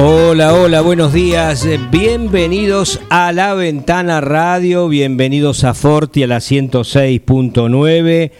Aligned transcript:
Hola, 0.00 0.54
hola, 0.54 0.80
buenos 0.80 1.12
días. 1.12 1.66
Bienvenidos 1.90 3.00
a 3.10 3.32
La 3.32 3.54
Ventana 3.54 4.20
Radio, 4.20 4.86
bienvenidos 4.86 5.64
a 5.64 5.74
Forti 5.74 6.22
a 6.22 6.28
la 6.28 6.36
106.9. 6.36 8.30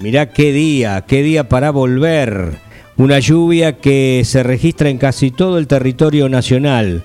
Mirá 0.00 0.30
qué 0.30 0.52
día, 0.52 1.06
qué 1.08 1.22
día 1.22 1.48
para 1.48 1.70
volver. 1.70 2.58
Una 2.98 3.20
lluvia 3.20 3.78
que 3.78 4.20
se 4.26 4.42
registra 4.42 4.90
en 4.90 4.98
casi 4.98 5.30
todo 5.30 5.56
el 5.56 5.66
territorio 5.66 6.28
nacional. 6.28 7.04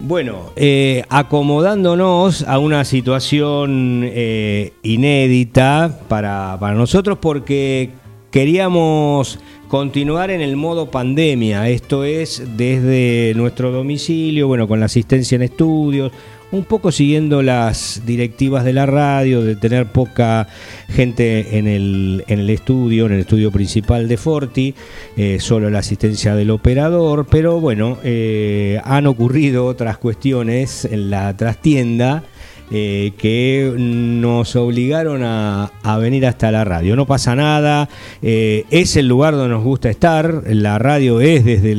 Bueno, 0.00 0.50
eh, 0.56 1.04
acomodándonos 1.08 2.42
a 2.48 2.58
una 2.58 2.84
situación 2.84 4.02
eh, 4.02 4.72
inédita 4.82 6.00
para, 6.08 6.56
para 6.58 6.74
nosotros 6.74 7.18
porque 7.20 7.90
queríamos 8.32 9.38
continuar 9.74 10.30
en 10.30 10.40
el 10.40 10.54
modo 10.54 10.88
pandemia, 10.88 11.68
esto 11.68 12.04
es 12.04 12.44
desde 12.56 13.32
nuestro 13.34 13.72
domicilio, 13.72 14.46
bueno, 14.46 14.68
con 14.68 14.78
la 14.78 14.86
asistencia 14.86 15.34
en 15.34 15.42
estudios, 15.42 16.12
un 16.52 16.62
poco 16.62 16.92
siguiendo 16.92 17.42
las 17.42 18.02
directivas 18.06 18.64
de 18.64 18.72
la 18.72 18.86
radio, 18.86 19.42
de 19.42 19.56
tener 19.56 19.86
poca 19.86 20.46
gente 20.88 21.58
en 21.58 21.66
el, 21.66 22.22
en 22.28 22.38
el 22.38 22.50
estudio, 22.50 23.06
en 23.06 23.14
el 23.14 23.20
estudio 23.22 23.50
principal 23.50 24.06
de 24.06 24.16
Forti, 24.16 24.76
eh, 25.16 25.38
solo 25.40 25.68
la 25.70 25.80
asistencia 25.80 26.36
del 26.36 26.50
operador, 26.50 27.26
pero 27.28 27.58
bueno, 27.58 27.98
eh, 28.04 28.80
han 28.84 29.08
ocurrido 29.08 29.66
otras 29.66 29.98
cuestiones 29.98 30.84
en 30.84 31.10
la 31.10 31.36
trastienda. 31.36 32.22
Eh, 32.70 33.12
que 33.18 33.74
nos 33.76 34.56
obligaron 34.56 35.22
a, 35.22 35.70
venir 36.00 36.26
hasta 36.26 36.50
la 36.50 36.64
radio. 36.64 36.96
No 36.96 37.06
pasa 37.06 37.36
nada, 37.36 37.88
es 38.22 38.96
el 38.96 39.06
lugar 39.06 39.34
donde 39.34 39.50
nos 39.50 39.62
gusta 39.62 39.90
estar, 39.90 40.42
la 40.46 40.78
radio 40.78 41.20
es 41.20 41.44
desde, 41.44 41.74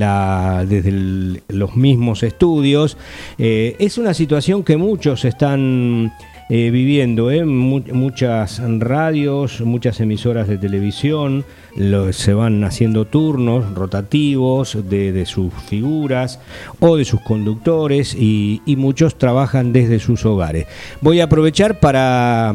los 1.47 1.75
mismos 1.75 2.23
estudios, 2.23 2.97
es 3.37 3.97
una 3.97 4.13
situación 4.13 4.63
que 4.63 4.77
muchos 4.77 5.25
están 5.25 6.13
eh, 6.49 6.69
viviendo. 6.69 7.31
¿eh? 7.31 7.45
muchas 7.45 8.61
radios, 8.79 9.61
muchas 9.61 9.99
emisoras 9.99 10.47
de 10.47 10.57
televisión 10.57 11.45
se 12.11 12.33
van 12.33 12.63
haciendo 12.63 13.05
turnos 13.05 13.73
rotativos 13.73 14.77
de, 14.89 15.25
sus 15.25 15.53
figuras 15.53 16.39
o 16.79 16.95
de 16.95 17.05
sus 17.05 17.19
conductores 17.21 18.15
y, 18.15 18.61
muchos 18.77 19.17
trabajan 19.17 19.73
desde 19.73 19.99
sus 19.99 20.25
hogares. 20.25 20.67
Voy 21.01 21.19
a 21.19 21.25
aprovechar 21.25 21.79
para 21.79 22.53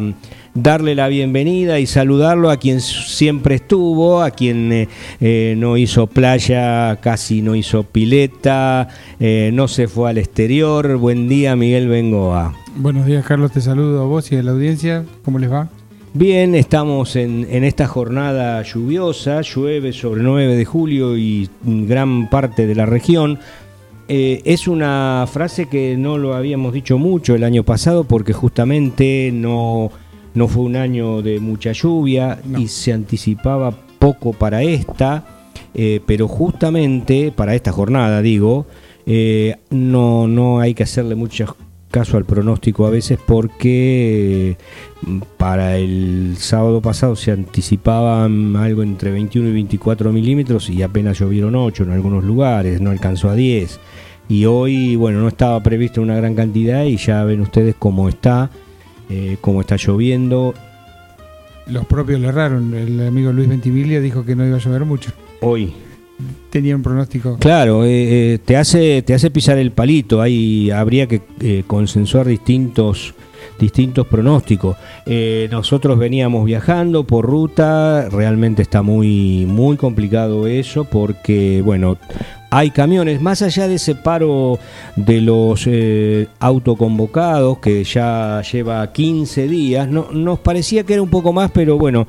darle 0.54 0.94
la 0.94 1.08
bienvenida 1.08 1.78
y 1.78 1.86
saludarlo 1.86 2.50
a 2.50 2.56
quien 2.56 2.80
siempre 2.80 3.56
estuvo, 3.56 4.22
a 4.22 4.30
quien 4.30 4.88
eh, 5.20 5.54
no 5.56 5.76
hizo 5.76 6.06
playa, 6.06 6.98
casi 7.00 7.42
no 7.42 7.54
hizo 7.54 7.84
pileta, 7.84 8.88
no 9.18 9.68
se 9.68 9.88
fue 9.88 10.10
al 10.10 10.18
exterior. 10.18 10.96
Buen 10.96 11.28
día, 11.28 11.56
Miguel 11.56 11.88
Bengoa. 11.88 12.54
Buenos 12.76 13.06
días, 13.06 13.24
Carlos. 13.26 13.52
Te 13.52 13.60
saludo 13.60 14.02
a 14.02 14.06
vos 14.06 14.30
y 14.32 14.36
a 14.36 14.42
la 14.42 14.52
audiencia. 14.52 15.04
¿Cómo 15.24 15.38
les 15.38 15.50
va? 15.50 15.68
Bien, 16.12 16.56
estamos 16.56 17.14
en, 17.14 17.46
esta 17.64 17.86
jornada 17.86 18.62
lluviosa. 18.62 19.42
Llueve 19.42 19.92
sobre 19.92 20.20
el 20.20 20.26
9 20.26 20.56
de 20.56 20.64
julio 20.64 21.16
y 21.16 21.48
gran 21.62 22.28
parte 22.28 22.66
de 22.66 22.74
la 22.74 22.84
región. 22.84 23.38
Eh, 24.08 24.42
es 24.44 24.66
una 24.66 25.24
frase 25.32 25.66
que 25.66 25.96
no 25.96 26.18
lo 26.18 26.34
habíamos 26.34 26.72
dicho 26.72 26.98
mucho 26.98 27.36
el 27.36 27.44
año 27.44 27.62
pasado 27.62 28.02
porque 28.02 28.32
justamente 28.32 29.30
no, 29.32 29.92
no 30.34 30.48
fue 30.48 30.62
un 30.62 30.76
año 30.76 31.22
de 31.22 31.40
mucha 31.40 31.72
lluvia 31.72 32.40
y 32.58 32.68
se 32.68 32.92
anticipaba 32.92 33.72
poco 33.98 34.32
para 34.32 34.62
esta, 34.62 35.24
eh, 35.74 36.00
pero 36.06 36.28
justamente 36.28 37.32
para 37.32 37.54
esta 37.54 37.72
jornada, 37.72 38.22
digo, 38.22 38.66
eh, 39.06 39.56
no, 39.70 40.28
no 40.28 40.60
hay 40.60 40.74
que 40.74 40.84
hacerle 40.84 41.14
muchas 41.14 41.50
caso 41.90 42.16
al 42.16 42.24
pronóstico 42.24 42.86
a 42.86 42.90
veces 42.90 43.18
porque 43.24 44.56
mm, 45.02 45.18
para 45.36 45.76
el 45.76 46.36
sábado 46.38 46.80
pasado 46.80 47.16
se 47.16 47.32
anticipaban 47.32 48.56
algo 48.56 48.82
entre 48.82 49.10
21 49.10 49.48
y 49.48 49.52
24 49.52 50.12
milímetros 50.12 50.70
y 50.70 50.82
apenas 50.82 51.18
llovieron 51.18 51.56
8 51.56 51.84
en 51.84 51.90
algunos 51.90 52.24
lugares, 52.24 52.80
no 52.80 52.90
alcanzó 52.90 53.28
a 53.28 53.34
10. 53.34 53.80
Y 54.28 54.44
hoy, 54.44 54.94
bueno, 54.94 55.20
no 55.20 55.28
estaba 55.28 55.60
previsto 55.60 56.00
una 56.00 56.14
gran 56.14 56.36
cantidad 56.36 56.84
y 56.84 56.96
ya 56.96 57.24
ven 57.24 57.40
ustedes 57.40 57.74
cómo 57.76 58.08
está, 58.08 58.50
eh, 59.10 59.36
cómo 59.40 59.60
está 59.60 59.76
lloviendo. 59.76 60.54
Los 61.66 61.84
propios 61.86 62.20
le 62.20 62.28
erraron, 62.28 62.74
el 62.74 63.06
amigo 63.06 63.32
Luis 63.32 63.48
Ventimiglia 63.48 64.00
dijo 64.00 64.24
que 64.24 64.34
no 64.34 64.46
iba 64.46 64.56
a 64.56 64.60
llover 64.60 64.84
mucho. 64.84 65.12
Hoy, 65.40 65.72
tenía 66.50 66.76
un 66.76 66.82
pronóstico. 66.82 67.36
Claro, 67.38 67.84
eh, 67.84 68.34
eh, 68.34 68.38
te, 68.44 68.56
hace, 68.56 69.02
te 69.02 69.14
hace 69.14 69.30
pisar 69.30 69.58
el 69.58 69.72
palito, 69.72 70.20
ahí 70.20 70.70
habría 70.70 71.06
que 71.06 71.22
eh, 71.40 71.64
consensuar 71.66 72.26
distintos 72.26 73.14
distintos 73.58 74.06
pronósticos. 74.06 74.76
nosotros 75.50 75.98
veníamos 75.98 76.46
viajando 76.46 77.04
por 77.04 77.26
ruta, 77.26 78.08
realmente 78.08 78.62
está 78.62 78.80
muy, 78.80 79.44
muy 79.46 79.76
complicado 79.76 80.46
eso 80.46 80.84
porque, 80.84 81.60
bueno, 81.62 81.98
hay 82.50 82.70
camiones, 82.70 83.20
más 83.20 83.42
allá 83.42 83.68
de 83.68 83.76
ese 83.76 83.94
paro 83.94 84.58
de 84.96 85.20
los 85.20 85.68
autoconvocados 86.40 87.58
que 87.58 87.84
ya 87.84 88.42
lleva 88.42 88.92
15 88.92 89.48
días, 89.48 89.88
no, 89.88 90.10
nos 90.12 90.40
parecía 90.40 90.84
que 90.84 90.94
era 90.94 91.02
un 91.02 91.10
poco 91.10 91.32
más, 91.32 91.50
pero 91.52 91.78
bueno, 91.78 92.06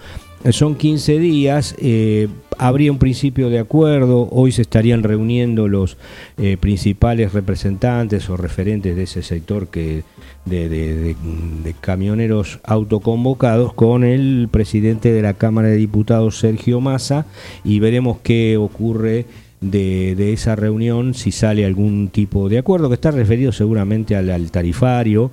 son 0.49 0.75
15 0.75 1.19
días, 1.19 1.75
eh, 1.77 2.27
habría 2.57 2.91
un 2.91 2.97
principio 2.97 3.49
de 3.49 3.59
acuerdo, 3.59 4.27
hoy 4.31 4.51
se 4.51 4.63
estarían 4.63 5.03
reuniendo 5.03 5.67
los 5.67 5.97
eh, 6.37 6.57
principales 6.59 7.33
representantes 7.33 8.27
o 8.29 8.37
referentes 8.37 8.95
de 8.95 9.03
ese 9.03 9.21
sector 9.21 9.67
que 9.67 10.03
de, 10.45 11.15
camioneros 11.79 12.59
autoconvocados 12.63 13.73
con 13.73 14.03
el 14.03 14.49
presidente 14.51 15.11
de 15.11 15.21
la 15.21 15.35
Cámara 15.35 15.67
de 15.67 15.77
Diputados, 15.77 16.39
Sergio 16.39 16.81
Massa, 16.81 17.27
y 17.63 17.79
veremos 17.79 18.17
qué 18.23 18.57
ocurre 18.57 19.25
de, 19.61 20.33
esa 20.33 20.55
reunión, 20.55 21.13
si 21.13 21.31
sale 21.31 21.65
algún 21.65 22.09
tipo 22.09 22.49
de 22.49 22.57
acuerdo, 22.57 22.89
que 22.89 22.95
está 22.95 23.11
referido 23.11 23.51
seguramente 23.51 24.15
al, 24.15 24.51
tarifario, 24.51 25.31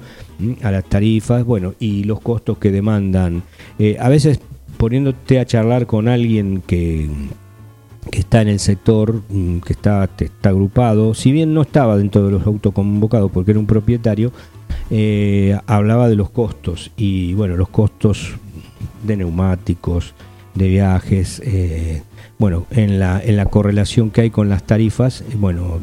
a 0.62 0.70
las 0.70 0.84
tarifas, 0.84 1.44
bueno, 1.44 1.74
y 1.80 2.04
los 2.04 2.20
costos 2.20 2.58
que 2.58 2.70
demandan. 2.70 3.42
Eh, 3.78 3.96
a 3.98 4.08
veces 4.08 4.40
poniéndote 4.76 5.40
a 5.40 5.46
charlar 5.46 5.86
con 5.86 6.08
alguien 6.08 6.62
que, 6.66 7.08
está 8.12 8.42
en 8.42 8.48
el 8.48 8.58
sector, 8.58 9.22
que 9.28 9.72
está, 9.72 10.08
está 10.18 10.48
agrupado, 10.48 11.14
si 11.14 11.32
bien 11.32 11.52
no 11.52 11.62
estaba 11.62 11.96
dentro 11.96 12.24
de 12.24 12.32
los 12.32 12.46
autoconvocados 12.46 13.30
porque 13.30 13.50
era 13.50 13.60
un 13.60 13.66
propietario, 13.66 14.32
eh, 14.90 15.58
hablaba 15.66 16.08
de 16.08 16.16
los 16.16 16.30
costos 16.30 16.90
y 16.96 17.34
bueno, 17.34 17.56
los 17.56 17.68
costos 17.68 18.36
de 19.04 19.16
neumáticos, 19.16 20.14
de 20.54 20.68
viajes, 20.68 21.40
eh, 21.44 22.02
bueno, 22.38 22.66
en 22.70 22.98
la, 22.98 23.20
en 23.22 23.36
la 23.36 23.46
correlación 23.46 24.10
que 24.10 24.22
hay 24.22 24.30
con 24.30 24.48
las 24.48 24.64
tarifas, 24.64 25.22
eh, 25.22 25.34
bueno, 25.36 25.78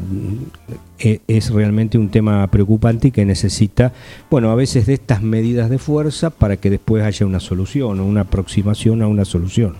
e, 0.98 1.20
es 1.28 1.50
realmente 1.50 1.98
un 1.98 2.10
tema 2.10 2.46
preocupante 2.48 3.08
y 3.08 3.10
que 3.10 3.24
necesita, 3.24 3.92
bueno, 4.30 4.50
a 4.50 4.54
veces 4.54 4.86
de 4.86 4.94
estas 4.94 5.22
medidas 5.22 5.68
de 5.70 5.78
fuerza 5.78 6.30
para 6.30 6.56
que 6.56 6.70
después 6.70 7.04
haya 7.04 7.26
una 7.26 7.40
solución 7.40 8.00
o 8.00 8.04
una 8.04 8.22
aproximación 8.22 9.02
a 9.02 9.08
una 9.08 9.24
solución. 9.24 9.74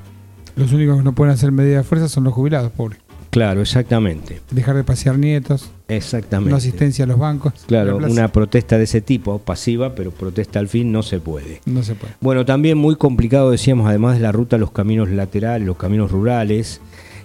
Los 0.56 0.72
únicos 0.72 0.98
que 0.98 1.04
no 1.04 1.14
pueden 1.14 1.34
hacer 1.34 1.52
medidas 1.52 1.84
de 1.84 1.88
fuerza 1.88 2.08
son 2.08 2.24
los 2.24 2.34
jubilados, 2.34 2.72
pobre. 2.72 3.05
Claro, 3.30 3.60
exactamente. 3.60 4.40
Dejar 4.50 4.76
de 4.76 4.84
pasear 4.84 5.18
nietos. 5.18 5.70
Exactamente. 5.88 6.50
No 6.50 6.56
asistencia 6.56 7.04
a 7.04 7.08
los 7.08 7.18
bancos. 7.18 7.52
Claro, 7.66 7.98
una 7.98 8.28
protesta 8.28 8.78
de 8.78 8.84
ese 8.84 9.00
tipo, 9.00 9.38
pasiva, 9.38 9.94
pero 9.94 10.10
protesta 10.10 10.58
al 10.58 10.68
fin 10.68 10.90
no 10.92 11.02
se 11.02 11.20
puede. 11.20 11.60
No 11.66 11.82
se 11.82 11.94
puede. 11.94 12.14
Bueno, 12.20 12.44
también 12.44 12.78
muy 12.78 12.96
complicado, 12.96 13.50
decíamos, 13.50 13.88
además 13.88 14.14
de 14.14 14.20
la 14.20 14.32
ruta, 14.32 14.58
los 14.58 14.70
caminos 14.70 15.10
laterales, 15.10 15.66
los 15.66 15.76
caminos 15.76 16.10
rurales. 16.10 16.80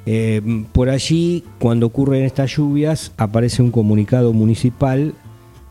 Eh, 0.06 0.66
por 0.72 0.90
allí, 0.90 1.44
cuando 1.60 1.88
ocurren 1.88 2.24
estas 2.24 2.56
lluvias, 2.56 3.12
aparece 3.18 3.62
un 3.62 3.72
comunicado 3.72 4.34
municipal. 4.34 5.14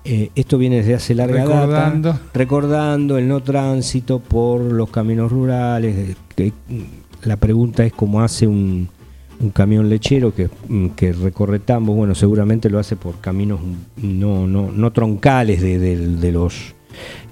Eh, 0.05 0.31
esto 0.35 0.56
viene 0.56 0.76
desde 0.76 0.94
hace 0.94 1.15
larga 1.15 1.43
recordando. 1.44 2.12
data, 2.12 2.23
recordando 2.33 3.19
el 3.19 3.29
no 3.29 3.43
tránsito 3.43 4.19
por 4.19 4.61
los 4.61 4.88
caminos 4.88 5.31
rurales, 5.31 6.17
que 6.35 6.53
la 7.25 7.37
pregunta 7.37 7.85
es 7.85 7.93
cómo 7.93 8.23
hace 8.23 8.47
un, 8.47 8.88
un 9.40 9.50
camión 9.50 9.88
lechero 9.88 10.34
que, 10.34 10.48
mm, 10.69 10.88
que 10.90 11.12
recorre 11.12 11.58
tambos, 11.60 11.96
bueno, 11.96 12.14
seguramente 12.14 12.69
lo 12.70 12.78
hace 12.78 12.96
por 12.96 13.20
caminos 13.20 13.60
no, 14.02 14.46
no, 14.46 14.70
no 14.70 14.92
troncales 14.92 15.60
de, 15.62 15.78
de- 15.78 16.08
de 16.16 16.32
los... 16.32 16.75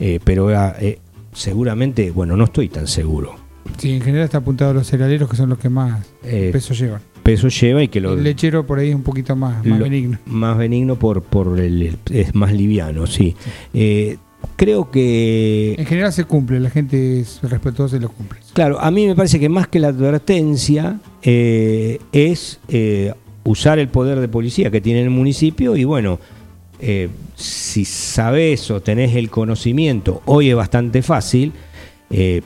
eh, 0.00 0.18
pero 0.24 0.48
ah, 0.56 0.74
eh, 0.80 0.98
seguramente, 1.32 2.10
bueno, 2.10 2.36
no 2.36 2.44
estoy 2.44 2.68
tan 2.68 2.86
seguro. 2.86 3.34
Sí, 3.76 3.92
en 3.92 4.00
general 4.00 4.24
está 4.24 4.38
apuntado 4.38 4.70
a 4.70 4.74
los 4.74 4.86
cerealeros 4.88 5.28
que 5.28 5.36
son 5.36 5.50
los 5.50 5.58
que 5.58 5.68
más 5.68 6.00
Eh, 6.24 6.48
peso 6.52 6.72
llevan. 6.74 7.00
peso 7.22 7.48
lleva 7.48 7.82
y 7.82 7.88
que 7.88 8.00
lo... 8.00 8.14
El 8.14 8.24
lechero 8.24 8.66
por 8.66 8.78
ahí 8.78 8.88
es 8.88 8.94
un 8.94 9.02
poquito 9.02 9.36
más, 9.36 9.64
más 9.64 9.78
Lo- 9.78 9.84
benigno. 9.84 10.18
Más 10.26 10.56
benigno 10.56 10.96
por, 10.98 11.22
por 11.22 11.60
el, 11.60 11.96
es 12.10 12.34
más 12.34 12.52
liviano, 12.54 13.06
sí. 13.06 13.36
Eh, 13.74 14.16
creo 14.56 14.90
que 14.90 15.74
En 15.78 15.84
general 15.84 16.12
se 16.12 16.24
cumple, 16.24 16.58
la 16.60 16.70
gente 16.70 17.20
es 17.20 17.40
respetuosa 17.42 17.96
y 17.96 18.00
lo 18.00 18.08
cumple. 18.08 18.38
Claro, 18.54 18.80
a 18.80 18.90
mí 18.90 19.06
me 19.06 19.14
parece 19.14 19.38
que 19.38 19.50
más 19.50 19.68
que 19.68 19.78
la 19.78 19.88
advertencia 19.88 20.98
eh, 21.30 21.98
es 22.12 22.58
eh, 22.68 23.12
usar 23.44 23.78
el 23.78 23.88
poder 23.88 24.18
de 24.18 24.28
policía 24.28 24.70
que 24.70 24.80
tiene 24.80 25.02
el 25.02 25.10
municipio 25.10 25.76
y 25.76 25.84
bueno, 25.84 26.18
eh, 26.80 27.10
si 27.36 27.84
sabes 27.84 28.70
o 28.70 28.80
tenés 28.80 29.14
el 29.14 29.28
conocimiento, 29.28 30.22
hoy 30.24 30.48
es 30.48 30.56
bastante 30.56 31.02
fácil, 31.02 31.52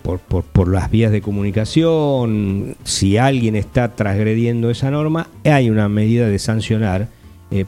por, 0.02 0.18
por- 0.18 0.42
por 0.42 0.66
las 0.68 0.90
vías 0.90 1.12
de 1.12 1.20
comunicación, 1.20 2.74
si 2.82 3.16
alguien 3.18 3.54
está 3.54 3.94
transgrediendo 3.94 4.68
esa 4.70 4.90
norma, 4.90 5.28
hay 5.44 5.70
una 5.70 5.88
medida 5.88 6.26
de 6.28 6.40
sancionar. 6.40 7.06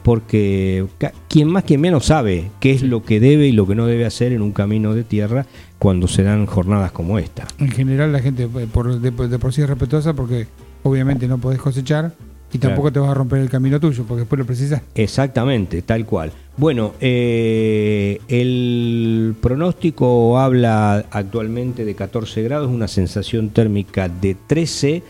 porque 0.03 0.85
quien 1.29 1.47
más 1.47 1.63
quien 1.63 1.79
menos 1.79 2.05
sabe 2.07 2.49
qué 2.59 2.71
es 2.71 2.81
lo 2.81 3.03
que 3.03 3.21
debe 3.21 3.47
y 3.47 3.53
lo 3.53 3.65
que 3.65 3.75
no 3.75 3.85
debe 3.85 4.05
hacer 4.05 4.33
en 4.33 4.41
un 4.41 4.51
camino 4.51 4.93
de 4.93 5.03
tierra 5.05 5.45
cuando 5.79 6.07
se 6.09 6.23
dan 6.23 6.45
jornadas 6.47 6.91
como 6.91 7.17
esta. 7.19 7.47
En 7.59 7.69
general 7.71 8.11
la 8.11 8.19
gente 8.19 8.45
por, 8.73 8.99
de, 8.99 9.11
de 9.29 9.39
por 9.39 9.53
sí 9.53 9.61
es 9.61 9.69
respetuosa 9.69 10.13
porque 10.13 10.47
obviamente 10.85 11.27
no 11.27 11.37
podés 11.39 11.59
cosechar 11.59 12.13
y 12.53 12.57
tampoco 12.59 12.83
Claro. 12.83 12.93
te 12.93 12.99
vas 12.99 13.09
a 13.09 13.13
romper 13.15 13.39
el 13.39 13.49
camino 13.49 13.79
tuyo 13.79 14.05
porque 14.07 14.19
después 14.21 14.39
lo 14.39 14.45
precisas. 14.45 14.81
Exactamente, 14.93 15.81
tal 15.81 16.05
cual. 16.05 16.31
Bueno, 16.57 16.93
eh, 17.01 18.21
el 18.27 19.35
pronóstico 19.41 20.39
habla 20.39 21.05
actualmente 21.11 21.83
de 21.83 21.95
14 21.95 22.43
grados, 22.43 22.71
una 22.71 22.87
sensación 22.87 23.49
térmica 23.49 24.07
de 24.07 24.37
13 24.47 25.03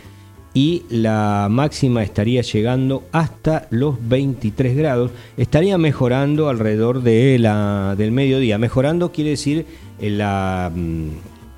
y 0.53 0.83
la 0.89 1.47
máxima 1.51 2.01
estaría 2.03 2.41
llegando 2.41 3.03
hasta 3.11 3.67
los 3.69 3.97
23 4.07 4.77
grados. 4.77 5.11
Estaría 5.35 5.77
mejorando 5.77 6.47
alrededor 6.47 7.03
de 7.03 7.37
la, 7.37 7.95
del 7.97 8.11
mediodía. 8.13 8.57
Mejorando 8.57 9.11
quiere 9.11 9.31
decir 9.31 9.65
eh, 9.99 10.09
la, 10.09 10.71
mm, 10.73 11.09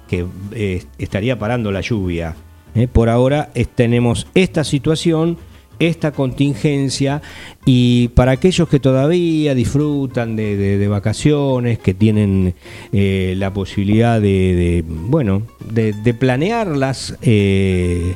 que 0.10 0.26
eh, 0.54 0.84
estaría 0.98 1.38
parando 1.38 1.72
la 1.72 1.82
lluvia. 1.82 2.36
¿Eh? 2.78 2.88
Por 2.88 3.10
ahora 3.10 3.52
tenemos 3.76 4.28
esta 4.34 4.64
situación 4.64 5.38
esta 5.80 6.12
contingencia 6.12 7.22
y 7.66 8.08
para 8.10 8.32
aquellos 8.32 8.68
que 8.68 8.80
todavía 8.80 9.54
disfrutan 9.54 10.36
de, 10.36 10.88
vacaciones, 10.88 11.78
que 11.78 11.94
tienen 11.94 12.56
eh, 12.92 13.36
la 13.38 13.54
posibilidad 13.54 14.20
de, 14.20 14.84
bueno, 14.88 15.44
de, 15.72 16.14
planearlas, 16.16 17.16
eh, 17.22 18.16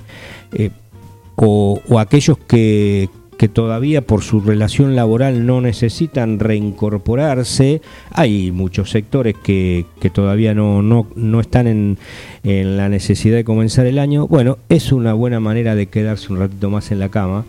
o 1.35 1.99
aquellos 1.99 2.37
que, 2.39 3.09
que 3.41 3.49
todavía 3.49 4.03
por 4.03 4.21
su 4.21 4.39
relación 4.39 4.95
laboral 4.95 5.47
no 5.47 5.61
necesitan 5.61 6.37
reincorporarse, 6.37 7.81
hay 8.11 8.51
muchos 8.51 8.91
sectores 8.91 9.33
que, 9.35 9.87
que 9.99 10.11
todavía 10.11 10.53
no, 10.53 10.83
no, 10.83 11.07
no 11.15 11.39
están 11.39 11.65
en, 11.65 11.97
en 12.43 12.77
la 12.77 12.87
necesidad 12.87 13.37
de 13.37 13.43
comenzar 13.43 13.87
el 13.87 13.97
año. 13.97 14.27
Bueno, 14.27 14.59
es 14.69 14.91
una 14.91 15.13
buena 15.13 15.39
manera 15.39 15.73
de 15.73 15.87
quedarse 15.87 16.31
un 16.31 16.37
ratito 16.37 16.69
más 16.69 16.91
en 16.91 16.99
la 16.99 17.09
cama, 17.09 17.43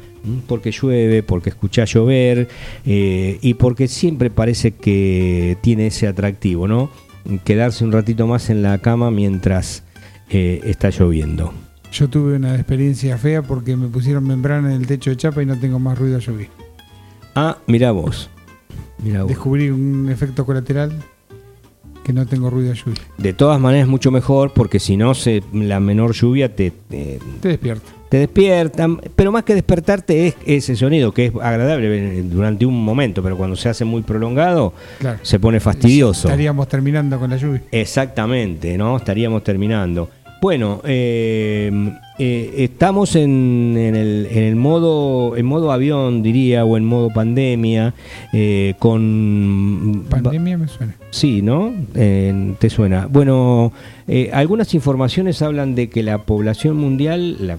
porque 0.46 0.70
llueve, 0.70 1.22
porque 1.22 1.50
escucha 1.50 1.84
llover 1.84 2.48
eh, 2.86 3.36
y 3.42 3.52
porque 3.52 3.86
siempre 3.86 4.30
parece 4.30 4.70
que 4.70 5.58
tiene 5.60 5.88
ese 5.88 6.08
atractivo, 6.08 6.68
¿no? 6.68 6.90
Quedarse 7.44 7.84
un 7.84 7.92
ratito 7.92 8.26
más 8.26 8.48
en 8.48 8.62
la 8.62 8.78
cama 8.78 9.10
mientras 9.10 9.84
eh, 10.30 10.62
está 10.64 10.88
lloviendo. 10.88 11.52
Yo 11.92 12.08
tuve 12.08 12.36
una 12.36 12.54
experiencia 12.54 13.18
fea 13.18 13.42
porque 13.42 13.76
me 13.76 13.88
pusieron 13.88 14.26
membrana 14.26 14.74
en 14.74 14.80
el 14.80 14.86
techo 14.86 15.10
de 15.10 15.16
chapa 15.16 15.42
y 15.42 15.46
no 15.46 15.58
tengo 15.58 15.78
más 15.78 15.98
ruido 15.98 16.16
a 16.16 16.20
lluvia. 16.20 16.48
Ah, 17.34 17.58
mira 17.66 17.90
vos. 17.92 18.30
Mirá 19.02 19.22
vos. 19.22 19.28
Descubrí 19.28 19.68
un 19.70 20.08
efecto 20.10 20.46
colateral 20.46 20.92
que 22.04 22.12
no 22.12 22.26
tengo 22.26 22.50
ruido 22.50 22.72
a 22.72 22.74
lluvia. 22.74 23.00
De 23.18 23.32
todas 23.32 23.60
maneras, 23.60 23.88
mucho 23.88 24.10
mejor 24.10 24.52
porque 24.54 24.80
si 24.80 24.96
no, 24.96 25.14
se, 25.14 25.42
la 25.52 25.80
menor 25.80 26.12
lluvia 26.14 26.54
te, 26.54 26.70
te, 26.70 27.20
Te 27.40 27.48
despierta. 27.48 27.90
te 28.08 28.16
despierta. 28.18 28.88
Pero 29.14 29.30
más 29.30 29.44
que 29.44 29.54
despertarte 29.54 30.28
es 30.28 30.36
ese 30.46 30.76
sonido 30.76 31.12
que 31.12 31.26
es 31.26 31.32
agradable 31.42 32.22
durante 32.22 32.64
un 32.66 32.82
momento, 32.84 33.22
pero 33.22 33.36
cuando 33.36 33.54
se 33.56 33.68
hace 33.68 33.84
muy 33.84 34.02
prolongado 34.02 34.72
Claro. 34.98 35.18
se 35.22 35.38
pone 35.38 35.60
fastidioso. 35.60 36.28
Estaríamos 36.28 36.68
terminando 36.68 37.18
con 37.18 37.28
la 37.30 37.36
lluvia. 37.36 37.62
Exactamente, 37.70 38.76
¿no? 38.78 38.96
Estaríamos 38.96 39.44
terminando. 39.44 40.08
Bueno, 40.42 40.80
eh, 40.84 41.70
eh, 42.18 42.54
estamos 42.58 43.14
en, 43.14 43.76
en 43.78 43.94
el, 43.94 44.26
en 44.28 44.42
el 44.42 44.56
modo 44.56 45.36
en 45.36 45.46
modo 45.46 45.70
avión, 45.70 46.20
diría, 46.24 46.64
o 46.64 46.76
en 46.76 46.84
modo 46.84 47.10
pandemia, 47.10 47.94
eh, 48.32 48.74
con 48.80 50.04
Pandemia 50.10 50.58
me 50.58 50.66
suena. 50.66 50.96
Sí, 51.10 51.42
¿no? 51.42 51.72
¿Te 51.94 52.70
suena? 52.70 53.06
Bueno, 53.08 53.72
eh, 54.08 54.30
algunas 54.32 54.74
informaciones 54.74 55.40
hablan 55.42 55.76
de 55.76 55.88
que 55.88 56.02
la 56.02 56.18
población 56.24 56.76
mundial, 56.76 57.36
la 57.46 57.58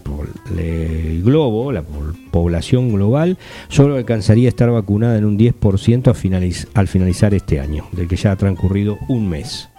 el 0.60 1.24
globo, 1.24 1.72
la 1.72 1.84
po- 1.84 2.12
población 2.32 2.92
global, 2.92 3.38
solo 3.70 3.96
alcanzaría 3.96 4.48
a 4.48 4.50
estar 4.50 4.70
vacunada 4.70 5.18
en 5.18 5.24
un 5.24 5.38
10% 5.38 6.08
a 6.12 6.14
finaliz- 6.14 6.68
al 6.74 6.90
finalizar 6.90 7.34
este 7.34 7.62
año, 7.62 7.86
del 7.94 8.10
que 8.10 8.18
ya 8.18 8.34
ha 8.34 8.36
transcurrido 8.36 8.98
un 9.08 9.30
mes. 9.30 9.70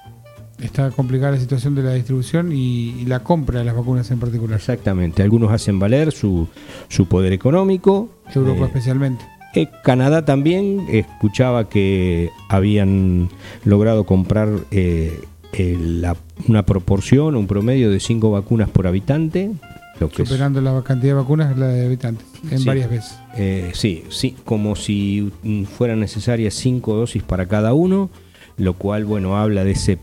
Está 0.64 0.90
complicada 0.90 1.32
la 1.32 1.38
situación 1.40 1.74
de 1.74 1.82
la 1.82 1.92
distribución 1.92 2.50
y, 2.52 2.90
y 3.00 3.04
la 3.06 3.20
compra 3.20 3.58
de 3.58 3.64
las 3.66 3.76
vacunas 3.76 4.10
en 4.10 4.18
particular. 4.18 4.56
Exactamente, 4.58 5.22
algunos 5.22 5.52
hacen 5.52 5.78
valer 5.78 6.10
su, 6.12 6.48
su 6.88 7.06
poder 7.06 7.32
económico. 7.32 8.08
Europa 8.34 8.62
Eh, 8.62 8.66
especialmente. 8.66 9.24
Eh, 9.54 9.68
Canadá 9.84 10.24
también 10.24 10.86
escuchaba 10.90 11.68
que 11.68 12.30
habían 12.48 13.28
logrado 13.64 14.04
comprar 14.04 14.48
eh, 14.70 15.20
la- 15.56 16.16
una 16.48 16.64
proporción, 16.66 17.36
un 17.36 17.46
promedio 17.46 17.90
de 17.90 18.00
cinco 18.00 18.30
vacunas 18.32 18.68
por 18.70 18.86
habitante. 18.86 19.52
Lo 20.00 20.08
que 20.08 20.22
es- 20.22 20.28
Superando 20.28 20.60
la 20.60 20.82
cantidad 20.82 21.12
de 21.12 21.20
vacunas 21.20 21.56
la 21.56 21.68
de 21.68 21.86
habitantes 21.86 22.26
en 22.50 22.58
Sí. 22.58 22.64
varias 22.66 22.90
veces. 22.90 23.16
eh, 23.36 23.70
sí, 23.74 24.02
sí, 24.08 24.34
como 24.44 24.74
si 24.76 25.30
fueran 25.76 26.00
necesarias 26.00 26.54
cinco 26.54 26.94
dosis 26.94 27.22
para 27.22 27.46
cada 27.46 27.74
uno, 27.74 28.10
lo 28.56 28.74
cual, 28.74 29.04
bueno, 29.04 29.36
habla 29.36 29.62
de 29.62 29.70
ese 29.72 29.98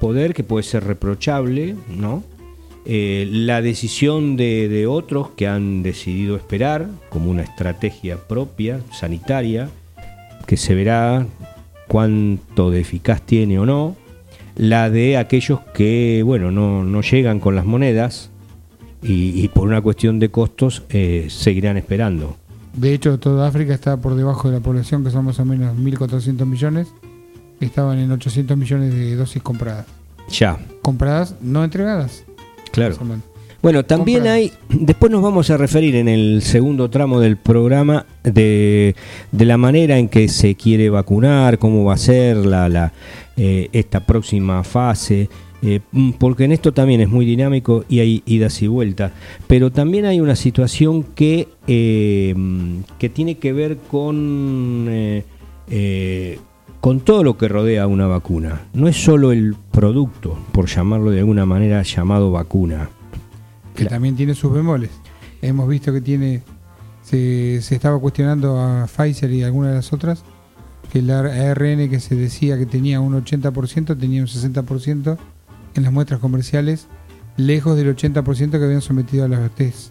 poder 0.00 0.34
que 0.34 0.44
puede 0.44 0.62
ser 0.62 0.84
reprochable, 0.84 1.76
¿no? 1.88 2.22
Eh, 2.84 3.28
la 3.30 3.60
decisión 3.60 4.36
de, 4.36 4.86
otros 4.88 5.30
que 5.36 5.46
han 5.46 5.82
decidido 5.82 6.36
esperar 6.36 6.88
como 7.10 7.30
una 7.30 7.42
estrategia 7.42 8.16
propia, 8.16 8.80
sanitaria, 8.92 9.68
que 10.46 10.56
se 10.56 10.74
verá 10.74 11.26
cuánto 11.86 12.70
de 12.70 12.80
eficaz 12.80 13.20
tiene 13.20 13.58
o 13.58 13.66
no. 13.66 13.94
La 14.56 14.88
de 14.88 15.18
aquellos 15.18 15.60
que, 15.74 16.22
bueno, 16.24 16.50
no, 16.50 16.82
no 16.82 17.02
llegan 17.02 17.40
con 17.40 17.54
las 17.54 17.66
monedas 17.66 18.30
y, 19.02 19.38
y 19.38 19.48
por 19.48 19.68
una 19.68 19.82
cuestión 19.82 20.18
de 20.18 20.30
costos 20.30 20.82
eh, 20.88 21.26
seguirán 21.28 21.76
esperando. 21.76 22.38
De 22.72 22.94
hecho, 22.94 23.18
toda 23.18 23.48
África 23.48 23.74
está 23.74 23.96
por 23.96 24.14
debajo 24.14 24.48
de 24.48 24.54
la 24.54 24.60
población, 24.62 25.04
que 25.04 25.10
son 25.10 25.24
más 25.24 25.38
o 25.40 25.44
menos 25.44 25.76
1.400 25.76 26.46
millones. 26.46 26.88
Estaban 27.60 27.98
en 27.98 28.10
800 28.12 28.56
millones 28.56 28.94
de 28.94 29.16
dosis 29.16 29.42
compradas. 29.42 29.86
Ya, 30.30 30.58
Compradas, 30.82 31.34
no 31.40 31.64
entregadas. 31.64 32.24
claro. 32.72 32.96
Bueno, 33.60 33.84
también 33.84 34.28
hay, 34.28 34.52
después 34.68 35.10
nos 35.10 35.20
vamos 35.20 35.50
a 35.50 35.56
referir 35.56 35.96
en 35.96 36.06
el 36.06 36.42
segundo 36.42 36.88
tramo 36.90 37.18
del 37.18 37.36
programa 37.36 38.06
de, 38.22 38.94
de 39.32 39.44
la 39.44 39.56
manera 39.56 39.98
en 39.98 40.08
que 40.08 40.28
se 40.28 40.54
quiere 40.54 40.90
vacunar, 40.90 41.58
cómo 41.58 41.82
va 41.84 41.94
a 41.94 41.98
ser 41.98 42.36
la, 42.36 42.68
la, 42.68 42.92
eh, 43.36 43.68
esta 43.72 43.98
próxima 44.06 44.62
fase, 44.62 45.28
eh, 45.60 45.80
mm, 45.90 46.12
porque 46.12 46.44
en 46.44 46.52
esto 46.52 46.72
también 46.72 47.00
es 47.00 47.08
muy 47.08 47.26
dinámico 47.26 47.84
y 47.88 47.98
hay 47.98 48.22
idas 48.26 48.62
y 48.62 48.68
vueltas, 48.68 49.10
pero 49.48 49.72
también 49.72 50.04
hay 50.04 50.20
una 50.20 50.36
situación 50.36 51.02
que, 51.02 51.48
eh, 51.66 52.32
mm, 52.36 52.76
que 53.00 53.08
tiene 53.08 53.38
que 53.38 53.52
ver 53.52 53.76
con... 53.90 54.86
eh, 54.88 56.38
con 56.88 57.00
todo 57.00 57.22
lo 57.22 57.36
que 57.36 57.48
rodea 57.48 57.86
una 57.86 58.06
vacuna. 58.06 58.62
No 58.72 58.88
es 58.88 58.96
solo 58.96 59.30
el 59.30 59.54
producto, 59.70 60.38
por 60.52 60.68
llamarlo 60.68 61.10
de 61.10 61.18
alguna 61.18 61.44
manera, 61.44 61.82
llamado 61.82 62.30
vacuna. 62.32 62.88
Que 63.74 63.84
también 63.84 64.16
tiene 64.16 64.34
sus 64.34 64.50
bemoles. 64.54 64.88
Hemos 65.42 65.68
visto 65.68 65.92
que 65.92 66.00
tiene. 66.00 66.42
Se, 67.02 67.60
se 67.60 67.74
estaba 67.74 67.98
cuestionando 68.00 68.58
a 68.58 68.86
Pfizer 68.86 69.30
y 69.32 69.42
algunas 69.42 69.72
de 69.72 69.76
las 69.76 69.92
otras. 69.92 70.24
Que 70.90 71.00
el 71.00 71.10
ARN 71.10 71.90
que 71.90 72.00
se 72.00 72.14
decía 72.16 72.56
que 72.56 72.64
tenía 72.64 73.00
un 73.02 73.22
80%, 73.22 73.98
tenía 74.00 74.22
un 74.22 74.26
60% 74.26 75.18
en 75.74 75.82
las 75.82 75.92
muestras 75.92 76.20
comerciales 76.20 76.86
lejos 77.36 77.76
del 77.76 77.94
80% 77.94 78.50
que 78.52 78.64
habían 78.64 78.80
sometido 78.80 79.26
a 79.26 79.28
los 79.28 79.50
test. 79.50 79.90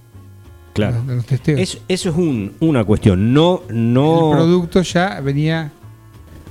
Claro. 0.73 0.97
a 1.07 1.13
los 1.13 1.25
testeos. 1.27 1.59
Es- 1.59 1.79
eso 1.87 2.09
es 2.09 2.15
un- 2.15 2.53
una 2.59 2.83
cuestión. 2.85 3.33
No, 3.33 3.61
no. 3.69 4.31
El 4.31 4.37
producto 4.37 4.81
ya 4.81 5.21
venía 5.21 5.71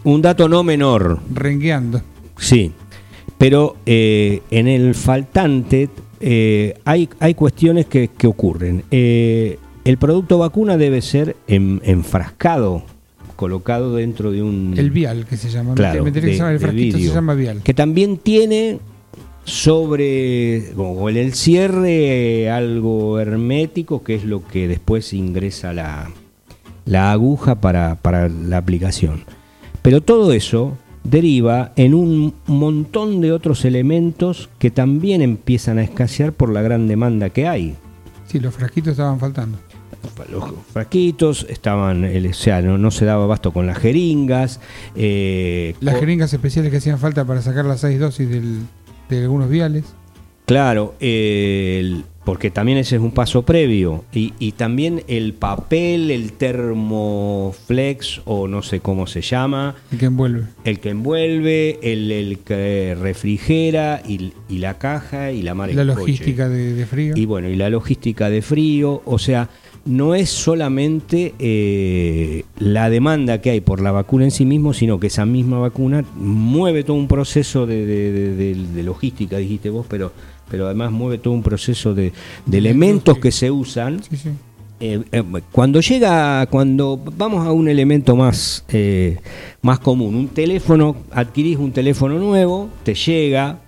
Un 0.06 0.22
dato 0.22 0.48
no 0.48 0.62
menor. 0.62 1.18
rengueando. 1.34 2.00
Sí. 2.38 2.70
Pero 3.38 3.76
eh, 3.86 4.40
en 4.50 4.68
el 4.68 4.94
faltante 4.94 5.88
eh, 6.20 6.74
hay, 6.84 7.08
hay 7.20 7.34
cuestiones 7.34 7.86
que, 7.86 8.08
que 8.08 8.26
ocurren. 8.26 8.84
Eh, 8.90 9.58
el 9.84 9.98
producto 9.98 10.38
vacuna 10.38 10.76
debe 10.76 11.02
ser 11.02 11.36
en- 11.48 11.80
enfrascado, 11.84 12.82
colocado 13.34 13.96
dentro 13.96 14.30
de 14.32 14.42
un. 14.42 14.74
El 14.76 14.90
vial 14.90 15.26
que 15.26 15.36
se 15.36 15.50
llama. 15.50 15.74
Claro, 15.74 16.04
Me 16.04 16.12
que 16.12 16.20
de- 16.20 16.36
el 16.38 16.58
frasquito 16.60 16.98
se 16.98 17.04
llama 17.12 17.34
vial. 17.34 17.60
que 17.62 17.74
también 17.74 18.16
tiene 18.16 18.78
sobre 19.44 20.72
o 20.76 21.08
en 21.10 21.16
el 21.16 21.34
cierre 21.34 22.50
algo 22.50 23.18
hermético 23.18 24.02
que 24.02 24.14
es 24.16 24.24
lo 24.24 24.46
que 24.46 24.66
después 24.68 25.12
ingresa 25.12 25.72
la, 25.72 26.10
la 26.84 27.12
aguja 27.12 27.60
para, 27.60 27.96
para 27.96 28.28
la 28.28 28.56
aplicación. 28.58 29.24
Pero 29.86 30.00
todo 30.00 30.32
eso 30.32 30.76
deriva 31.04 31.70
en 31.76 31.94
un 31.94 32.34
montón 32.48 33.20
de 33.20 33.30
otros 33.30 33.64
elementos 33.64 34.48
que 34.58 34.72
también 34.72 35.22
empiezan 35.22 35.78
a 35.78 35.84
escasear 35.84 36.32
por 36.32 36.50
la 36.52 36.60
gran 36.60 36.88
demanda 36.88 37.30
que 37.30 37.46
hay. 37.46 37.76
Sí, 38.26 38.40
los 38.40 38.52
frasquitos 38.52 38.90
estaban 38.90 39.20
faltando. 39.20 39.58
Los 40.28 40.42
frasquitos 40.72 41.46
estaban, 41.48 42.04
o 42.04 42.32
sea, 42.34 42.62
no, 42.62 42.78
no 42.78 42.90
se 42.90 43.04
daba 43.04 43.22
abasto 43.22 43.52
con 43.52 43.68
las 43.68 43.78
jeringas. 43.78 44.58
eh, 44.96 45.76
Las 45.78 46.00
jeringas 46.00 46.32
especiales 46.32 46.72
que 46.72 46.78
hacían 46.78 46.98
falta 46.98 47.24
para 47.24 47.40
sacar 47.40 47.64
las 47.64 47.78
seis 47.82 48.00
dosis 48.00 48.28
del- 48.28 48.62
de 49.08 49.22
algunos 49.22 49.48
viales. 49.48 49.84
Claro, 50.46 50.96
el- 50.98 52.02
porque 52.26 52.50
también 52.50 52.76
ese 52.76 52.96
es 52.96 53.02
un 53.02 53.12
paso 53.12 53.42
previo. 53.42 54.04
Y, 54.12 54.34
y 54.38 54.52
también 54.52 55.02
el 55.08 55.32
papel, 55.32 56.10
el 56.10 56.32
termoflex 56.32 58.20
o 58.24 58.48
no 58.48 58.62
sé 58.62 58.80
cómo 58.80 59.06
se 59.06 59.20
llama, 59.22 59.76
El 59.92 59.98
que 59.98 60.06
envuelve. 60.06 60.42
el 60.64 60.80
que 60.80 60.90
envuelve, 60.90 61.78
el, 61.82 62.10
el 62.10 62.38
que 62.40 62.96
refrigera 63.00 64.02
y, 64.06 64.32
y 64.48 64.58
la 64.58 64.74
caja 64.78 65.30
y 65.32 65.42
la 65.42 65.54
mar 65.54 65.72
La 65.72 65.84
logística 65.84 66.48
de, 66.48 66.74
de 66.74 66.86
frío. 66.86 67.14
Y 67.16 67.24
bueno, 67.26 67.48
y 67.48 67.56
la 67.56 67.70
logística 67.70 68.28
de 68.28 68.42
frío, 68.42 69.02
o 69.04 69.18
sea, 69.18 69.48
no 69.84 70.16
es 70.16 70.28
solamente 70.30 71.32
eh, 71.38 72.42
la 72.58 72.90
demanda 72.90 73.40
que 73.40 73.50
hay 73.50 73.60
por 73.60 73.80
la 73.80 73.92
vacuna 73.92 74.24
en 74.24 74.32
sí 74.32 74.44
mismo, 74.44 74.74
sino 74.74 74.98
que 74.98 75.06
esa 75.06 75.24
misma 75.26 75.60
vacuna 75.60 76.04
mueve 76.16 76.82
todo 76.82 76.96
un 76.96 77.06
proceso 77.06 77.66
de, 77.66 77.86
de- 77.86 78.10
de- 78.12 78.34
de- 78.34 78.54
de 78.74 78.82
logística, 78.82 79.36
dijiste 79.36 79.70
vos, 79.70 79.86
pero, 79.88 80.12
pero 80.50 80.66
además 80.66 80.92
mueve 80.92 81.18
todo 81.18 81.34
un 81.34 81.42
proceso 81.42 81.94
de, 81.94 82.12
de 82.44 82.58
elementos 82.58 83.18
que 83.18 83.32
se 83.32 83.50
usan. 83.50 84.02
Sí, 84.02 84.16
sí. 84.16 84.30
Eh, 84.78 85.02
eh, 85.10 85.22
cuando 85.52 85.80
llega, 85.80 86.44
cuando 86.46 87.00
vamos 87.16 87.46
a 87.46 87.52
un 87.52 87.66
elemento 87.66 88.14
más, 88.14 88.62
eh, 88.68 89.18
más 89.62 89.78
común, 89.78 90.14
un 90.14 90.28
teléfono, 90.28 90.96
adquirís 91.12 91.56
un 91.56 91.72
teléfono 91.72 92.18
nuevo, 92.18 92.68
te 92.82 92.94
llega, 92.94 93.60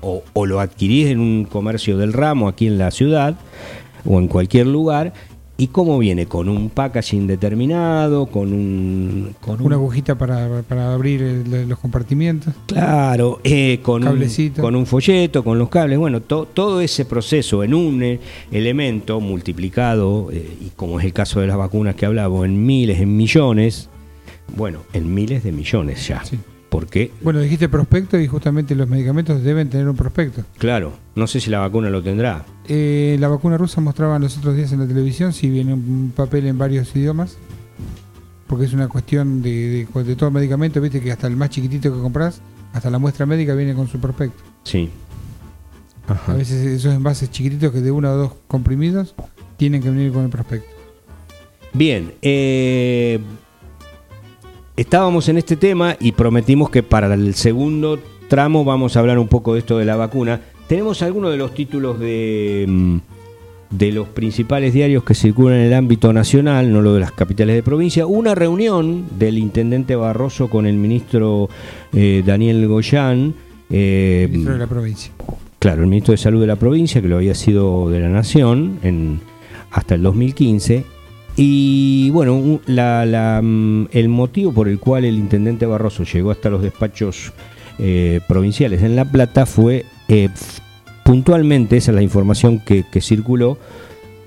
o, 0.00 0.22
o 0.32 0.46
lo 0.46 0.60
adquirís 0.60 1.08
en 1.08 1.20
un 1.20 1.44
comercio 1.44 1.98
del 1.98 2.14
ramo 2.14 2.48
aquí 2.48 2.66
en 2.66 2.78
la 2.78 2.90
ciudad, 2.90 3.36
o 4.06 4.18
en 4.18 4.26
cualquier 4.26 4.66
lugar, 4.66 5.12
y 5.56 5.68
cómo 5.68 5.98
viene, 5.98 6.26
con 6.26 6.48
un 6.48 6.68
packaging 6.68 7.28
determinado, 7.28 8.26
con 8.26 8.52
un... 8.52 9.34
Con 9.40 9.60
un- 9.60 9.66
Una 9.66 9.76
agujita 9.76 10.16
para, 10.18 10.62
para 10.62 10.92
abrir 10.92 11.22
el- 11.22 11.68
los 11.68 11.78
compartimientos. 11.78 12.52
Claro, 12.66 13.38
eh, 13.44 13.78
con, 13.82 14.02
un, 14.02 14.08
Cablecito. 14.08 14.62
con 14.62 14.74
un 14.74 14.84
folleto, 14.84 15.44
con 15.44 15.58
los 15.58 15.68
cables, 15.68 15.98
bueno, 15.98 16.20
to- 16.22 16.46
todo 16.52 16.80
ese 16.80 17.04
proceso 17.04 17.62
en 17.62 17.72
un 17.72 18.02
eh, 18.02 18.18
elemento 18.50 19.20
multiplicado, 19.20 20.28
eh, 20.32 20.56
y 20.60 20.70
como 20.74 20.98
es 20.98 21.06
el 21.06 21.12
caso 21.12 21.40
de 21.40 21.46
las 21.46 21.56
vacunas 21.56 21.94
que 21.94 22.06
hablamos, 22.06 22.44
en 22.46 22.66
miles, 22.66 22.98
en 23.00 23.16
millones, 23.16 23.88
bueno, 24.56 24.80
en 24.92 25.14
miles 25.14 25.44
de 25.44 25.52
millones 25.52 26.08
ya. 26.08 26.24
Sí. 26.24 26.36
Porque, 26.74 27.12
Bueno, 27.22 27.38
dijiste 27.38 27.68
prospecto 27.68 28.18
y 28.18 28.26
justamente 28.26 28.74
los 28.74 28.88
medicamentos 28.88 29.44
deben 29.44 29.70
tener 29.70 29.88
un 29.88 29.94
prospecto. 29.94 30.42
claro, 30.58 30.92
no 31.14 31.28
sé 31.28 31.38
si 31.38 31.48
la 31.48 31.60
vacuna 31.60 31.88
lo 31.88 32.02
tendrá. 32.02 32.44
Eh, 32.66 33.16
la 33.20 33.28
vacuna 33.28 33.56
rusa 33.56 33.80
mostraban 33.80 34.20
los 34.22 34.36
otros 34.38 34.56
días 34.56 34.72
en 34.72 34.80
la 34.80 34.86
televisión 34.88 35.32
si 35.32 35.48
viene 35.48 35.72
un 35.72 36.12
papel 36.16 36.48
en 36.48 36.58
varios 36.58 36.94
idiomas. 36.96 37.36
Porque 38.48 38.64
es 38.64 38.72
una 38.72 38.88
cuestión 38.88 39.40
de, 39.40 39.86
de, 39.94 40.02
de 40.04 40.16
todo 40.16 40.32
medicamento, 40.32 40.80
viste 40.80 41.00
que 41.00 41.12
hasta 41.12 41.28
el 41.28 41.36
más 41.36 41.50
chiquitito 41.50 41.94
que 41.94 42.00
compras, 42.00 42.40
hasta 42.72 42.90
la 42.90 42.98
muestra 42.98 43.24
médica 43.24 43.54
viene 43.54 43.74
con 43.74 43.86
su 43.86 44.00
prospecto. 44.00 44.42
Sí. 44.64 44.90
A 46.26 46.32
veces 46.34 46.66
esos 46.66 46.92
envases 46.92 47.30
chiquititos 47.30 47.70
que 47.70 47.82
de 47.82 47.92
uno 47.92 48.10
o 48.10 48.16
dos 48.16 48.32
comprimidos 48.48 49.14
tienen 49.58 49.80
que 49.80 49.90
venir 49.90 50.12
con 50.12 50.24
el 50.24 50.30
prospecto. 50.30 50.68
Bien, 51.72 52.14
eh, 52.20 53.20
estábamos 54.76 55.28
en 55.28 55.38
este 55.38 55.56
tema 55.56 55.96
y 56.00 56.12
prometimos 56.12 56.70
que 56.70 56.82
para 56.82 57.12
el 57.14 57.34
segundo 57.34 57.98
tramo 58.28 58.64
vamos 58.64 58.96
a 58.96 59.00
hablar 59.00 59.18
un 59.18 59.28
poco 59.28 59.54
de 59.54 59.60
esto 59.60 59.78
de 59.78 59.84
la 59.84 59.96
vacuna. 59.96 60.40
Tenemos 60.68 61.02
algunos 61.02 61.30
de 61.30 61.36
los 61.36 61.52
títulos 61.54 61.98
de, 62.00 62.64
mm, 62.66 62.96
de 63.70 63.92
los 63.92 64.08
principales 64.08 64.72
diarios 64.72 65.04
que 65.04 65.14
circulan 65.14 65.58
en 65.58 65.66
el 65.66 65.74
ámbito 65.74 66.12
nacional, 66.12 66.72
no 66.72 66.80
lo 66.80 66.94
de 66.94 67.00
las 67.00 67.12
capitales 67.12 67.54
de 67.54 67.62
provincia. 67.62 68.06
Una 68.06 68.34
reunión 68.34 69.04
del 69.18 69.38
intendente 69.38 69.94
Barroso 69.96 70.48
con 70.48 70.66
el 70.66 70.76
ministro 70.76 71.48
eh, 71.92 72.22
Daniel 72.24 72.66
Goyán. 72.66 73.34
eh, 73.70 74.26
Ministro 74.30 74.54
de 74.54 74.58
la 74.58 74.66
provincia. 74.66 75.12
Claro, 75.58 75.82
el 75.82 75.88
ministro 75.88 76.12
de 76.12 76.18
Salud 76.18 76.40
de 76.40 76.46
la 76.46 76.56
provincia, 76.56 77.00
que 77.00 77.08
lo 77.08 77.16
había 77.16 77.34
sido 77.34 77.88
de 77.88 78.00
la 78.00 78.08
Nación 78.10 78.78
en, 78.82 79.20
hasta 79.70 79.94
el 79.94 80.02
2015. 80.02 80.84
Y 81.36 82.10
bueno, 82.10 82.36
mm, 82.36 83.86
el 83.90 84.08
motivo 84.08 84.52
por 84.52 84.68
el 84.68 84.78
cual 84.78 85.04
el 85.04 85.16
intendente 85.16 85.66
Barroso 85.66 86.04
llegó 86.04 86.30
hasta 86.30 86.50
los 86.50 86.62
despachos 86.62 87.32
eh, 87.78 88.20
provinciales 88.28 88.82
en 88.82 88.94
La 88.94 89.04
Plata 89.04 89.46
fue 89.46 89.84
eh, 90.08 90.28
puntualmente, 91.04 91.76
esa 91.76 91.90
es 91.90 91.96
la 91.96 92.02
información 92.02 92.60
que, 92.60 92.84
que 92.90 93.00
circuló, 93.00 93.58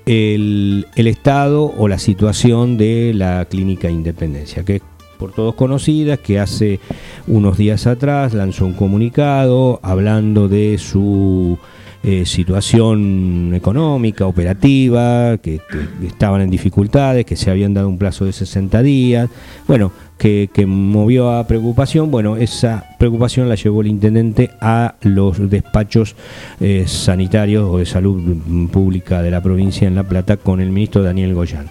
el, 0.04 0.86
el 0.96 1.06
estado 1.06 1.64
o 1.64 1.88
la 1.88 1.98
situación 1.98 2.76
de 2.76 3.12
la 3.14 3.44
clínica 3.46 3.90
Independencia, 3.90 4.64
que 4.64 4.76
es 4.76 4.82
por 5.18 5.32
todos 5.32 5.54
conocida, 5.54 6.16
que 6.16 6.38
hace 6.38 6.78
unos 7.26 7.58
días 7.58 7.86
atrás 7.86 8.34
lanzó 8.34 8.66
un 8.66 8.74
comunicado 8.74 9.80
hablando 9.82 10.48
de 10.48 10.78
su 10.78 11.58
eh, 12.02 12.24
situación 12.26 13.52
económica, 13.54 14.26
operativa, 14.26 15.36
que, 15.38 15.60
que 16.00 16.06
estaban 16.06 16.40
en 16.40 16.50
dificultades, 16.50 17.24
que 17.26 17.36
se 17.36 17.50
habían 17.50 17.74
dado 17.74 17.88
un 17.88 17.98
plazo 17.98 18.24
de 18.24 18.32
60 18.32 18.82
días, 18.82 19.28
bueno, 19.66 19.92
que, 20.16 20.48
que 20.52 20.66
movió 20.66 21.30
a 21.32 21.46
preocupación, 21.46 22.10
bueno, 22.10 22.36
esa 22.36 22.84
preocupación 22.98 23.48
la 23.48 23.54
llevó 23.54 23.80
el 23.82 23.86
intendente 23.88 24.50
a 24.60 24.94
los 25.02 25.48
despachos 25.50 26.16
eh, 26.60 26.84
sanitarios 26.86 27.68
o 27.70 27.78
de 27.78 27.86
salud 27.86 28.20
mm, 28.46 28.66
pública 28.68 29.22
de 29.22 29.30
la 29.30 29.42
provincia 29.42 29.86
en 29.86 29.94
La 29.94 30.02
Plata 30.04 30.36
con 30.36 30.60
el 30.60 30.70
ministro 30.70 31.02
Daniel 31.02 31.34
Goyán. 31.34 31.66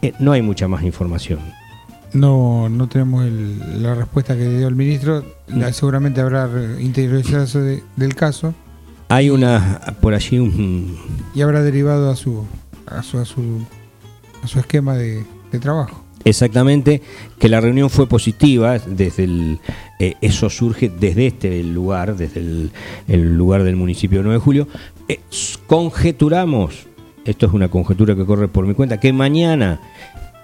Eh, 0.00 0.12
no 0.18 0.32
hay 0.32 0.42
mucha 0.42 0.66
más 0.68 0.82
información. 0.84 1.38
No, 2.12 2.68
no 2.68 2.88
tenemos 2.88 3.24
el- 3.24 3.82
la 3.82 3.94
respuesta 3.94 4.36
que 4.36 4.48
dio 4.48 4.68
el 4.68 4.74
ministro. 4.74 5.24
La- 5.48 5.72
seguramente 5.72 6.20
habrá 6.20 6.48
interiorizado 6.80 7.62
de- 7.62 7.82
del 7.96 8.14
caso 8.14 8.54
Hay 9.12 9.28
una, 9.28 9.78
por 10.00 10.14
allí 10.14 10.38
un, 10.38 10.96
y 11.34 11.42
habrá 11.42 11.62
derivado 11.62 12.10
a 12.10 12.16
su 12.16 12.46
a 12.86 13.02
su, 13.02 13.18
a 13.18 13.26
su, 13.26 13.60
a 14.42 14.48
su 14.48 14.58
esquema 14.58 14.94
de, 14.94 15.22
de 15.50 15.58
trabajo. 15.58 16.02
Exactamente, 16.24 17.02
que 17.38 17.50
la 17.50 17.60
reunión 17.60 17.90
fue 17.90 18.08
positiva, 18.08 18.78
desde 18.78 19.24
el, 19.24 19.58
eh, 19.98 20.14
eso 20.22 20.48
surge 20.48 20.88
desde 20.88 21.26
este 21.26 21.62
lugar, 21.62 22.16
desde 22.16 22.40
el, 22.40 22.70
el 23.06 23.36
lugar 23.36 23.64
del 23.64 23.76
municipio 23.76 24.20
de 24.20 24.24
9 24.24 24.38
de 24.38 24.42
julio. 24.42 24.68
Eh, 25.10 25.20
conjeturamos, 25.66 26.86
esto 27.26 27.44
es 27.44 27.52
una 27.52 27.68
conjetura 27.68 28.16
que 28.16 28.24
corre 28.24 28.48
por 28.48 28.66
mi 28.66 28.72
cuenta, 28.72 28.98
que 28.98 29.12
mañana, 29.12 29.78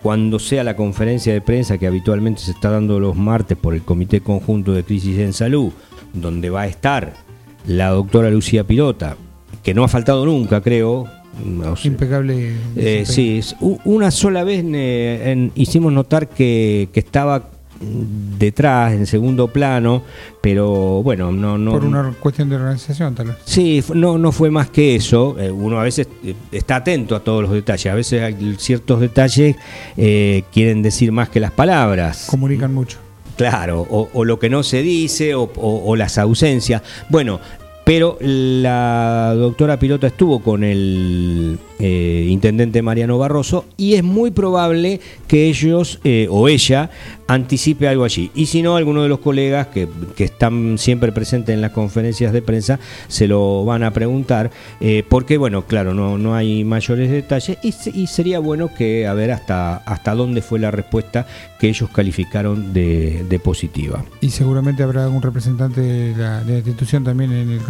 cuando 0.03 0.39
sea 0.39 0.63
la 0.63 0.77
conferencia 0.77 1.33
de 1.33 1.41
prensa 1.41 1.79
que 1.79 1.87
habitualmente 1.87 2.43
se 2.43 2.51
está 2.51 2.69
dando 2.69 3.01
los 3.01 3.17
martes 3.17 3.57
por 3.57 3.73
el 3.73 3.81
Comité 3.81 4.21
Conjunto 4.21 4.75
de 4.75 4.85
Crisis 4.85 5.19
en 5.21 5.33
Salud, 5.33 5.73
donde 6.13 6.51
va 6.51 6.63
a 6.63 6.67
estar 6.67 7.28
la 7.67 7.91
doctora 7.91 8.31
Lucía 8.31 8.65
Pirota, 8.65 9.17
que 9.63 9.75
no 9.75 9.85
ha 9.85 9.89
faltado 9.89 10.25
nunca, 10.25 10.61
creo. 10.61 11.07
no 11.45 11.77
sé, 11.77 11.89
Impecable. 11.89 12.55
eh, 12.77 13.05
sí, 13.07 13.41
una 13.85 14.11
sola 14.11 14.45
vez 14.45 14.65
eh, 14.67 15.23
en- 15.33 15.53
hicimos 15.55 15.93
notar 15.93 16.29
que, 16.29 16.89
que 16.93 17.01
estaba 17.01 17.51
mm, 17.81 18.39
detrás, 18.39 18.93
en 18.95 19.07
segundo 19.07 19.49
plano, 19.49 20.03
pero 20.41 21.03
bueno, 21.03 21.31
no... 21.31 21.59
no 21.59 21.73
Por 21.73 21.85
una 21.85 22.13
cuestión 22.19 22.49
de 22.49 22.57
organización, 22.57 23.15
tal 23.15 23.29
vez. 23.29 23.37
Sí, 23.45 23.83
no, 23.95 24.17
no 24.19 24.33
fue 24.33 24.51
más 24.51 24.71
que 24.71 24.95
eso. 24.97 25.37
Eh, 25.39 25.51
Uno 25.51 25.79
a 25.79 25.83
veces 25.83 26.09
está 26.51 26.77
atento 26.77 27.15
a 27.15 27.21
todos 27.21 27.43
los 27.43 27.53
detalles. 27.53 27.87
A 27.93 27.95
veces 27.95 28.23
hay 28.23 28.57
ciertos 28.59 29.01
detalles 29.01 29.57
eh, 29.97 30.43
quieren 30.53 30.83
decir 30.83 31.13
más 31.13 31.29
que 31.29 31.39
las 31.41 31.51
palabras. 31.53 32.27
Comunican 32.31 32.73
mucho. 32.73 32.99
Claro, 33.39 33.87
o, 33.89 34.11
o 34.13 34.25
lo 34.25 34.39
que 34.39 34.51
no 34.51 34.63
se 34.63 34.83
dice 34.83 35.35
o, 35.35 35.45
o- 35.57 35.83
o 35.87 35.97
las 35.97 36.19
ausencias. 36.19 36.83
Bueno, 37.09 37.41
pero 37.85 38.19
la 38.21 39.33
doctora 39.35 39.79
Pilota 39.79 40.09
estuvo 40.09 40.41
con 40.41 40.63
el 40.65 41.57
eh, 41.81 42.27
intendente 42.29 42.83
Mariano 42.83 43.19
Barroso 43.19 43.65
y 43.77 43.95
es 43.95 44.03
muy 44.03 44.31
probable 44.33 45.01
que 45.29 45.47
ellos 45.47 46.01
eh, 46.03 46.27
o 46.31 46.49
ella 46.49 46.91
anticipe 47.29 47.87
algo 47.87 48.05
allí. 48.05 48.31
Y 48.35 48.47
si 48.47 48.63
no, 48.63 48.75
alguno 48.77 49.03
de 49.03 49.09
los 49.09 49.21
colegas 49.21 49.69
que, 49.69 49.89
están 50.17 50.79
siempre 50.79 51.13
presentes 51.13 51.55
en 51.55 51.61
las 51.61 51.71
conferencias 51.73 52.33
de 52.33 52.43
prensa 52.43 52.81
se 53.07 53.29
lo 53.29 53.65
van 53.65 53.85
a 53.85 53.93
preguntar, 53.93 54.51
eh, 54.81 55.05
porque 55.09 55.39
bueno, 55.39 55.67
claro, 55.67 55.95
no, 55.95 56.19
no 56.19 56.35
hay 56.35 56.65
mayores 56.65 57.11
detalles 57.11 57.59
y, 57.63 57.73
sería 58.09 58.39
bueno 58.39 58.71
que 58.75 59.07
a 59.07 59.15
ver 59.15 59.31
hasta, 59.31 59.77
hasta 59.77 60.15
dónde 60.15 60.43
fue 60.43 60.59
la 60.59 60.71
respuesta 60.71 61.27
que 61.61 61.69
ellos 61.69 61.91
calificaron 61.91 62.73
de, 62.73 63.41
positiva. 63.45 64.05
Y 64.21 64.31
seguramente 64.31 64.83
habrá 64.83 65.05
algún 65.05 65.23
representante 65.23 65.81
de 65.81 66.17
la, 66.17 66.43
institución 66.49 67.05
también 67.05 67.33
en, 67.33 67.51
el, 67.51 67.61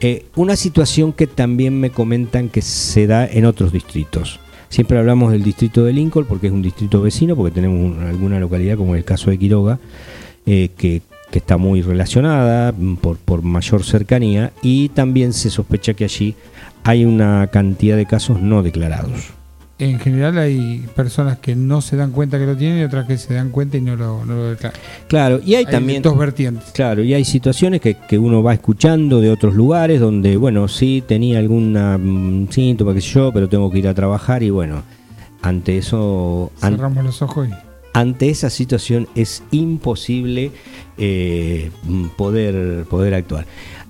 eh, 0.01 0.27
una 0.37 0.57
situación 0.57 1.13
que 1.15 1.27
también 1.27 1.81
me 1.81 1.91
comentan 1.91 2.51
que 2.51 2.61
se 2.61 3.07
da 3.07 3.27
en 3.27 3.47
otros 3.47 3.73
distritos. 3.73 4.41
Siempre 4.69 4.99
hablamos 4.99 5.33
del 5.33 5.43
distrito 5.43 5.85
de 5.85 5.95
Lincoln 5.95 6.27
porque 6.27 6.49
es 6.49 6.53
un 6.53 6.61
distrito 6.61 7.01
vecino, 7.01 7.35
porque 7.35 7.55
tenemos 7.55 7.99
alguna 8.03 8.39
localidad 8.39 8.77
como 8.77 8.95
el 8.95 9.05
caso 9.05 9.31
de 9.31 9.39
Quiroga, 9.39 9.79
eh, 10.45 10.71
que, 10.77 11.03
está 11.33 11.59
muy 11.59 11.83
relacionada 11.83 12.73
por, 13.03 13.19
por 13.19 13.43
mayor 13.43 13.85
cercanía 13.85 14.53
y 14.63 14.89
también 14.89 15.35
se 15.35 15.51
sospecha 15.51 15.93
que 15.93 16.05
allí 16.05 16.35
hay 16.83 17.05
una 17.05 17.49
cantidad 17.49 17.95
de 17.95 18.07
casos 18.07 18.41
no 18.41 18.63
declarados 18.63 19.35
en 19.79 19.99
general 19.99 20.39
hay 20.39 20.87
personas 20.95 21.39
que 21.39 21.55
no 21.55 21.83
se 21.83 21.97
dan 21.97 22.11
cuenta 22.11 22.39
que 22.39 22.47
lo 22.47 22.57
tienen 22.57 22.81
y 22.81 22.85
otras 22.85 23.07
que 23.07 23.19
se 23.19 23.35
dan 23.35 23.51
cuenta 23.51 23.77
y 23.77 23.83
no 23.83 23.95
lo, 23.95 24.25
no 24.25 24.45
declaran. 24.45 24.81
Claro, 25.07 25.41
y 25.45 25.55
hay, 25.55 25.67
también 25.67 26.03
dos 26.03 26.17
vertientes. 26.17 26.71
Claro, 26.73 27.03
y 27.03 27.13
hay 27.13 27.25
situaciones 27.25 27.81
que, 27.81 27.95
que, 27.95 28.19
uno 28.19 28.43
va 28.43 28.55
escuchando 28.55 29.21
de 29.21 29.31
otros 29.31 29.55
lugares 29.55 30.01
donde, 30.01 30.37
bueno, 30.39 30.67
sí 30.69 31.05
tenía 31.07 31.39
alguna 31.39 31.99
mm, 31.99 32.49
síntoma, 32.51 32.95
qué 32.95 33.03
sé 33.03 33.09
yo, 33.09 33.33
pero 33.33 33.49
tengo 33.49 33.71
que 33.71 33.79
ir 33.79 33.89
a 33.89 33.95
trabajar 33.95 34.43
y 34.43 34.51
bueno, 34.51 34.83
ante 35.43 35.77
eso... 35.77 36.51
Cerramos 36.59 37.05
los 37.05 37.21
ojos 37.21 37.49
y... 37.49 37.53
Ante 37.93 38.29
esa 38.29 38.51
situación 38.51 39.09
es 39.15 39.43
imposible 39.53 40.53
eh, 40.99 41.71
poder, 42.19 42.85
poder 42.85 43.15
actuar. 43.15 43.47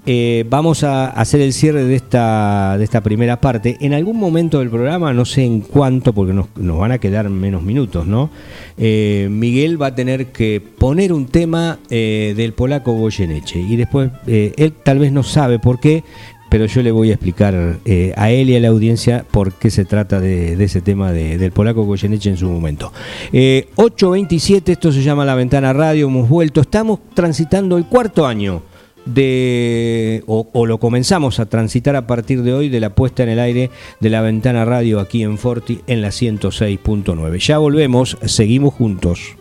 Eh, 0.08 0.44
vamos 0.48 0.84
a 0.84 1.08
hacer 1.08 1.40
el 1.40 1.52
cierre 1.52 1.82
de 1.82 1.96
esta, 1.96 2.78
de 2.78 2.84
esta 2.84 3.00
primera 3.00 3.40
parte. 3.40 3.76
En 3.80 3.92
algún 3.92 4.18
momento 4.18 4.60
del 4.60 4.70
programa, 4.70 5.12
no 5.12 5.24
sé 5.24 5.44
en 5.44 5.60
cuánto, 5.62 6.12
porque 6.12 6.32
nos, 6.32 6.46
van 6.54 6.92
a 6.92 6.98
quedar 6.98 7.28
menos 7.28 7.64
minutos, 7.64 8.06
¿no? 8.06 8.30
Eh, 8.78 9.26
Miguel 9.28 9.82
va 9.82 9.88
a 9.88 9.94
tener 9.96 10.26
que 10.26 10.60
poner 10.60 11.12
un 11.12 11.26
tema 11.26 11.80
eh, 11.90 12.34
del 12.36 12.52
polaco 12.52 12.92
Goyeneche. 12.92 13.58
Y 13.58 13.74
después, 13.74 14.12
él 14.28 14.74
tal 14.84 15.00
vez 15.00 15.10
no 15.10 15.24
sabe 15.24 15.58
por 15.58 15.80
qué, 15.80 16.04
pero 16.50 16.66
yo 16.66 16.82
le 16.82 16.92
voy 16.92 17.10
a 17.10 17.14
explicar 17.14 17.80
a 18.16 18.30
él 18.30 18.50
y 18.50 18.54
a 18.56 18.60
la 18.60 18.68
audiencia 18.68 19.24
por 19.28 19.54
qué 19.54 19.70
se 19.70 19.84
trata 19.84 20.20
de, 20.20 20.52
ese 20.62 20.80
tema 20.82 21.10
del 21.10 21.50
polaco 21.50 21.82
Goyeneche 21.82 22.30
en 22.30 22.36
su 22.36 22.48
momento. 22.48 22.92
8.27, 23.32 24.68
esto 24.68 24.92
se 24.92 25.02
llama 25.02 25.24
La 25.24 25.34
Ventana 25.34 25.72
Radio, 25.72 26.06
hemos 26.06 26.28
vuelto, 26.28 26.60
estamos 26.60 27.00
transitando 27.14 27.76
el 27.76 27.86
cuarto 27.86 28.24
año 28.24 28.62
de, 29.06 30.22
o, 30.26 30.66
lo 30.66 30.78
comenzamos 30.78 31.40
a 31.40 31.46
transitar 31.46 31.96
a 31.96 32.06
partir 32.06 32.42
de 32.42 32.52
hoy 32.52 32.68
de 32.68 32.80
la 32.80 32.94
puesta 32.94 33.22
en 33.22 33.30
el 33.30 33.38
aire 33.38 33.70
de 34.00 34.10
la 34.10 34.20
ventana 34.20 34.64
radio 34.64 35.00
aquí 35.00 35.22
en 35.22 35.38
Forti 35.38 35.80
en 35.86 36.02
la 36.02 36.08
106.9. 36.08 37.38
Ya 37.38 37.58
volvemos, 37.58 38.18
seguimos 38.22 38.74
juntos. 38.74 39.36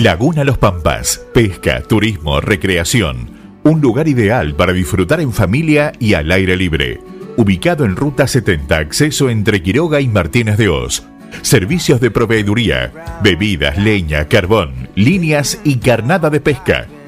Laguna 0.00 0.44
Los 0.44 0.58
Pampas, 0.58 1.26
pesca, 1.34 1.82
turismo, 1.82 2.40
recreación. 2.40 3.30
Un 3.64 3.80
lugar 3.80 4.06
ideal 4.06 4.54
para 4.54 4.72
disfrutar 4.72 5.20
en 5.20 5.32
familia 5.32 5.92
y 5.98 6.14
al 6.14 6.30
aire 6.30 6.56
libre. 6.56 7.00
Ubicado 7.36 7.84
en 7.84 7.96
Ruta 7.96 8.28
70, 8.28 8.76
acceso 8.76 9.28
entre 9.28 9.62
Quiroga 9.62 10.00
y 10.00 10.08
Martínez 10.08 10.56
de 10.56 10.68
Oz 10.68 11.02
servicios 11.42 12.00
de 12.00 12.10
proveeduría, 12.10 13.20
bebidas, 13.22 13.76
leña, 13.76 14.28
carbón, 14.28 14.88
líneas 14.94 15.60
y 15.62 15.76
carnada 15.76 16.30
de 16.30 16.40
pesca 16.40 16.88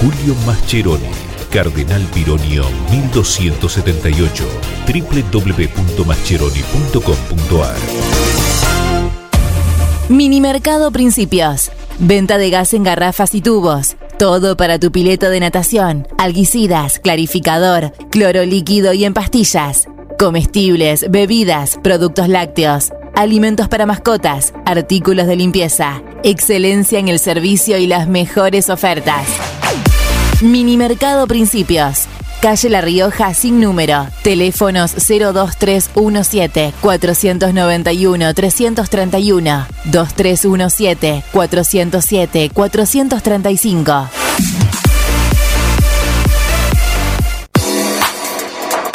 Julio 0.00 0.34
Mascheroni, 0.46 1.10
Cardenal 1.50 2.02
Pironio 2.14 2.64
1278, 2.90 4.44
www.mascheroni.com.ar. 4.86 7.76
Mini 10.08 10.40
Mercado 10.40 10.90
Principios. 10.90 11.70
Venta 11.98 12.38
de 12.38 12.48
gas 12.50 12.72
en 12.74 12.84
garrafas 12.84 13.34
y 13.34 13.40
tubos 13.40 13.96
Todo 14.18 14.56
para 14.56 14.80
tu 14.80 14.90
pileto 14.90 15.30
de 15.30 15.38
natación, 15.38 16.08
alguicidas, 16.18 16.98
clarificador, 16.98 17.92
cloro 18.10 18.44
líquido 18.44 18.92
y 18.92 19.04
en 19.04 19.14
pastillas. 19.14 19.86
Comestibles, 20.18 21.08
bebidas, 21.08 21.78
productos 21.84 22.28
lácteos, 22.28 22.90
alimentos 23.14 23.68
para 23.68 23.86
mascotas, 23.86 24.54
artículos 24.64 25.28
de 25.28 25.36
limpieza. 25.36 26.02
Excelencia 26.24 26.98
en 26.98 27.06
el 27.06 27.20
servicio 27.20 27.78
y 27.78 27.86
las 27.86 28.08
mejores 28.08 28.70
ofertas. 28.70 29.28
Minimercado 30.40 31.26
Principios. 31.26 32.06
Calle 32.40 32.70
La 32.70 32.80
Rioja 32.80 33.34
sin 33.34 33.60
número. 33.60 34.06
Teléfonos 34.22 34.94
02317 34.94 36.72
491 36.80 38.34
331 38.34 39.66
2317 39.86 41.24
407 41.32 42.50
435. 42.54 44.08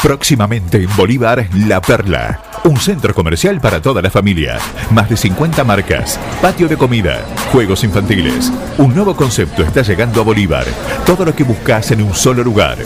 Próximamente 0.01 0.83
en 0.83 0.95
Bolívar, 0.95 1.49
La 1.53 1.81
Perla. 1.81 2.52
Un 2.65 2.77
centro 2.77 3.13
comercial 3.13 3.59
para 3.59 3.81
toda 3.81 4.01
la 4.01 4.09
familia. 4.09 4.57
Más 4.91 5.09
de 5.09 5.17
50 5.17 5.65
marcas. 5.65 6.17
Patio 6.41 6.69
de 6.69 6.77
comida. 6.77 7.25
Juegos 7.51 7.83
infantiles. 7.83 8.53
Un 8.77 8.95
nuevo 8.95 9.15
concepto 9.17 9.63
está 9.63 9.81
llegando 9.81 10.21
a 10.21 10.23
Bolívar. 10.23 10.65
Todo 11.05 11.25
lo 11.25 11.35
que 11.35 11.43
buscas 11.43 11.91
en 11.91 12.01
un 12.01 12.13
solo 12.13 12.41
lugar. 12.41 12.77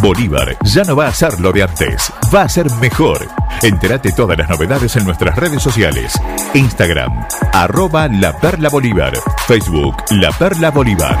Bolívar 0.00 0.56
ya 0.64 0.82
no 0.82 0.96
va 0.96 1.06
a 1.06 1.14
ser 1.14 1.38
lo 1.38 1.52
de 1.52 1.62
antes, 1.62 2.12
va 2.34 2.42
a 2.42 2.48
ser 2.48 2.68
mejor. 2.80 3.28
Entérate 3.62 4.10
todas 4.10 4.36
las 4.36 4.48
novedades 4.48 4.96
en 4.96 5.04
nuestras 5.04 5.36
redes 5.36 5.62
sociales. 5.62 6.20
Instagram, 6.54 7.24
arroba 7.52 8.08
La 8.08 8.36
Perla 8.36 8.68
Bolívar. 8.68 9.12
Facebook, 9.46 9.94
La 10.10 10.32
Perla 10.32 10.72
Bolívar. 10.72 11.20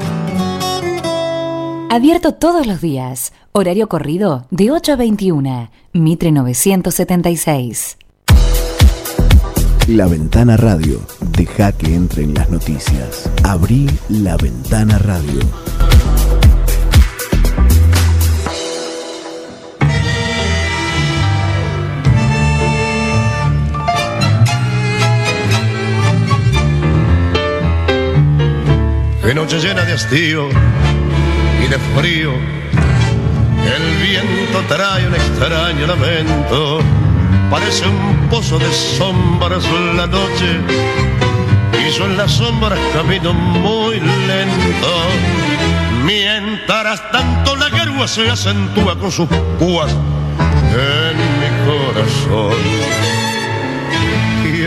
Abierto 1.91 2.33
todos 2.33 2.67
los 2.67 2.79
días. 2.79 3.33
Horario 3.51 3.89
corrido 3.89 4.45
de 4.49 4.71
8 4.71 4.93
a 4.93 4.95
21. 4.95 5.69
Mitre 5.91 6.31
976. 6.31 7.97
La 9.89 10.07
Ventana 10.07 10.55
Radio. 10.55 11.01
Deja 11.19 11.73
que 11.73 11.93
entren 11.93 12.33
las 12.33 12.49
noticias. 12.49 13.29
Abrí 13.43 13.89
La 14.07 14.37
Ventana 14.37 14.99
Radio. 14.99 15.41
Qué 29.21 29.35
noche 29.35 29.59
llena 29.59 29.83
de 29.83 29.91
hastío 29.91 30.47
y 31.63 31.67
de 31.67 31.79
frío. 31.95 32.31
El 33.63 33.97
viento 34.01 34.59
trae 34.67 35.07
un 35.07 35.15
extraño 35.15 35.87
lamento. 35.87 36.79
Parece 37.49 37.85
un 37.87 38.27
pozo 38.29 38.57
de 38.59 38.71
sombras 38.71 39.63
en 39.65 39.97
la 39.97 40.07
noche. 40.07 40.59
Y 41.73 41.97
yo 41.97 42.05
en 42.05 42.17
las 42.17 42.31
sombras 42.31 42.79
camino 42.93 43.33
muy 43.33 43.99
lento. 43.99 44.93
Mientras 46.03 47.11
tanto 47.11 47.55
la 47.55 47.69
garúa 47.69 48.07
se 48.07 48.29
acentúa 48.29 48.97
con 48.97 49.11
sus 49.11 49.27
púas 49.59 49.91
en 49.91 51.17
mi 51.39 51.49
corazón. 51.65 53.10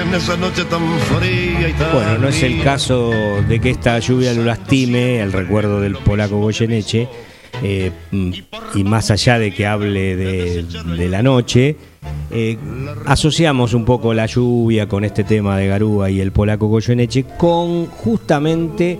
En 0.06 0.14
esa 0.14 0.36
noche 0.36 0.64
tan 0.64 0.82
fría 1.00 1.68
y 1.68 1.72
tan 1.72 1.92
Bueno, 1.92 2.18
no 2.18 2.28
es 2.28 2.42
el 2.42 2.62
caso 2.62 3.10
de 3.48 3.60
que 3.60 3.70
esta 3.70 3.98
lluvia 3.98 4.34
lo 4.34 4.44
lastime, 4.44 5.20
el 5.20 5.32
recuerdo 5.32 5.80
del 5.80 5.96
polaco 5.96 6.38
Goyeneche, 6.38 7.08
eh, 7.62 7.90
y 8.74 8.84
más 8.84 9.10
allá 9.10 9.38
de 9.38 9.52
que 9.52 9.66
hable 9.66 10.16
de, 10.16 10.62
de 10.62 11.08
la 11.08 11.22
noche, 11.22 11.76
eh, 12.30 12.58
asociamos 13.06 13.74
un 13.74 13.84
poco 13.84 14.12
la 14.12 14.26
lluvia 14.26 14.88
con 14.88 15.04
este 15.04 15.24
tema 15.24 15.56
de 15.56 15.68
Garúa 15.68 16.10
y 16.10 16.20
el 16.20 16.32
polaco 16.32 16.66
Goyeneche 16.66 17.24
con 17.38 17.86
justamente 17.86 18.98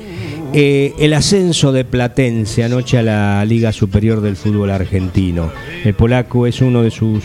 eh, 0.52 0.94
el 0.98 1.12
ascenso 1.14 1.72
de 1.72 1.84
Platense 1.84 2.64
anoche 2.64 2.98
a 2.98 3.02
la 3.02 3.44
Liga 3.44 3.72
Superior 3.72 4.20
del 4.20 4.36
Fútbol 4.36 4.70
Argentino. 4.70 5.50
El 5.84 5.94
polaco 5.94 6.46
es 6.46 6.60
uno 6.60 6.82
de 6.82 6.90
sus, 6.90 7.24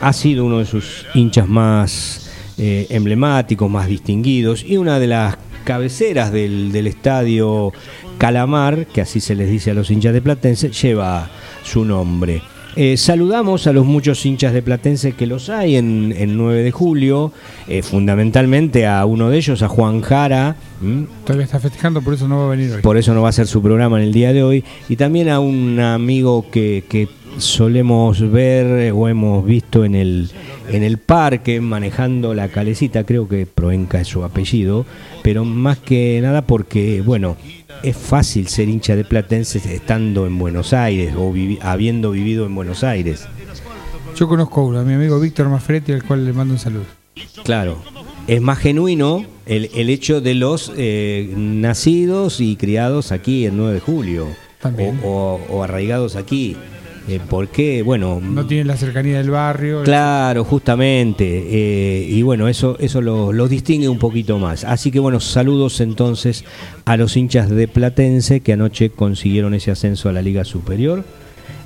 ha 0.00 0.12
sido 0.12 0.44
uno 0.44 0.58
de 0.58 0.66
sus 0.66 1.06
hinchas 1.14 1.48
más 1.48 2.25
eh, 2.58 2.86
emblemáticos, 2.90 3.70
más 3.70 3.88
distinguidos 3.88 4.64
y 4.64 4.76
una 4.76 4.98
de 4.98 5.06
las 5.06 5.36
cabeceras 5.64 6.32
del, 6.32 6.72
del 6.72 6.86
estadio 6.86 7.72
Calamar, 8.18 8.86
que 8.86 9.00
así 9.00 9.20
se 9.20 9.34
les 9.34 9.50
dice 9.50 9.72
a 9.72 9.74
los 9.74 9.90
hinchas 9.90 10.14
de 10.14 10.22
Platense, 10.22 10.70
lleva 10.70 11.28
su 11.62 11.84
nombre. 11.84 12.42
Eh, 12.78 12.98
saludamos 12.98 13.66
a 13.66 13.72
los 13.72 13.86
muchos 13.86 14.24
hinchas 14.26 14.52
de 14.52 14.60
Platense 14.60 15.12
que 15.12 15.26
los 15.26 15.48
hay 15.48 15.76
en, 15.76 16.12
en 16.14 16.36
9 16.36 16.62
de 16.62 16.70
julio, 16.70 17.32
eh, 17.68 17.82
fundamentalmente 17.82 18.86
a 18.86 19.06
uno 19.06 19.30
de 19.30 19.38
ellos, 19.38 19.62
a 19.62 19.68
Juan 19.68 20.02
Jara. 20.02 20.56
Todavía 21.24 21.46
está 21.46 21.58
festejando, 21.58 22.02
por 22.02 22.12
eso 22.12 22.28
no 22.28 22.40
va 22.40 22.46
a 22.48 22.50
venir 22.50 22.72
hoy. 22.72 22.82
por 22.82 22.98
eso 22.98 23.14
no 23.14 23.22
va 23.22 23.30
a 23.30 23.32
ser 23.32 23.46
su 23.46 23.62
programa 23.62 23.96
en 23.96 24.04
el 24.04 24.12
día 24.12 24.34
de 24.34 24.42
hoy, 24.42 24.62
y 24.90 24.96
también 24.96 25.30
a 25.30 25.40
un 25.40 25.80
amigo 25.80 26.50
que, 26.50 26.84
que 26.86 27.08
solemos 27.38 28.30
ver 28.30 28.66
eh, 28.86 28.92
o 28.92 29.08
hemos 29.08 29.44
visto 29.44 29.84
en 29.84 29.94
el, 29.94 30.30
en 30.70 30.82
el 30.82 30.98
parque 30.98 31.60
manejando 31.60 32.34
la 32.34 32.48
calecita, 32.48 33.04
creo 33.04 33.28
que 33.28 33.46
Proenca 33.46 34.00
es 34.00 34.08
su 34.08 34.24
apellido, 34.24 34.86
pero 35.22 35.44
más 35.44 35.78
que 35.78 36.18
nada 36.22 36.42
porque, 36.42 37.02
bueno, 37.02 37.36
es 37.82 37.96
fácil 37.96 38.48
ser 38.48 38.68
hincha 38.68 38.96
de 38.96 39.04
Platense 39.04 39.58
estando 39.74 40.26
en 40.26 40.38
Buenos 40.38 40.72
Aires 40.72 41.14
o 41.16 41.32
vivi- 41.32 41.58
habiendo 41.60 42.10
vivido 42.12 42.46
en 42.46 42.54
Buenos 42.54 42.82
Aires. 42.84 43.26
Yo 44.16 44.28
conozco 44.28 44.62
a 44.62 44.64
uno, 44.64 44.78
a 44.80 44.82
mi 44.82 44.94
amigo 44.94 45.20
Víctor 45.20 45.48
Mafretti, 45.48 45.92
al 45.92 46.02
cual 46.02 46.24
le 46.24 46.32
mando 46.32 46.54
un 46.54 46.58
saludo. 46.60 46.84
Claro, 47.44 47.78
es 48.26 48.40
más 48.40 48.58
genuino 48.58 49.24
el, 49.44 49.70
el 49.74 49.90
hecho 49.90 50.20
de 50.22 50.34
los 50.34 50.72
eh, 50.76 51.32
nacidos 51.36 52.40
y 52.40 52.56
criados 52.56 53.12
aquí 53.12 53.44
el 53.44 53.56
9 53.56 53.74
de 53.74 53.80
julio 53.80 54.26
También. 54.60 54.98
o, 55.04 55.38
o- 55.50 55.54
o 55.56 55.62
arraigados 55.62 56.16
aquí. 56.16 56.56
Eh, 57.08 57.20
porque, 57.30 57.82
bueno, 57.82 58.20
No 58.20 58.46
tiene 58.46 58.64
la 58.64 58.76
cercanía 58.76 59.18
del 59.18 59.30
barrio. 59.30 59.82
claro, 59.84 60.42
justamente, 60.44 61.24
eh, 61.50 62.06
y 62.08 62.22
bueno, 62.22 62.48
eso, 62.48 62.76
eso 62.80 63.00
lo- 63.00 63.32
los 63.32 63.48
distingue 63.48 63.88
un 63.88 63.98
poquito 63.98 64.38
más. 64.38 64.64
Así 64.64 64.90
que 64.90 64.98
bueno, 64.98 65.20
saludos 65.20 65.80
entonces 65.80 66.44
a 66.84 66.96
los 66.96 67.16
hinchas 67.16 67.48
de 67.48 67.68
Platense 67.68 68.40
que 68.40 68.52
anoche 68.54 68.90
consiguieron 68.90 69.54
ese 69.54 69.70
ascenso 69.70 70.08
a 70.08 70.12
la 70.12 70.22
Liga 70.22 70.44
Superior. 70.44 71.04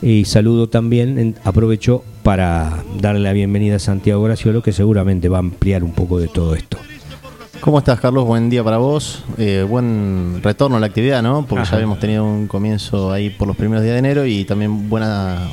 Y 0.03 0.25
saludo 0.27 0.69
también, 0.69 1.19
en- 1.19 1.35
aprovecho 1.45 2.05
para 2.23 2.85
darle 3.01 3.21
la 3.21 3.33
bienvenida 3.33 3.77
a 3.77 3.79
Santiago 3.79 4.23
Graciolo, 4.23 4.63
que 4.63 4.73
seguramente 4.73 5.29
va 5.29 5.39
a 5.39 5.41
ampliar 5.41 5.83
un 5.85 5.93
poco 5.93 6.19
de 6.19 6.29
todo 6.29 6.55
esto. 6.55 6.77
¿Cómo 7.61 7.79
estás, 7.79 8.01
Carlos? 8.01 8.25
Buen 8.25 8.49
día 8.49 8.65
para 8.65 8.79
vos. 8.79 9.23
Eh, 9.37 9.65
buen 9.69 10.41
retorno 10.43 10.79
a 10.79 10.81
la 10.81 10.87
actividad, 10.87 11.23
¿no? 11.23 11.45
Porque 11.47 11.63
Ajá. 11.63 11.73
ya 11.73 11.77
habíamos 11.77 11.99
tenido 12.01 12.25
un 12.25 12.47
comienzo 12.47 13.13
ahí 13.13 13.29
por 13.31 13.47
los 13.47 13.57
primeros 13.57 13.83
días 13.85 13.95
de 13.95 13.99
enero 13.99 14.25
y 14.25 14.45
también 14.45 14.89
buena, 14.89 15.49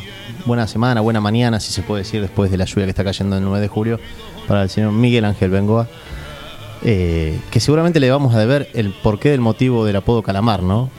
buena 0.46 0.68
semana, 0.68 1.02
buena 1.02 1.20
mañana, 1.20 1.60
si 1.60 1.74
se 1.74 1.82
puede 1.82 2.04
decir, 2.04 2.22
después 2.22 2.50
de 2.50 2.58
la 2.58 2.64
lluvia 2.66 2.86
que 2.86 2.92
está 2.92 3.04
cayendo 3.04 3.38
el 3.38 3.44
9 3.44 3.60
de 3.60 3.68
julio, 3.68 4.00
para 4.48 4.64
el 4.64 4.70
señor 4.70 4.94
Miguel 4.94 5.26
Ángel 5.26 5.50
Bengoa. 5.50 5.88
eh, 6.84 7.38
que 7.52 7.60
seguramente 7.60 8.00
le 8.00 8.10
vamos 8.10 8.34
a 8.36 8.40
deber 8.40 8.70
el 8.74 8.92
porqué 8.94 9.30
del 9.32 9.42
motivo 9.42 9.84
del 9.84 9.96
apodo 9.98 10.22
Calamar, 10.24 10.64
¿no? 10.64 10.90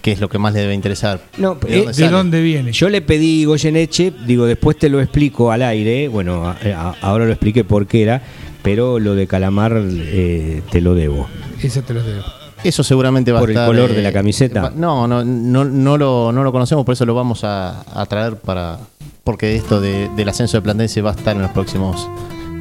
Que 0.00 0.12
es 0.12 0.20
lo 0.20 0.28
que 0.28 0.38
más 0.38 0.54
le 0.54 0.60
debe 0.60 0.74
interesar. 0.74 1.20
No, 1.38 1.56
¿De 1.56 1.74
eh, 1.80 1.84
dónde 1.84 2.02
¿De 2.04 2.08
dónde 2.08 2.42
viene? 2.42 2.72
Yo 2.72 2.88
le 2.88 3.02
pedí 3.02 3.44
Goyeneche, 3.44 4.12
digo, 4.26 4.46
después 4.46 4.78
te 4.78 4.88
lo 4.88 5.00
explico 5.02 5.50
al 5.50 5.62
aire, 5.62 6.08
bueno, 6.08 6.46
a- 6.46 6.56
a- 6.74 6.94
ahora 7.02 7.24
lo 7.26 7.32
expliqué 7.32 7.64
por 7.64 7.86
qué 7.86 8.02
era, 8.02 8.22
pero 8.64 8.98
lo 8.98 9.14
de 9.14 9.28
Calamar 9.28 9.80
eh, 9.86 10.62
te 10.72 10.80
lo 10.80 10.96
debo. 10.96 11.28
Esa 11.62 11.82
te 11.82 11.94
los 11.94 12.04
debo. 12.04 12.24
Eso 12.64 12.82
seguramente 12.82 13.30
va 13.30 13.38
¿Por 13.40 13.50
a 13.50 13.52
el 13.52 13.58
estar. 13.58 13.66
color 13.68 13.92
de 13.92 14.02
la 14.02 14.10
camiseta? 14.12 14.72
No, 14.74 15.06
no, 15.06 15.22
no, 15.22 15.64
no, 15.64 15.96
lo, 15.98 16.32
no 16.32 16.42
lo 16.42 16.50
conocemos, 16.50 16.84
por 16.86 16.94
eso 16.94 17.04
lo 17.04 17.14
vamos 17.14 17.44
a, 17.44 17.82
a 17.94 18.06
traer 18.06 18.36
para. 18.36 18.78
Porque 19.22 19.54
esto 19.54 19.80
de- 19.80 20.08
del 20.16 20.28
ascenso 20.30 20.56
de 20.56 20.62
Platense 20.62 21.02
va 21.02 21.10
a 21.10 21.14
estar 21.14 21.36
en 21.36 21.42
los 21.42 21.50
próximos 21.52 22.08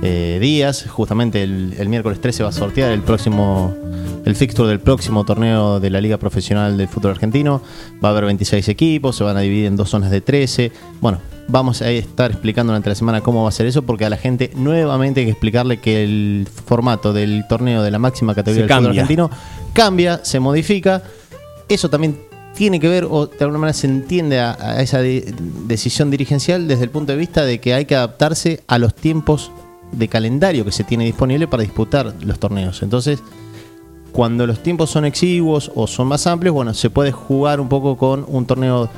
eh, 0.03 0.37
días. 0.41 0.85
Justamente 0.89 1.41
el, 1.43 1.73
el 1.77 1.89
miércoles 1.89 2.19
13 2.21 2.43
va 2.43 2.49
a 2.49 2.53
sortear 2.53 2.91
el 2.91 3.01
próximo. 3.01 3.73
El 4.25 4.35
fixture 4.37 4.69
del 4.69 4.79
próximo 4.79 5.25
torneo 5.25 5.81
de 5.81 5.89
la 5.89 5.99
Liga 5.99 6.17
Profesional 6.17 6.77
del 6.77 6.87
Fútbol 6.87 7.11
Argentino. 7.11 7.61
Va 8.03 8.07
a 8.09 8.11
haber 8.13 8.23
26 8.25 8.69
equipos, 8.69 9.17
se 9.17 9.23
van 9.25 9.35
a 9.35 9.41
dividir 9.41 9.65
en 9.65 9.75
dos 9.75 9.89
zonas 9.89 10.11
de 10.11 10.21
13. 10.21 10.71
Bueno, 11.01 11.19
vamos 11.49 11.81
a 11.81 11.89
estar 11.91 12.31
explicando 12.31 12.71
durante 12.71 12.87
la 12.87 12.95
semana 12.95 13.19
cómo 13.19 13.43
va 13.43 13.49
a 13.49 13.51
ser 13.51 13.65
eso, 13.65 13.81
porque 13.81 14.05
a 14.05 14.09
la 14.09 14.15
gente 14.15 14.49
nuevamente 14.55 15.19
hay 15.19 15.25
que 15.25 15.31
explicarle 15.33 15.81
que 15.81 16.05
el 16.05 16.47
formato 16.65 17.11
del 17.11 17.43
torneo 17.49 17.83
de 17.83 17.91
la 17.91 17.99
máxima 17.99 18.33
categoría 18.33 18.65
Se 18.65 18.67
del 18.67 18.77
fútbol 18.77 18.85
cambia. 18.95 19.01
argentino 19.01 19.29
cambia, 19.73 20.23
se 20.23 20.39
modifica. 20.39 21.03
Eso 21.67 21.89
también 21.89 22.17
tiene 22.55 22.79
que 22.79 22.87
ver, 22.87 23.05
o 23.09 23.25
de 23.27 23.35
alguna 23.41 23.59
manera 23.59 23.73
se 23.73 23.87
entiende 23.87 24.39
a, 24.39 24.53
a 24.57 24.81
esa 24.81 24.99
de- 24.99 25.33
decisión 25.67 26.09
dirigencial 26.11 26.65
desde 26.69 26.85
el 26.85 26.91
punto 26.91 27.11
de 27.11 27.17
vista 27.17 27.43
de 27.43 27.59
que 27.59 27.73
hay 27.73 27.83
que 27.83 27.95
adaptarse 27.97 28.61
a 28.67 28.77
los 28.77 28.95
tiempos 28.95 29.51
de 29.93 30.07
calendario 30.07 30.65
que 30.65 30.71
se 30.71 30.83
tiene 30.83 31.05
disponible 31.05 31.47
para 31.47 31.63
disputar 31.63 32.13
los 32.21 32.39
torneos. 32.39 32.81
Entonces, 32.83 33.21
cuando 34.11 34.45
los 34.45 34.61
tiempos 34.61 34.89
son 34.89 35.05
exiguos 35.05 35.71
o 35.75 35.87
son 35.87 36.07
más 36.07 36.27
amplios, 36.27 36.53
bueno, 36.53 36.73
se 36.73 36.89
puede 36.89 37.11
jugar 37.11 37.59
un 37.59 37.69
poco 37.69 37.97
con 37.97 38.25
un 38.27 38.45
torneo. 38.45 38.89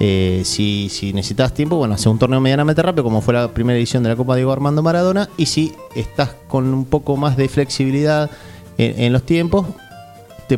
eh, 0.00 0.42
si, 0.44 0.88
si 0.88 1.12
necesitas 1.12 1.52
tiempo, 1.52 1.76
bueno, 1.76 1.94
hacer 1.94 2.10
un 2.10 2.18
torneo 2.18 2.40
medianamente 2.40 2.82
rápido, 2.82 3.04
como 3.04 3.20
fue 3.20 3.34
la 3.34 3.48
primera 3.48 3.78
edición 3.78 4.02
de 4.02 4.08
la 4.08 4.16
Copa 4.16 4.34
Diego 4.34 4.50
Armando 4.50 4.82
Maradona. 4.82 5.28
Y 5.36 5.46
si 5.46 5.72
estás 5.94 6.30
con 6.48 6.72
un 6.72 6.86
poco 6.86 7.16
más 7.16 7.36
de 7.36 7.48
flexibilidad 7.48 8.30
en 8.78 9.12
los 9.12 9.22
tiempos, 9.24 9.66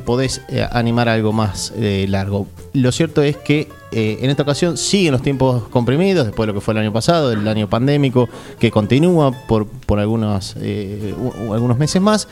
podés 0.00 0.42
eh, 0.48 0.66
animar 0.70 1.08
algo 1.08 1.32
más 1.32 1.72
eh, 1.76 2.06
largo. 2.08 2.46
Lo 2.72 2.92
cierto 2.92 3.22
es 3.22 3.36
que 3.36 3.68
eh, 3.92 4.18
en 4.20 4.30
esta 4.30 4.42
ocasión 4.42 4.76
siguen 4.76 5.12
los 5.12 5.22
tiempos 5.22 5.68
comprimidos, 5.68 6.26
después 6.26 6.46
de 6.46 6.52
lo 6.52 6.58
que 6.58 6.64
fue 6.64 6.72
el 6.74 6.78
año 6.78 6.92
pasado, 6.92 7.32
el 7.32 7.46
año 7.46 7.68
pandémico, 7.68 8.28
que 8.58 8.70
continúa 8.70 9.32
por, 9.46 9.66
por 9.66 10.00
algunos, 10.00 10.56
algunos 10.56 11.78
meses 11.78 12.00
más. 12.02 12.28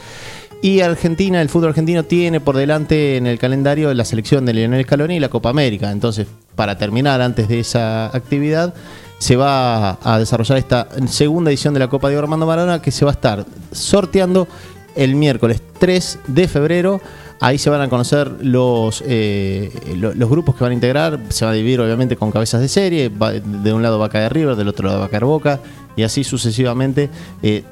Y 0.61 0.81
Argentina, 0.81 1.43
el 1.43 1.49
fútbol 1.49 1.71
argentino 1.71 2.05
tiene 2.05 2.41
por 2.41 2.57
delante 2.57 3.17
en 3.17 3.27
el 3.27 3.39
calendario 3.39 3.93
la 3.95 4.05
selección 4.05 4.47
de 4.47 4.55
Lionel 4.55 4.85
Scaloni 4.85 5.17
y 5.17 5.21
la 5.21 5.29
Copa 5.29 5.51
América. 5.51 5.91
Entonces, 5.91 6.29
para 6.55 6.79
terminar 6.79 7.21
antes 7.21 7.49
de 7.49 7.59
esa 7.59 8.07
actividad, 8.07 8.73
se 9.19 9.37
va 9.37 9.99
a 10.03 10.19
desarrollar 10.19 10.59
esta 10.59 10.89
segunda 11.07 11.51
edición 11.51 11.75
de 11.75 11.81
la 11.81 11.89
Copa 11.89 12.09
de 12.09 12.17
Armando 12.17 12.45
Maradona 12.45 12.83
que 12.83 12.91
se 12.91 13.05
va 13.05 13.13
a 13.13 13.15
estar 13.15 13.47
sorteando 13.71 14.49
el 14.95 15.15
miércoles 15.15 15.63
3 15.79 16.19
de 16.27 16.49
febrero. 16.49 17.01
Ahí 17.43 17.59
se 17.59 17.69
van 17.71 17.81
a 17.81 17.89
conocer 17.89 18.31
los, 18.41 19.03
eh, 19.05 19.71
lo- 19.97 20.15
los 20.15 20.31
grupos 20.31 20.55
que 20.55 20.63
van 20.65 20.71
a 20.71 20.75
integrar. 20.75 21.19
Se 21.29 21.45
va 21.45 21.51
a 21.51 21.55
dividir 21.55 21.81
obviamente 21.81 22.17
con 22.17 22.31
cabezas 22.31 22.61
de 22.61 22.69
serie. 22.69 23.11
De 23.11 23.73
un 23.73 23.83
lado 23.83 23.99
va 23.99 24.07
a 24.07 24.09
caer 24.11 24.33
River, 24.33 24.55
del 24.57 24.69
otro 24.69 24.87
lado 24.87 25.01
va 25.01 25.07
a 25.07 25.09
caer 25.09 25.25
Boca. 25.25 25.61
Y 25.97 26.05
así 26.05 26.25
sucesivamente. 26.25 27.11
eh, 27.43 27.65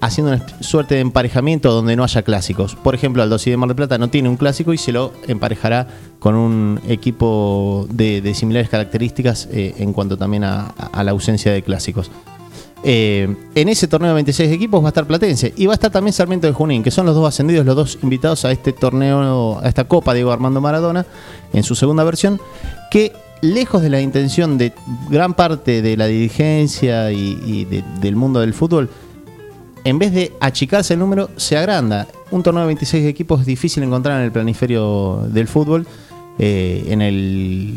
haciendo 0.00 0.32
una 0.32 0.46
suerte 0.60 0.94
de 0.94 1.00
emparejamiento 1.00 1.72
donde 1.72 1.96
no 1.96 2.04
haya 2.04 2.22
clásicos. 2.22 2.76
Por 2.76 2.94
ejemplo, 2.94 3.20
Aldo 3.20 3.36
de 3.36 3.56
Mar 3.56 3.68
del 3.68 3.74
Plata 3.74 3.98
no 3.98 4.08
tiene 4.08 4.28
un 4.28 4.36
clásico 4.36 4.72
y 4.72 4.78
se 4.78 4.92
lo 4.92 5.12
emparejará 5.26 5.88
con 6.20 6.36
un 6.36 6.80
equipo 6.86 7.88
de, 7.90 8.32
similares 8.36 8.68
características 8.68 9.48
eh, 9.50 9.74
en 9.78 9.92
cuanto 9.92 10.16
también 10.16 10.44
a 10.44 10.72
la 11.02 11.10
ausencia 11.10 11.50
de 11.50 11.62
clásicos. 11.62 12.12
Eh, 12.84 13.34
en 13.56 13.68
ese 13.68 13.88
torneo 13.88 14.10
de 14.10 14.14
26 14.14 14.52
equipos 14.52 14.80
va 14.82 14.86
a 14.86 14.90
estar 14.90 15.04
Platense 15.06 15.52
y 15.56 15.66
va 15.66 15.72
a 15.72 15.74
estar 15.74 15.90
también 15.90 16.12
Sarmiento 16.12 16.46
de 16.46 16.52
Junín, 16.52 16.82
que 16.84 16.90
son 16.92 17.06
los 17.06 17.14
dos 17.16 17.26
ascendidos, 17.26 17.66
los 17.66 17.74
dos 17.74 17.98
invitados 18.02 18.44
a 18.44 18.52
este 18.52 18.72
torneo, 18.72 19.58
a 19.60 19.68
esta 19.68 19.84
Copa 19.84 20.14
Diego 20.14 20.30
Armando 20.30 20.60
Maradona, 20.60 21.04
en 21.52 21.62
su 21.64 21.74
segunda 21.74 22.04
versión, 22.04 22.40
que 22.90 23.12
lejos 23.40 23.82
de 23.82 23.90
la 23.90 24.00
intención 24.00 24.58
de 24.58 24.72
gran 25.10 25.34
parte 25.34 25.82
de 25.82 25.96
la 25.96 26.06
dirigencia 26.06 27.10
y, 27.12 27.40
y 27.44 27.64
de- 27.64 27.84
del 28.00 28.14
mundo 28.16 28.38
del 28.40 28.54
fútbol, 28.54 28.88
en 29.84 29.98
vez 29.98 30.12
de 30.12 30.32
achicarse 30.40 30.94
el 30.94 31.00
número, 31.00 31.30
se 31.36 31.56
agranda. 31.56 32.06
Un 32.30 32.42
torneo 32.42 32.62
de 32.62 32.66
26 32.68 33.06
equipos 33.06 33.40
es 33.40 33.46
difícil 33.46 33.82
encontrar 33.82 34.18
en 34.18 34.24
el 34.24 34.32
planiferio 34.32 35.22
del 35.32 35.48
fútbol, 35.48 35.86
eh, 36.38 36.84
en, 36.88 37.00
el, 37.02 37.74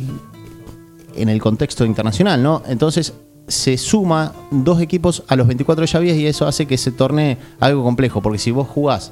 en 1.15 1.29
el 1.29 1.41
contexto 1.41 1.85
internacional, 1.85 2.41
¿no? 2.43 2.61
Entonces 2.67 3.13
se 3.47 3.77
suma 3.77 4.33
dos 4.51 4.81
equipos 4.81 5.23
a 5.27 5.35
los 5.35 5.47
24 5.47 5.81
de 5.81 5.87
Llavías 5.87 6.17
y 6.17 6.25
eso 6.27 6.47
hace 6.47 6.65
que 6.65 6.77
se 6.77 6.91
torne 6.91 7.37
algo 7.59 7.83
complejo, 7.83 8.21
porque 8.21 8.37
si 8.39 8.51
vos 8.51 8.67
jugás, 8.67 9.11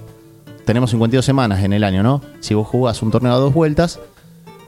tenemos 0.66 0.92
52 0.92 1.26
semanas 1.26 1.64
en 1.64 1.74
el 1.74 1.84
año, 1.84 2.04
¿no? 2.04 2.22
Si 2.40 2.54
vos 2.54 2.68
jugás 2.68 3.02
un 3.02 3.12
torneo 3.12 3.34
a 3.34 3.38
dos 3.38 3.54
vueltas, 3.54 4.00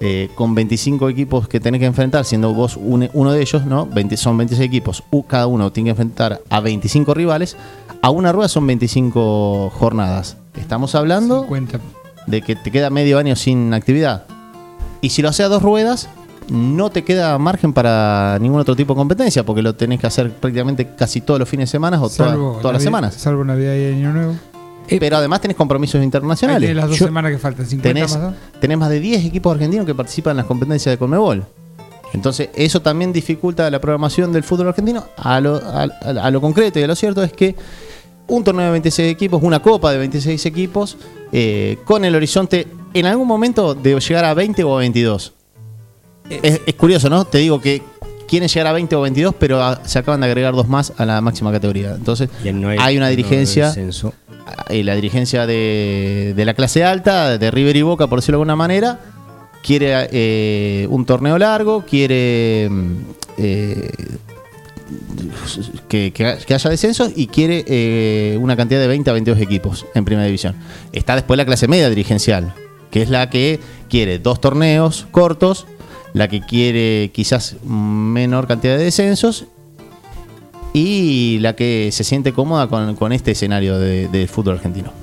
eh, 0.03 0.29
con 0.35 0.55
25 0.55 1.09
equipos 1.09 1.47
que 1.47 1.59
tenés 1.59 1.79
que 1.79 1.85
enfrentar, 1.85 2.25
siendo 2.25 2.53
vos 2.55 2.75
un- 2.75 3.09
uno 3.13 3.31
de 3.31 3.41
ellos, 3.41 3.65
¿no? 3.65 3.85
20 3.85 4.17
son 4.17 4.35
26 4.35 4.67
equipos, 4.67 5.03
u- 5.11 5.23
cada 5.23 5.45
uno 5.47 5.71
tiene 5.71 5.87
que 5.89 5.91
enfrentar 5.91 6.41
a 6.49 6.59
25 6.59 7.13
rivales, 7.13 7.55
a 8.01 8.09
una 8.09 8.31
rueda 8.31 8.47
son 8.49 8.65
25 8.65 9.69
jornadas. 9.69 10.37
Estamos 10.59 10.95
hablando 10.95 11.43
50. 11.43 11.79
de 12.27 12.41
que 12.41 12.55
te 12.55 12.71
queda 12.71 12.89
medio 12.89 13.19
año 13.19 13.35
sin 13.35 13.73
actividad. 13.75 14.25
Y 15.01 15.09
si 15.09 15.21
lo 15.21 15.29
haces 15.29 15.45
a 15.45 15.49
dos 15.49 15.61
ruedas, 15.61 16.09
no 16.51 16.89
te 16.89 17.03
queda 17.03 17.37
margen 17.37 17.71
para 17.71 18.37
ningún 18.41 18.59
otro 18.59 18.75
tipo 18.75 18.93
de 18.93 18.97
competencia, 18.97 19.43
porque 19.45 19.61
lo 19.61 19.73
tenés 19.73 19.99
que 20.01 20.07
hacer 20.07 20.31
prácticamente 20.31 20.85
casi 20.97 21.21
todos 21.21 21.39
los 21.39 21.47
fines 21.47 21.69
de 21.69 21.71
semana 21.71 22.01
o 22.01 22.09
todas- 22.09 22.73
las 22.73 22.83
semanas. 22.83 23.13
Salvo 23.15 23.43
Navidad 23.45 23.73
y 23.75 23.85
Año 23.93 24.11
Nuevo. 24.11 24.35
Pero 24.99 25.15
además 25.17 25.39
tenés 25.39 25.55
compromisos 25.55 26.03
internacionales. 26.03 26.61
tenés 26.67 26.75
las 26.75 26.89
dos 26.89 26.99
Yo- 26.99 27.05
semanas 27.05 27.31
que 27.31 27.37
faltan. 27.37 27.65
50 27.65 27.87
tenés, 27.89 28.11
más 28.13 28.21
dos. 28.21 28.33
tenés 28.59 28.77
más 28.77 28.89
de 28.89 28.99
10 28.99 29.23
equipos 29.25 29.53
argentinos 29.53 29.85
que 29.85 29.95
participan 29.95 30.31
en 30.31 30.37
las 30.37 30.45
competencias 30.45 30.91
de 30.91 30.97
Conmebol. 30.97 31.45
Entonces, 32.13 32.49
eso 32.53 32.81
también 32.81 33.13
dificulta 33.13 33.69
la 33.71 33.79
programación 33.79 34.33
del 34.33 34.43
fútbol 34.43 34.67
argentino. 34.67 35.05
A 35.15 35.39
lo, 35.39 35.55
a- 35.55 35.83
a- 35.83 36.25
a 36.25 36.31
lo 36.31 36.41
concreto 36.41 36.77
y 36.79 36.83
a 36.83 36.87
lo 36.87 36.95
cierto 36.95 37.23
es 37.23 37.31
que 37.31 37.55
un 38.27 38.43
torneo 38.43 38.65
de 38.65 38.71
26 38.71 39.09
equipos, 39.09 39.41
una 39.41 39.61
copa 39.61 39.91
de 39.93 39.97
26 39.99 40.45
equipos, 40.45 40.97
eh, 41.31 41.77
con 41.85 42.03
el 42.03 42.13
horizonte 42.13 42.67
en 42.93 43.05
algún 43.05 43.27
momento 43.29 43.73
de 43.73 43.97
llegar 43.97 44.25
a 44.25 44.33
20 44.33 44.65
o 44.65 44.75
a 44.75 44.79
22. 44.79 45.31
Es, 46.29 46.61
es 46.65 46.73
curioso, 46.75 47.09
¿no? 47.09 47.25
Te 47.25 47.39
digo 47.39 47.59
que 47.59 47.81
quieren 48.27 48.47
llegar 48.47 48.67
a 48.67 48.71
20 48.73 48.95
o 48.95 49.01
22, 49.01 49.35
pero 49.37 49.61
a- 49.61 49.81
se 49.85 49.99
acaban 49.99 50.21
de 50.21 50.27
agregar 50.27 50.53
dos 50.53 50.67
más 50.69 50.93
a 50.97 51.05
la 51.05 51.19
máxima 51.21 51.51
categoría. 51.51 51.95
Entonces, 51.95 52.29
no 52.53 52.69
hay, 52.69 52.97
una 52.97 53.09
dirigencia 53.09 53.71
la 54.83 54.95
dirigencia 54.95 55.45
de, 55.45 56.33
de 56.35 56.45
la 56.45 56.53
clase 56.53 56.83
alta, 56.83 57.37
de 57.37 57.51
River 57.51 57.75
y 57.75 57.81
Boca, 57.81 58.07
por 58.07 58.19
decirlo 58.19 58.37
de 58.37 58.41
alguna 58.43 58.55
manera, 58.55 58.99
quiere 59.61 60.07
eh, 60.11 60.87
un 60.89 61.05
torneo 61.05 61.37
largo, 61.37 61.85
quiere 61.85 62.67
mm, 62.69 62.95
eh, 63.37 63.91
que 65.87 66.53
haya 66.53 66.69
descensos 66.69 67.11
y 67.15 67.27
quiere 67.27 67.63
eh, 67.67 68.37
una 68.39 68.55
cantidad 68.55 68.79
de 68.79 68.87
20 68.87 69.09
a 69.09 69.13
22 69.13 69.41
equipos 69.41 69.85
en 69.93 70.05
primera 70.05 70.25
división. 70.25 70.55
Está 70.93 71.15
después 71.15 71.37
la 71.37 71.45
clase 71.45 71.67
media 71.67 71.89
dirigencial, 71.89 72.53
que 72.89 73.01
es 73.01 73.09
la 73.09 73.29
que 73.29 73.59
quiere 73.89 74.19
dos 74.19 74.39
torneos 74.41 75.07
cortos, 75.11 75.67
la 76.13 76.27
que 76.27 76.41
quiere 76.41 77.11
quizás 77.13 77.57
menor 77.63 78.47
cantidad 78.47 78.77
de 78.77 78.83
descensos 78.85 79.45
y 80.73 81.39
la 81.39 81.55
que 81.55 81.89
se 81.91 82.03
siente 82.03 82.33
cómoda 82.33 82.67
con, 82.67 83.11
este 83.11 83.31
escenario 83.31 83.77
de 83.79 84.29
fútbol 84.31 84.55
argentino. 84.55 85.00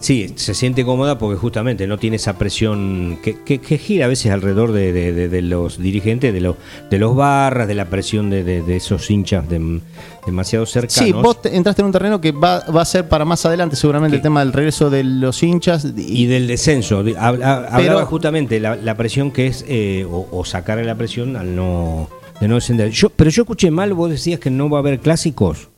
Sí, 0.00 0.32
se 0.36 0.54
siente 0.54 0.82
cómoda 0.82 1.18
porque 1.18 1.36
justamente 1.38 1.86
no 1.86 1.98
tiene 1.98 2.16
esa 2.16 2.38
presión 2.38 3.18
que, 3.22 3.36
que- 3.44 3.58
que 3.58 3.76
gira 3.76 4.06
a 4.06 4.08
veces 4.08 4.32
alrededor 4.32 4.72
de, 4.72 4.94
de- 4.94 5.12
de- 5.12 5.28
de 5.28 5.42
los 5.42 5.78
dirigentes, 5.78 6.32
de, 6.32 6.40
los 6.40 6.56
de 6.90 6.98
los 6.98 7.14
barras, 7.14 7.68
de 7.68 7.74
la 7.74 7.84
presión 7.84 8.30
de, 8.30 8.42
de- 8.42 8.62
de 8.62 8.76
esos 8.76 9.10
hinchas 9.10 9.44
dem- 9.46 9.82
demasiado 10.24 10.64
cercanos. 10.64 10.94
Sí, 11.06 11.12
vos 11.12 11.42
te- 11.42 11.54
entraste 11.54 11.82
en 11.82 11.86
un 11.86 11.92
terreno 11.92 12.18
que 12.18 12.32
va, 12.32 12.60
va 12.74 12.80
a 12.80 12.84
ser 12.86 13.08
para 13.08 13.26
más 13.26 13.44
adelante 13.44 13.76
seguramente 13.76 14.16
el 14.16 14.22
tema 14.22 14.40
del 14.40 14.54
regreso 14.54 14.88
de 14.88 15.04
los 15.04 15.42
hinchas 15.42 15.86
y 15.94 16.24
del 16.24 16.46
descenso. 16.46 17.02
De- 17.02 17.16
habla- 17.18 17.66
Pero- 17.66 17.76
hablaba 17.76 18.06
justamente 18.06 18.58
la, 18.58 18.76
la 18.76 18.96
presión 18.96 19.30
que 19.30 19.48
es, 19.48 19.66
eh, 19.68 20.06
o, 20.10 20.26
o 20.30 20.44
sacarle 20.46 20.84
la 20.84 20.94
presión 20.94 21.36
al 21.36 21.54
no, 21.54 22.08
de 22.40 22.48
no 22.48 22.54
descender. 22.54 22.90
Yo, 22.90 23.10
pero 23.10 23.28
yo 23.28 23.42
escuché 23.42 23.70
mal, 23.70 23.92
vos 23.92 24.08
decías 24.10 24.40
que 24.40 24.50
no 24.50 24.70
va 24.70 24.78
a 24.78 24.80
haber 24.80 24.98
clásicos. 25.00 25.68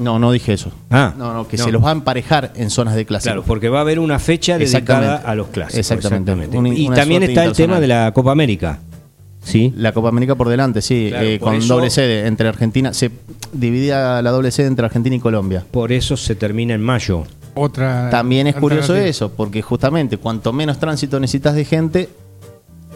No, 0.00 0.18
no 0.18 0.32
dije 0.32 0.52
eso. 0.54 0.72
Ah, 0.90 1.14
no, 1.16 1.34
no, 1.34 1.46
que 1.48 1.56
no. 1.56 1.64
se 1.64 1.72
los 1.72 1.84
va 1.84 1.90
a 1.90 1.92
emparejar 1.92 2.52
en 2.56 2.70
zonas 2.70 2.94
de 2.94 3.04
clásicos. 3.04 3.32
Claro, 3.32 3.44
porque 3.46 3.68
va 3.68 3.78
a 3.78 3.80
haber 3.82 3.98
una 3.98 4.18
fecha 4.18 4.58
dedicada 4.58 5.16
a 5.16 5.34
los 5.34 5.48
clásicos. 5.48 5.90
Exactamente. 5.90 6.58
Y 6.74 6.88
también 6.88 7.22
está 7.22 7.44
el 7.44 7.52
tema 7.52 7.78
de 7.80 7.86
la 7.86 8.12
Copa 8.12 8.32
América. 8.32 8.80
¿Sí? 9.42 9.72
La 9.76 9.92
Copa 9.92 10.08
América 10.10 10.34
por 10.34 10.48
delante, 10.50 10.82
sí, 10.82 11.06
Claro, 11.08 11.26
eh, 11.26 11.38
con 11.38 11.54
eso- 11.54 11.74
doble 11.74 11.88
sede 11.88 12.26
entre 12.26 12.46
Argentina. 12.46 12.92
Se 12.92 13.10
dividía 13.54 14.20
la 14.20 14.30
doble 14.32 14.50
sede 14.50 14.66
entre 14.66 14.84
Argentina 14.84 15.16
y 15.16 15.18
Colombia. 15.20 15.64
Por 15.70 15.92
eso 15.92 16.16
se 16.18 16.34
termina 16.34 16.74
en 16.74 16.82
mayo. 16.82 17.24
Otra. 17.54 18.10
También 18.10 18.46
es 18.46 18.54
curioso 18.56 18.94
eso, 18.94 19.30
porque 19.32 19.62
justamente 19.62 20.18
cuanto 20.18 20.52
menos 20.52 20.78
tránsito 20.78 21.18
necesitas 21.18 21.54
de 21.54 21.64
gente 21.64 22.08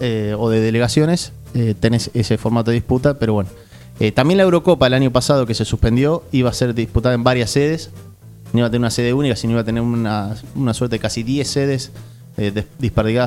eh, 0.01 0.35
o 0.39 0.51
de 0.51 0.61
delegaciones, 0.61 1.33
eh, 1.55 1.75
tenés 1.79 2.11
ese 2.15 2.37
formato 2.37 2.71
de 2.71 2.75
disputa, 2.77 3.19
pero 3.19 3.33
bueno. 3.35 3.49
Eh, 4.01 4.13
también 4.13 4.39
la 4.39 4.45
Eurocopa 4.45 4.87
el 4.87 4.95
año 4.95 5.11
pasado 5.11 5.47
que 5.47 5.55
se 5.55 5.65
suspendió 5.65 6.25
iba 6.33 6.51
a 6.51 6.53
ser 6.53 6.75
disputada 6.75 7.15
en 7.15 7.23
varias 7.25 7.51
sedes, 7.51 7.91
no 8.53 8.61
iba 8.61 8.69
a 8.69 8.71
tener 8.71 8.81
una 8.81 8.91
sede 8.91 9.13
única, 9.13 9.37
sino 9.37 9.53
iba 9.53 9.63
a 9.63 9.65
tener 9.65 9.83
una, 9.83 10.37
una 10.55 10.75
suerte 10.75 10.97
de 10.97 11.01
casi 11.01 11.23
10 11.23 11.49
sedes 11.49 11.93
eh, 12.37 12.65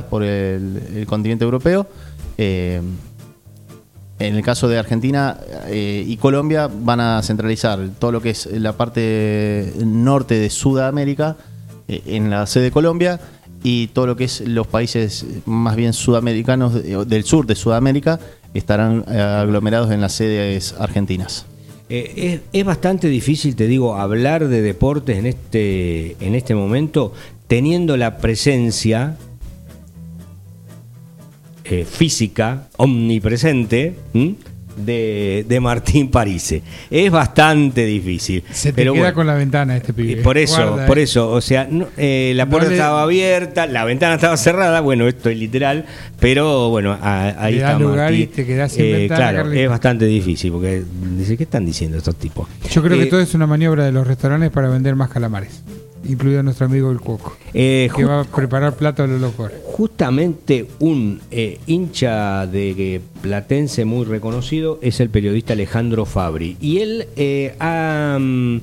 por 0.10 0.24
el, 0.24 1.06
continente 1.08 1.46
europeo. 1.46 1.88
Eh, 2.38 2.82
en 4.20 4.36
el 4.36 4.42
caso 4.42 4.68
de 4.68 4.80
Argentina 4.80 5.38
eh, 5.68 6.04
y 6.06 6.18
Colombia 6.18 6.68
van 6.68 7.00
a 7.00 7.22
centralizar 7.22 7.80
todo 8.00 8.12
lo 8.12 8.22
que 8.22 8.32
es 8.32 8.48
la 8.48 8.74
parte 8.74 9.74
norte 9.86 10.36
de 10.36 10.50
Sudamérica 10.50 11.38
en 11.88 12.32
la 12.32 12.48
sede 12.48 12.66
de 12.66 12.72
Colombia 12.72 13.20
y 13.64 13.88
todo 13.88 14.08
lo 14.08 14.16
que 14.16 14.24
es 14.24 14.42
los 14.42 14.66
países 14.66 15.26
más 15.46 15.76
bien 15.76 15.94
sudamericanos 15.94 16.74
del 16.84 17.24
sur 17.26 17.46
de 17.46 17.56
Sudamérica 17.56 18.20
estarán 18.54 19.06
eh, 19.10 19.20
aglomerados 19.20 19.92
en 19.92 20.02
las 20.02 20.14
sedes 20.14 20.76
argentinas. 20.78 21.46
Eh, 21.90 22.42
es, 22.52 22.60
es 22.60 22.66
bastante 22.66 23.08
difícil, 23.08 23.56
te 23.56 23.68
digo, 23.68 23.96
hablar 23.96 24.48
de 24.48 24.62
deportes 24.62 25.18
en 25.18 25.26
este, 25.26 26.16
en 26.20 26.36
este 26.36 26.56
momento, 26.56 27.14
teniendo 27.48 27.96
la 27.96 28.18
presencia 28.18 29.18
eh, 31.70 31.84
física, 31.84 32.70
omnipresente. 32.78 33.96
De, 34.78 35.46
de 35.48 35.60
Martín 35.60 36.10
Parise. 36.10 36.62
Es 36.90 37.12
bastante 37.12 37.86
difícil. 37.86 38.44
Se 38.52 38.70
te 38.72 38.76
pero 38.76 38.94
queda 38.94 39.02
bueno. 39.04 39.16
con 39.16 39.28
la 39.28 39.34
ventana 39.34 39.76
este 39.78 39.92
Y 39.92 39.96
pibe. 39.96 40.22
por 40.22 40.38
eso, 40.38 40.66
Guarda, 40.68 40.86
por 40.88 41.00
eh. 41.00 41.04
eso, 41.04 41.30
o 41.32 41.42
sea, 41.42 41.68
no, 41.70 41.88
eh, 41.98 42.32
la 42.36 42.46
No 42.46 42.52
puerta 42.52 42.70
le- 42.70 42.76
estaba 42.76 43.02
abierta, 43.04 43.66
la 43.68 43.84
ventana 43.86 44.16
estaba 44.16 44.38
cerrada, 44.38 44.80
bueno, 44.82 45.08
esto 45.08 45.30
es 45.30 45.38
literal, 45.38 45.86
pero 46.20 46.70
bueno, 46.70 46.98
a- 47.02 47.34
ahí 47.44 47.56
Le 47.56 47.60
está 47.60 47.78
lugar 47.80 47.98
Martí. 48.12 48.22
y 48.24 48.28
te 48.28 48.46
quedás 48.46 48.72
sin 48.72 48.86
Eh, 48.86 48.92
ventana, 49.00 49.32
Claro, 49.32 49.52
es 49.52 49.70
bastante 49.70 50.06
difícil, 50.06 50.52
porque 50.52 50.84
dice, 51.18 51.36
¿qué 51.38 51.44
están 51.44 51.66
diciendo 51.66 51.98
estos 51.98 52.16
tipos? 52.16 52.48
Yo 52.72 52.82
creo 52.84 52.96
Eh, 52.96 53.04
que 53.04 53.06
todo 53.08 53.20
es 53.20 53.34
una 53.34 53.48
maniobra 53.48 53.86
de 53.86 53.92
los 53.92 54.06
restaurantes 54.08 54.52
para 54.52 54.70
vender 54.70 54.96
más 54.96 55.10
calamares, 55.10 55.62
incluido 56.06 56.44
nuestro 56.44 56.66
amigo 56.66 56.92
el 56.92 57.00
Cuoco, 57.00 57.36
eh, 57.54 57.90
que 57.96 58.06
va 58.06 58.22
a 58.22 58.24
preparar 58.24 58.76
plato 58.76 59.04
a 59.04 59.08
lo 59.08 59.18
loco. 59.18 59.50
justamente 59.66 60.68
un 60.80 61.22
eh, 61.32 61.60
hincha 61.68 62.48
de 62.48 63.02
Platense 63.22 63.86
muy 63.86 64.06
reconocido 64.06 64.80
es 64.82 65.00
el 65.00 65.10
periodista 65.10 65.54
Alejandro 65.54 66.06
Fabri. 66.06 66.58
Y 66.60 66.80
él 66.80 67.08
eh, 67.16 67.56
ha, 67.60 68.18
mm, 68.20 68.60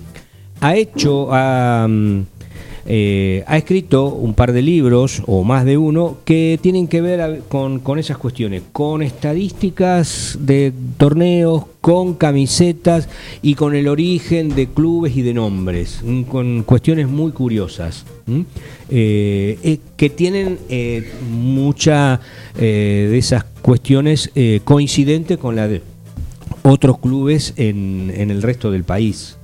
ha 0.61 0.77
hecho, 0.77 1.29
ha, 1.33 1.87
mm, 1.88 2.23
eh, 2.87 3.44
ha 3.47 3.57
escrito 3.57 4.07
un 4.09 4.35
par 4.35 4.53
de 4.53 4.62
libros, 4.62 5.23
o 5.27 5.44
más 5.44 5.64
de 5.64 5.77
uno, 5.77 6.18
que 6.25 6.59
tienen 6.61 6.88
que 6.88 7.01
ver 7.01 7.42
con, 7.49 7.81
con 7.81 7.99
esas 7.99 8.18
cuestiones, 8.18 8.62
con 8.73 9.03
estadísticas 9.03 10.38
de 10.40 10.73
torneos, 10.97 11.64
con 11.81 12.14
camisetas 12.14 13.09
y 13.42 13.55
con 13.55 13.75
el 13.75 13.88
origen 13.88 14.55
de 14.55 14.66
clubes 14.68 15.16
y 15.16 15.23
de 15.23 15.35
nombres, 15.35 16.01
mm, 16.05 16.23
con 16.23 16.62
cuestiones 16.62 17.09
muy 17.09 17.33
curiosas. 17.33 18.05
Eh, 18.88 19.59
eh, 19.62 19.79
que 19.99 20.09
tienen 20.09 20.59
eh, 20.70 21.12
mucha 21.31 22.20
de 22.57 23.18
esas 23.18 23.44
cuestiones 23.64 24.31
eh, 24.35 24.61
coincidente 24.64 25.38
con 25.38 25.57
la 25.57 25.68
de 25.68 25.83
otros 26.62 26.99
clubes 26.99 27.55
en, 27.57 28.12
en 28.14 28.31
el 28.31 28.42
resto 28.42 28.70
del 28.70 28.85
país. 28.85 29.37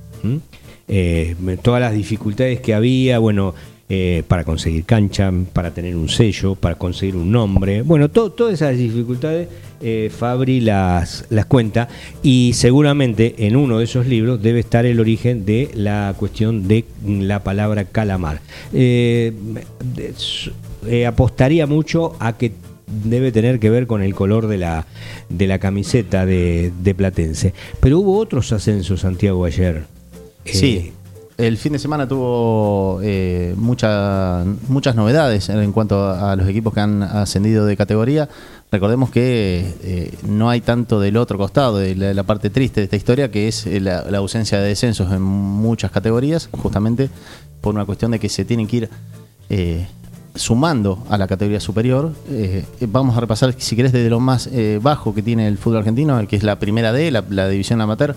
Eh, 0.93 1.35
todas 1.63 1.79
las 1.79 1.93
dificultades 1.93 2.59
que 2.59 2.73
había, 2.73 3.17
bueno, 3.17 3.55
eh, 3.89 4.23
para 4.27 4.43
conseguir 4.43 4.83
cancha, 4.83 5.31
para 5.53 5.71
tener 5.73 5.95
un 5.95 6.07
sello, 6.09 6.55
para 6.55 6.75
conseguir 6.75 7.15
un 7.15 7.31
nombre, 7.31 7.81
bueno, 7.81 8.09
to- 8.09 8.31
todas 8.31 8.53
esas 8.55 8.77
dificultades 8.77 9.47
eh, 9.81 10.11
Fabri 10.15 10.59
las, 10.61 11.25
las 11.29 11.45
cuenta 11.45 11.87
y 12.21 12.51
seguramente 12.53 13.35
en 13.47 13.55
uno 13.55 13.79
de 13.79 13.85
esos 13.85 14.05
libros 14.07 14.41
debe 14.41 14.59
estar 14.59 14.85
el 14.85 14.99
origen 14.99 15.45
de 15.45 15.71
la 15.73 16.13
cuestión 16.17 16.67
de 16.67 16.83
la 17.05 17.41
palabra 17.43 17.85
calamar. 17.85 18.41
Apostaría 21.07 21.67
mucho 21.67 22.15
a 22.19 22.37
que 22.37 22.51
debe 23.05 23.31
tener 23.31 23.59
que 23.59 23.69
ver 23.69 23.87
con 23.87 24.01
el 24.03 24.13
color 24.13 24.47
de 24.47 24.57
la, 24.57 24.85
de 25.29 25.47
la 25.47 25.59
camiseta 25.59 26.25
de 26.25 26.93
Platense. 26.97 27.53
Pero 27.79 27.99
hubo 27.99 28.17
otros 28.17 28.51
ascensos, 28.51 29.01
Santiago, 29.01 29.45
ayer. 29.45 29.83
Eh, 30.45 30.53
Sí, 30.53 30.93
el 31.37 31.57
fin 31.57 31.73
de 31.73 31.79
semana 31.79 32.07
tuvo 32.07 32.99
eh, 33.01 33.55
mucha- 33.57 34.43
muchas 34.67 34.95
novedades 34.95 35.49
en 35.49 35.71
cuanto 35.71 36.09
a, 36.09 36.35
los 36.35 36.47
equipos 36.47 36.73
que 36.73 36.81
han 36.81 37.01
ascendido 37.01 37.65
de 37.65 37.75
categoría. 37.75 38.29
Recordemos 38.71 39.09
que 39.09 39.65
eh, 39.83 40.13
no 40.27 40.49
hay 40.49 40.61
tanto 40.61 40.99
del 40.99 41.17
otro 41.17 41.37
costado, 41.37 41.77
de 41.77 41.95
la, 41.95 42.23
parte 42.23 42.49
triste 42.49 42.79
de 42.81 42.85
esta 42.85 42.95
historia, 42.95 43.31
que 43.31 43.47
es 43.47 43.65
eh, 43.65 43.79
la, 43.79 43.99
ausencia 44.17 44.59
de 44.59 44.67
descensos 44.67 45.11
en 45.11 45.21
muchas 45.21 45.91
categorías, 45.91 46.47
justamente 46.51 47.09
por 47.59 47.73
una 47.73 47.85
cuestión 47.85 48.11
de 48.11 48.19
que 48.19 48.29
se 48.29 48.45
tienen 48.45 48.67
que 48.67 48.77
ir 48.77 48.89
eh, 49.49 49.87
sumando 50.35 51.03
a 51.09 51.17
la 51.17 51.27
categoría 51.27 51.59
superior. 51.59 52.13
Eh, 52.29 52.65
vamos 52.87 53.17
a 53.17 53.19
repasar, 53.19 53.53
si 53.57 53.75
querés, 53.75 53.91
desde 53.91 54.09
lo 54.09 54.19
más 54.19 54.47
eh, 54.47 54.79
bajo 54.81 55.13
que 55.13 55.21
tiene 55.21 55.47
el 55.47 55.57
fútbol 55.57 55.79
argentino, 55.79 56.25
que 56.27 56.35
es 56.35 56.43
la 56.43 56.59
primera 56.59 56.93
D, 56.93 57.11
la 57.11 57.49
división 57.49 57.81
amateur, 57.81 58.15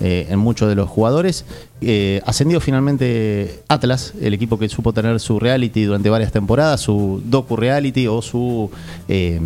eh, 0.00 0.26
en 0.28 0.38
muchos 0.38 0.68
de 0.68 0.74
los 0.74 0.88
jugadores. 0.88 1.44
Eh, 1.80 2.20
ascendió 2.24 2.60
finalmente 2.60 3.62
Atlas, 3.68 4.14
el 4.20 4.34
equipo 4.34 4.58
que 4.58 4.68
supo 4.68 4.92
tener 4.92 5.20
su 5.20 5.38
reality 5.38 5.84
durante 5.84 6.10
varias 6.10 6.32
temporadas, 6.32 6.80
su 6.80 7.22
docu-reality 7.24 8.06
o 8.06 8.22
su 8.22 8.70
eh, 9.08 9.40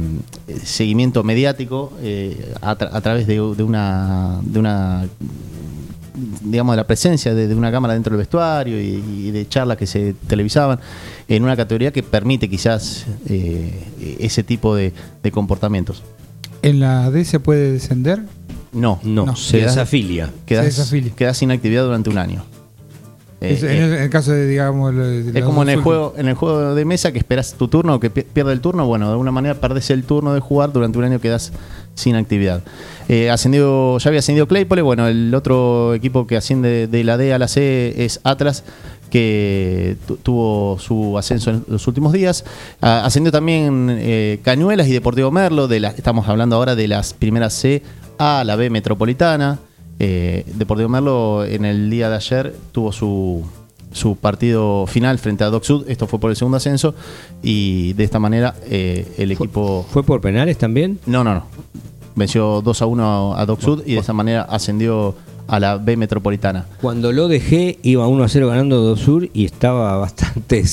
seguimiento 0.62 1.22
mediático 1.22 1.92
a, 2.60 2.76
tra- 2.76 2.90
a 2.92 3.00
través 3.00 3.26
de, 3.26 3.40
una... 3.40 4.40
De 4.42 4.58
una 4.58 5.06
digamos, 6.42 6.74
de 6.74 6.76
la 6.76 6.86
presencia 6.86 7.34
de, 7.34 7.54
una 7.54 7.70
cámara 7.70 7.94
dentro 7.94 8.10
del 8.10 8.18
vestuario 8.18 8.78
y, 8.78 9.30
de 9.30 9.48
charlas 9.48 9.78
que 9.78 9.86
se 9.86 10.14
televisaban 10.26 10.78
en 11.28 11.42
una 11.44 11.56
categoría 11.56 11.92
que 11.92 12.02
permite 12.02 12.50
quizás 12.50 13.06
ese 14.18 14.42
tipo 14.42 14.74
de, 14.74 14.92
de 15.22 15.30
comportamientos. 15.30 16.02
¿En 16.62 16.80
la 16.80 17.10
D 17.10 17.24
se 17.24 17.40
puede 17.40 17.72
descender? 17.72 18.20
No, 18.72 19.00
No, 19.02 19.26
No, 19.26 19.36
se 19.36 19.58
quedás- 19.58 19.74
desafilia. 19.74 20.30
quedas, 20.46 20.64
Se 20.66 20.80
desafilia. 20.80 21.12
quedás 21.16 21.36
sin 21.38 21.50
actividad 21.50 21.84
durante 21.84 22.08
un 22.10 22.18
año. 22.18 22.44
Eh, 23.40 23.54
Es- 23.54 23.62
en, 23.62 23.70
eh, 23.70 23.84
el, 23.84 23.92
en 23.94 24.02
el 24.02 24.10
caso 24.10 24.32
de, 24.32 24.46
digamos, 24.46 24.92
lo 24.94 25.02
de- 25.06 25.22
de 25.32 25.38
es 25.38 25.44
como 25.44 25.62
en 25.62 25.70
el 25.70 25.80
juego 25.80 26.12
en 26.18 26.28
el 26.28 26.34
juego 26.34 26.74
de 26.74 26.84
mesa 26.84 27.10
que 27.10 27.18
esperas 27.18 27.54
tu 27.54 27.68
turno 27.68 27.94
o 27.94 28.00
que 28.00 28.10
pi- 28.10 28.22
pierde 28.22 28.52
el 28.52 28.60
turno, 28.60 28.84
bueno, 28.86 29.06
de 29.06 29.12
alguna 29.12 29.32
manera 29.32 29.54
perdés 29.54 29.88
el 29.90 30.04
turno 30.04 30.34
de 30.34 30.40
jugar 30.40 30.72
durante 30.72 30.98
un 30.98 31.04
año 31.04 31.20
quedas 31.20 31.52
sin 31.94 32.16
actividad. 32.16 32.62
Eh, 33.08 33.30
ascendió, 33.30 33.96
ya 33.98 34.08
había 34.08 34.18
ascendido 34.20 34.46
Claypole, 34.46 34.82
bueno, 34.82 35.08
el 35.08 35.34
otro 35.34 35.94
equipo 35.94 36.26
que 36.26 36.36
asciende 36.36 36.86
de 36.86 37.02
la 37.04 37.16
D 37.16 37.32
a 37.32 37.38
la 37.38 37.48
C 37.48 38.04
es 38.04 38.20
Atlas 38.24 38.62
que 39.10 39.96
tu- 40.06 40.16
tuvo 40.16 40.78
su 40.78 41.18
ascenso 41.18 41.50
en 41.50 41.64
los 41.68 41.86
últimos 41.86 42.12
días. 42.12 42.44
Ah, 42.80 43.02
ascendió 43.04 43.30
también 43.32 43.88
eh, 43.90 44.40
Cañuelas 44.42 44.86
y 44.88 44.92
Deportivo 44.92 45.30
Merlo, 45.30 45.68
de 45.68 45.80
la, 45.80 45.88
estamos 45.88 46.28
hablando 46.28 46.56
ahora 46.56 46.74
de 46.76 46.88
las 46.88 47.12
primeras 47.12 47.52
C 47.54 47.82
a 48.18 48.44
la 48.44 48.56
B 48.56 48.70
metropolitana. 48.70 49.58
Eh, 49.98 50.44
Deportivo 50.54 50.88
Merlo 50.88 51.44
en 51.44 51.64
el 51.64 51.90
día 51.90 52.08
de 52.08 52.16
ayer 52.16 52.54
tuvo 52.72 52.90
su, 52.92 53.44
su 53.92 54.16
partido 54.16 54.86
final 54.86 55.18
frente 55.18 55.44
a 55.44 55.50
Doc 55.50 55.64
Sud. 55.64 55.84
Esto 55.88 56.06
fue 56.06 56.18
por 56.18 56.30
el 56.30 56.36
segundo 56.36 56.56
ascenso. 56.56 56.94
Y 57.42 57.92
de 57.94 58.04
esta 58.04 58.18
manera 58.18 58.54
eh, 58.66 59.06
el 59.18 59.32
equipo. 59.32 59.84
¿Fue 59.90 60.02
por 60.02 60.20
penales 60.20 60.56
también? 60.56 60.98
No, 61.06 61.22
no, 61.24 61.34
no. 61.34 61.44
Venció 62.16 62.60
2 62.62 62.82
a 62.82 62.86
1 62.86 63.34
a 63.36 63.46
Doc 63.46 63.60
Sud 63.60 63.82
y 63.86 63.94
de 63.94 64.00
esta 64.00 64.12
manera 64.12 64.42
ascendió 64.42 65.14
a 65.50 65.58
la 65.58 65.76
B 65.76 65.96
metropolitana. 65.96 66.66
Cuando 66.80 67.12
lo 67.12 67.28
dejé, 67.28 67.78
iba 67.82 68.06
1 68.06 68.24
a 68.24 68.28
0 68.28 68.48
ganando 68.48 68.80
2 68.80 69.00
Sur 69.00 69.28
y 69.32 69.44
estaba 69.44 69.96
bastante, 69.96 70.64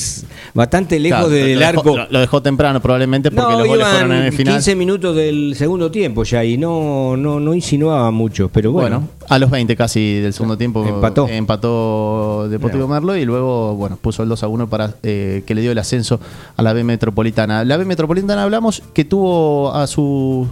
bastante 0.54 0.98
lejos 1.00 1.18
Claro, 1.18 1.28
del 1.30 1.58
lo 1.58 1.66
arco. 1.66 1.96
Lo, 1.96 2.06
lo 2.08 2.20
dejó 2.20 2.40
temprano 2.42 2.80
probablemente 2.80 3.30
porque 3.30 3.52
no, 3.52 3.58
los 3.58 3.68
goles 3.68 3.86
fueron 3.88 4.12
en 4.12 4.24
el 4.24 4.32
final. 4.32 4.54
15 4.54 4.76
minutos 4.76 5.16
del 5.16 5.54
segundo 5.56 5.90
tiempo 5.90 6.22
ya 6.22 6.44
y 6.44 6.56
no, 6.56 7.16
no, 7.16 7.40
no 7.40 7.54
insinuaba 7.54 8.10
mucho, 8.10 8.50
pero 8.52 8.70
bueno. 8.72 9.00
Bueno, 9.00 9.08
a 9.28 9.38
los 9.38 9.50
20 9.50 9.76
casi 9.76 10.20
del 10.20 10.32
segundo 10.32 10.56
tiempo 10.56 10.86
Empató. 10.86 11.28
empató 11.28 12.48
Deportivo 12.48 12.86
Mirá. 12.86 13.00
Merlo 13.00 13.16
y 13.16 13.24
luego 13.24 13.74
bueno 13.74 13.98
puso 14.00 14.22
el 14.22 14.28
2 14.28 14.42
a 14.42 14.48
1 14.48 14.68
para 14.68 14.94
eh, 15.02 15.42
que 15.46 15.54
le 15.54 15.60
dio 15.60 15.72
el 15.72 15.78
ascenso 15.78 16.20
a 16.56 16.62
la 16.62 16.72
B 16.72 16.84
Metropolitana. 16.84 17.64
La 17.64 17.76
B 17.76 17.84
Metropolitana 17.84 18.44
hablamos 18.44 18.82
que 18.94 19.04
tuvo 19.04 19.72
a 19.74 19.86
su 19.86 20.46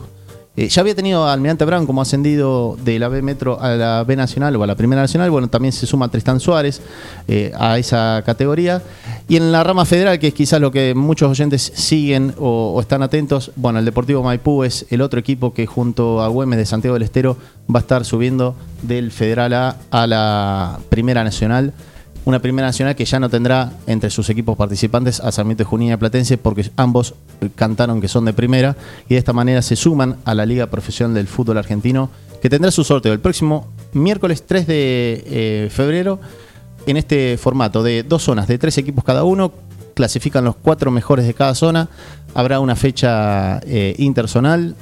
eh, 0.57 0.69
ya 0.69 0.81
había 0.81 0.95
tenido 0.95 1.27
a 1.27 1.33
Almirante 1.33 1.65
Brown 1.65 1.87
como 1.87 2.01
ascendido 2.01 2.77
de 2.83 2.99
la 2.99 3.09
B 3.09 3.21
Metro 3.21 3.61
a 3.61 3.71
la 3.71 4.05
B 4.05 4.17
Nacional 4.17 4.57
o 4.57 4.63
a 4.63 4.67
la 4.67 4.75
Primera 4.75 5.03
Nacional. 5.03 5.31
Bueno, 5.31 5.49
también 5.49 5.73
se 5.73 5.87
suma 5.87 6.09
Tristán 6.09 6.41
Suárez 6.41 6.81
eh, 7.29 7.53
a 7.59 7.79
esa 7.79 8.23
categoría. 8.25 8.83
Y 9.29 9.37
en 9.37 9.53
la 9.53 9.63
rama 9.65 9.85
federal, 9.85 10.19
que 10.19 10.29
es 10.29 10.35
quizás 10.35 10.61
lo 10.61 10.71
que 10.71 10.95
muchos 10.95 11.31
oyentes 11.31 11.73
siguen 11.75 12.35
o, 12.39 12.73
o 12.75 12.81
están 12.81 13.03
atentos, 13.03 13.53
bueno, 13.57 13.79
el 13.79 13.85
Deportivo 13.85 14.23
Maipú 14.23 14.65
es 14.65 14.87
el 14.91 15.03
otro 15.03 15.21
equipo 15.21 15.53
que 15.53 15.67
junto 15.67 16.23
a 16.23 16.29
Güemes 16.29 16.59
de 16.59 16.67
Santiago 16.67 16.95
del 16.95 17.03
Estero 17.03 17.37
va 17.75 17.81
a 17.81 17.83
estar 17.83 18.05
subiendo 18.05 18.55
del 18.83 19.11
Federal 19.11 19.53
A 19.53 19.77
a 19.91 20.07
la 20.07 20.79
Primera 20.89 21.23
Nacional 21.23 21.75
Una 22.27 22.41
primera 22.41 22.67
nacional 22.67 22.97
que 22.97 23.05
ya 23.05 23.21
no 23.21 23.31
tendrá 23.31 23.71
entre 23.87 24.11
sus 24.11 24.29
equipos 24.31 24.57
participantes 24.57 25.21
a 25.21 25.31
Sarmiento 25.31 25.63
de 25.63 25.69
Junín 25.71 25.93
y 25.93 25.97
Platense 25.97 26.37
porque 26.37 26.69
ambos 26.75 27.15
cantaron 27.55 28.01
que 28.01 28.09
son 28.09 28.25
de 28.25 28.33
primera 28.33 28.77
y 29.09 29.15
de 29.15 29.19
esta 29.19 29.33
manera 29.33 29.63
se 29.63 29.77
suman 29.77 30.17
a 30.25 30.35
la 30.35 30.45
Liga 30.45 30.67
Profesional 30.67 31.15
del 31.15 31.29
Fútbol 31.29 31.59
Argentino 31.59 32.11
que 32.43 32.51
tendrá 32.51 32.73
su 32.73 32.83
sorteo 32.83 33.13
el 33.13 33.21
próximo 33.21 33.69
miércoles 33.93 34.45
3 34.45 34.67
de 34.67 35.25
eh, 35.25 35.69
febrero 35.71 36.19
en 36.87 36.97
este 36.97 37.39
formato 37.39 37.85
de 37.85 38.03
dos 38.03 38.25
zonas 38.25 38.49
de 38.49 38.59
tres 38.59 38.77
equipos 38.77 39.05
cada 39.05 39.23
uno. 39.23 39.53
Clasifican 39.95 40.45
los 40.45 40.57
cuatro 40.57 40.91
mejores 40.91 41.29
de 41.29 41.35
cada 41.35 41.55
zona. 41.55 41.89
Habrá 42.35 42.59
una 42.59 42.75
fecha 42.75 43.61
eh, 43.61 43.95
interzonal 43.99 44.75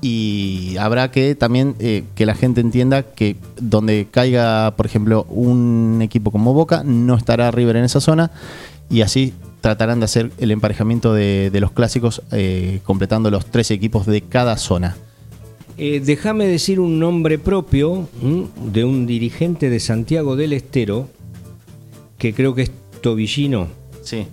y 0.00 0.76
habrá 0.78 1.10
que 1.10 1.34
también 1.34 1.74
eh, 1.78 2.04
que 2.14 2.26
la 2.26 2.34
gente 2.34 2.60
entienda 2.60 3.02
que 3.02 3.36
donde 3.60 4.08
caiga, 4.10 4.74
por 4.76 4.86
ejemplo, 4.86 5.24
un 5.28 6.00
equipo 6.02 6.30
como 6.30 6.54
Boca, 6.54 6.82
no 6.84 7.16
estará 7.16 7.50
River 7.50 7.76
en 7.76 7.84
esa 7.84 8.00
zona 8.00 8.30
y 8.88 9.02
así 9.02 9.34
tratarán 9.60 10.00
de 10.00 10.04
hacer 10.04 10.32
el 10.38 10.50
emparejamiento 10.50 11.12
de, 11.12 11.50
de 11.50 11.60
los 11.60 11.70
clásicos 11.72 12.22
eh, 12.32 12.80
completando 12.84 13.30
los 13.30 13.46
tres 13.46 13.70
equipos 13.70 14.06
de 14.06 14.22
cada 14.22 14.56
zona. 14.56 14.96
Eh, 15.76 16.00
Déjame 16.04 16.46
decir 16.46 16.78
un 16.80 16.98
nombre 16.98 17.38
propio 17.38 18.08
¿m? 18.22 18.48
de 18.72 18.84
un 18.84 19.06
dirigente 19.06 19.70
de 19.70 19.80
Santiago 19.80 20.36
del 20.36 20.52
Estero, 20.52 21.08
que 22.18 22.34
creo 22.34 22.54
que 22.54 22.62
es 22.62 22.70
Tobillino. 23.00 23.68
Sí. 24.02 24.26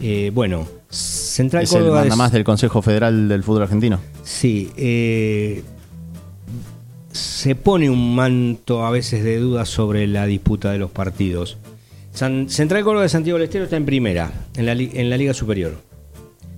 Eh, 0.00 0.30
bueno, 0.32 0.66
Central 0.88 1.64
Es 1.64 1.72
el 1.72 1.90
manda 1.90 2.16
más 2.16 2.32
del 2.32 2.44
Consejo 2.44 2.82
Federal 2.82 3.28
del 3.28 3.42
Fútbol 3.42 3.62
Argentino. 3.62 3.98
Sí, 4.24 4.70
eh, 4.76 5.62
se 7.12 7.54
pone 7.54 7.90
un 7.90 8.14
manto 8.14 8.86
a 8.86 8.90
veces 8.90 9.22
de 9.24 9.38
dudas 9.38 9.68
sobre 9.68 10.06
la 10.06 10.26
disputa 10.26 10.70
de 10.72 10.78
los 10.78 10.90
partidos. 10.90 11.58
San- 12.12 12.48
Central 12.48 12.84
Córdoba 12.84 13.02
de 13.02 13.08
Santiago 13.08 13.38
del 13.38 13.44
Estero 13.46 13.64
está 13.64 13.76
en 13.76 13.84
primera, 13.86 14.32
en 14.56 14.66
la, 14.66 14.72
en 14.72 15.10
la 15.10 15.16
Liga 15.16 15.34
Superior. 15.34 15.74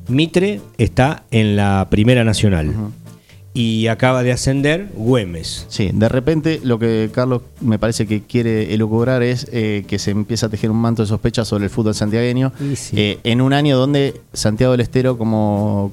Mitre 0.09 0.61
está 0.79 1.25
en 1.31 1.57
la 1.57 1.87
Primera 1.91 2.25
Nacional. 2.25 2.73
Y 3.57 3.87
acaba 3.87 4.25
de 4.25 4.33
ascender 4.33 4.89
Güemes. 4.95 5.67
Sí, 5.69 5.91
de 5.95 6.09
repente 6.09 6.61
lo 6.65 6.81
que 6.81 7.09
Carlos 7.12 7.43
me 7.61 7.79
parece 7.79 8.05
que 8.05 8.23
quiere 8.23 8.75
elucubrar 8.75 9.23
es 9.23 9.47
eh, 9.53 9.85
que 9.87 10.01
se 10.01 10.11
empieza 10.11 10.47
a 10.47 10.49
tejer 10.49 10.73
un 10.73 10.77
manto 10.79 11.03
de 11.03 11.09
sospecha 11.09 11.45
sobre 11.45 11.65
el 11.65 11.71
fútbol 11.71 11.95
santiagueño 11.95 12.53
sí. 12.75 12.97
eh, 12.99 13.19
en 13.23 13.41
un 13.41 13.53
año 13.53 13.77
donde 13.79 14.21
Santiago 14.33 14.73
del 14.73 14.81
Estero 14.81 15.17
como 15.17 15.93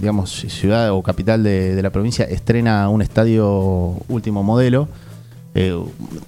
digamos 0.00 0.30
ciudad 0.48 0.92
o 0.92 1.02
capital 1.02 1.42
de, 1.42 1.74
de 1.74 1.82
la 1.82 1.90
provincia 1.90 2.24
estrena 2.24 2.88
un 2.88 3.02
estadio 3.02 3.96
último 4.08 4.42
modelo 4.42 4.88
eh, 5.54 5.76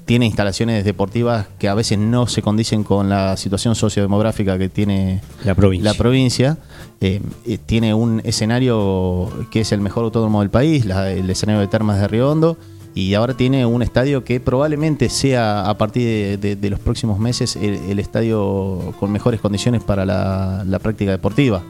tiene 0.07 0.27
instalaciones 0.27 0.85
deportivas 0.85 1.47
que 1.59 1.69
a 1.69 1.75
veces 1.75 1.99
no 1.99 2.27
se 2.27 2.41
condicen 2.43 2.83
con 2.85 3.09
la 3.09 3.37
situación 3.37 3.75
sociodemográfica 3.75 4.59
que 4.59 4.69
tiene 4.69 5.21
La 5.45 5.55
provincia. 5.55 5.91
la 5.93 5.97
provincia 5.97 6.59
eh, 7.01 7.21
eh, 7.47 7.59
tiene 7.65 7.95
un 7.95 8.21
escenario 8.25 9.29
que 9.51 9.61
es 9.61 9.73
el 9.73 9.81
mejor 9.81 10.05
autódromo 10.05 10.41
del 10.41 10.51
país, 10.51 10.85
la- 10.87 11.11
el 11.13 11.29
escenario 11.31 11.61
de 11.61 11.69
Termas 11.69 12.01
de 12.01 12.09
Riondo, 12.09 12.57
y 12.95 13.15
ahora 13.15 13.35
tiene 13.37 13.65
un 13.67 13.83
estadio 13.83 14.25
que 14.25 14.41
probablemente 14.41 15.09
sea 15.11 15.69
a 15.69 15.79
partir 15.79 16.03
de, 16.05 16.37
de- 16.39 16.57
de 16.57 16.71
los 16.71 16.81
próximos 16.81 17.19
meses 17.21 17.57
el, 17.57 17.75
el 17.89 17.99
estadio 18.01 18.95
con 18.99 19.13
mejores 19.13 19.41
condiciones 19.41 19.83
para 19.85 20.05
la, 20.05 20.65
la 20.67 20.79
práctica 20.79 21.11
deportiva. 21.13 21.63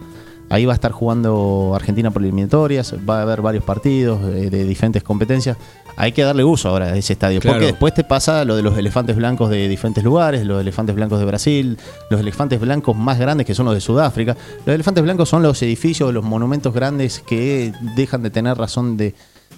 Ahí 0.51 0.67
va 0.67 0.73
a 0.73 0.75
estar 0.75 0.91
jugando 0.93 1.73
Argentina 1.75 2.11
por 2.11 2.23
eliminatorias, 2.23 2.95
va 3.09 3.21
a 3.21 3.23
haber 3.23 3.41
varios 3.41 3.63
partidos 3.65 4.21
eh, 4.25 4.51
de 4.51 4.65
diferentes 4.65 5.03
competencias. 5.03 5.57
Hay 5.97 6.13
que 6.13 6.23
darle 6.23 6.43
uso 6.45 6.69
ahora 6.69 6.87
a 6.87 6.97
ese 6.97 7.13
estadio, 7.13 7.41
Claro. 7.41 7.57
porque 7.59 7.67
después 7.67 7.95
te 7.95 8.05
pasa 8.05 8.45
lo 8.45 8.57
de 8.57 8.63
los 8.63 8.77
elefantes 8.77 9.15
blancos 9.17 9.49
de 9.51 9.69
diferentes 9.69 10.03
lugares, 10.03 10.45
los 10.45 10.61
elefantes 10.61 10.95
blancos 10.97 11.19
de 11.21 11.25
Brasil, 11.25 11.79
los 12.11 12.21
elefantes 12.21 12.59
blancos 12.61 12.97
más 12.97 13.19
grandes 13.19 13.47
que 13.47 13.55
son 13.55 13.67
los 13.67 13.75
de 13.75 13.81
Sudáfrica. 13.81 14.37
Los 14.67 14.75
elefantes 14.75 15.05
blancos 15.05 15.29
son 15.29 15.43
los 15.43 15.63
edificios, 15.63 16.13
los 16.13 16.25
monumentos 16.25 16.75
grandes 16.75 17.21
que 17.21 17.73
dejan 17.97 18.23
de 18.23 18.31
tener 18.31 18.57
razón 18.59 18.97
de, 18.97 19.15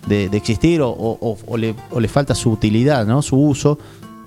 de- 0.08 0.28
de 0.28 0.36
existir 0.36 0.82
o, 0.82 0.90
o- 0.90 1.38
o 1.46 1.56
le, 1.56 1.74
o 1.90 2.00
le 2.00 2.08
falta 2.08 2.34
su 2.34 2.50
utilidad, 2.50 3.06
¿no? 3.06 3.22
su 3.22 3.36
uso 3.38 3.78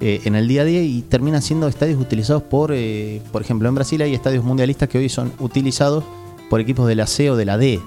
eh, 0.01 0.21
en 0.25 0.35
el 0.35 0.47
día 0.47 0.63
a 0.63 0.65
día 0.65 0.81
y 0.81 1.03
terminan 1.03 1.41
siendo 1.41 1.67
estadios 1.67 1.99
utilizados 2.01 2.43
por, 2.43 2.71
eh, 2.73 3.21
por 3.31 3.41
ejemplo, 3.41 3.69
en 3.69 3.75
Brasil 3.75 4.01
hay 4.01 4.13
estadios 4.13 4.43
mundialistas 4.43 4.89
que 4.89 4.97
hoy 4.97 5.09
son 5.09 5.31
utilizados 5.39 6.03
por 6.49 6.59
equipos 6.59 6.87
de 6.87 6.95
la 6.95 7.07
C 7.07 7.29
o 7.31 7.35
de 7.35 7.45
la 7.45 7.57
D. 7.57 7.79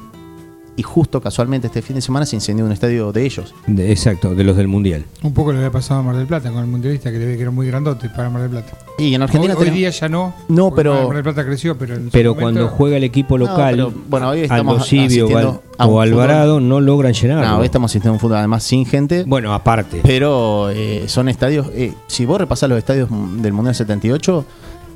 Y 0.77 0.83
justo 0.85 1.21
casualmente 1.21 1.67
este 1.67 1.83
fin 1.83 1.97
de 1.97 2.03
semana 2.03 2.25
se 2.25 2.37
incendió 2.37 2.65
un 2.65 2.71
estadio 2.71 3.11
de 3.11 3.25
ellos. 3.27 3.53
De- 3.67 3.91
exacto, 3.91 4.37
de 4.37 4.45
los 4.45 4.57
del 4.57 4.69
Mundial. 4.69 5.05
Un 5.25 5.35
poco 5.35 5.53
lo 5.53 5.59
que 5.59 5.65
ha 5.67 5.73
pasado 5.73 5.99
a 5.99 6.03
Mar 6.05 6.15
del 6.15 6.29
Plata 6.29 6.53
con 6.53 6.61
el 6.61 6.69
mundialista, 6.69 7.11
que, 7.11 7.19
debe- 7.19 7.35
que 7.35 7.43
era 7.43 7.51
muy 7.51 7.67
grandote 7.67 8.09
para 8.09 8.31
Mar 8.31 8.43
del 8.43 8.51
Plata. 8.53 8.79
Y 8.97 9.13
en 9.13 9.23
Argentina 9.23 9.57
hoy, 9.59 9.71
día 9.71 9.91
ya 9.91 10.09
no. 10.09 10.33
No, 10.49 10.73
pero- 10.73 11.09
Mar 11.09 11.17
del 11.17 11.25
Plata 11.25 11.45
creció, 11.45 11.77
pero. 11.77 11.97
en 11.97 12.05
su 12.05 12.11
Pero 12.13 12.31
momento- 12.37 12.61
cuando 12.61 12.69
juega 12.77 12.97
el 12.97 13.03
equipo 13.03 13.37
No, 13.37 13.47
local, 13.47 13.75
pero, 13.75 13.93
bueno, 14.09 14.29
hoy 14.29 14.43
estamos 14.43 14.93
Aldo 14.93 15.63
a 15.79 15.87
un 15.89 15.95
o 15.95 16.01
Alvarado 16.01 16.61
no 16.61 16.81
logran 16.81 17.13
llenar. 17.13 17.45
No, 17.45 17.59
hoy 17.59 17.65
estamos 17.67 17.91
asistiendo 17.91 18.11
a 18.11 18.13
un 18.15 18.21
fútbol 18.21 18.37
además 18.37 18.63
sin 18.63 18.87
gente. 18.87 19.25
Bueno, 19.27 19.53
aparte. 19.53 19.99
Pero 20.05 20.71
eh, 20.71 21.09
son 21.09 21.29
estadios. 21.29 21.67
eh, 21.75 21.93
si 22.07 22.25
vos 22.25 22.39
repasás 22.39 22.69
los 22.69 22.79
estadios 22.79 23.09
del 23.43 23.53
Mundial 23.53 23.75
78, 23.75 24.45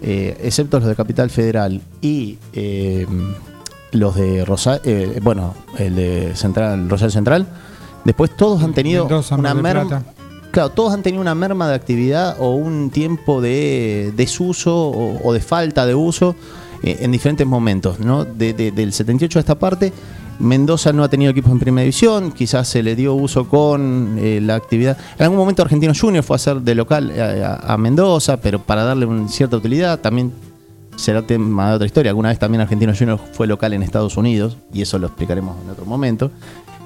eh, 0.05 0.37
excepto 0.45 0.79
los 0.79 0.87
de 0.89 0.95
Capital 0.95 1.29
Federal 1.29 1.81
y 2.01 2.39
eh, 2.53 3.05
los 3.93 4.15
de 4.17 4.45
Rosario, 4.45 4.83
bueno, 5.23 5.55
el 5.79 5.95
de 5.95 6.35
Central, 6.37 6.89
Rosario 6.89 7.11
Central, 7.13 7.47
después 8.05 8.37
todos 8.37 8.63
han 8.63 8.73
tenido 8.75 9.05
Mendoza, 9.05 9.37
una 9.37 9.55
merma. 9.55 10.03
Claro, 10.51 10.69
todos 10.71 10.93
han 10.93 11.03
tenido 11.03 11.23
una 11.23 11.35
merma 11.35 11.67
de 11.69 11.75
actividad 11.75 12.37
o 12.39 12.51
un 12.51 12.91
tiempo 12.91 13.41
de 13.41 14.13
desuso 14.17 14.75
o, 14.77 15.21
o 15.27 15.33
de 15.33 15.41
falta 15.41 15.87
de 15.87 15.95
uso 15.95 16.35
eh, 16.83 16.99
en 17.01 17.11
diferentes 17.13 17.47
momentos, 17.47 18.01
¿no? 18.01 18.25
De- 18.27 18.53
de- 18.53 18.71
del 18.71 18.93
78 18.93 19.39
a 19.39 19.41
esta 19.41 19.59
parte, 19.59 19.93
Mendoza 20.39 20.93
no 20.93 21.05
ha 21.05 21.09
tenido 21.09 21.31
equipos 21.31 21.53
en 21.53 21.59
primera 21.59 21.83
división, 21.85 22.33
quizás 22.33 22.67
se 22.69 22.83
le 22.83 22.97
dio 22.97 23.15
uso 23.15 23.49
con 23.49 24.17
eh, 24.19 24.41
la 24.43 24.57
actividad. 24.57 24.99
En 25.17 25.23
algún 25.25 25.39
momento 25.39 25.63
Argentino 25.63 25.93
Junior 25.99 26.23
fue 26.25 26.35
a 26.35 26.37
hacer 26.37 26.61
de 26.61 26.75
local 26.75 27.11
eh, 27.15 27.45
a, 27.45 27.73
a 27.75 27.79
Mendoza, 27.79 28.37
pero 28.39 28.59
para 28.59 28.85
darle 28.85 29.07
una 29.07 29.29
cierta 29.29 29.57
utilidad, 29.57 30.01
también 30.01 30.33
será 31.03 31.23
tema 31.23 31.69
de 31.71 31.75
otra 31.75 31.87
historia. 31.87 32.11
Alguna 32.11 32.29
vez 32.29 32.39
también 32.39 32.61
Argentino 32.61 32.93
Junior 32.97 33.19
fue 33.33 33.47
local 33.47 33.73
en 33.73 33.83
Estados 33.83 34.17
Unidos, 34.17 34.57
y 34.73 34.83
eso 34.83 34.99
lo 34.99 35.09
explicaremos 35.09 35.57
en 35.63 35.71
otro 35.71 35.85
momento. 35.85 36.31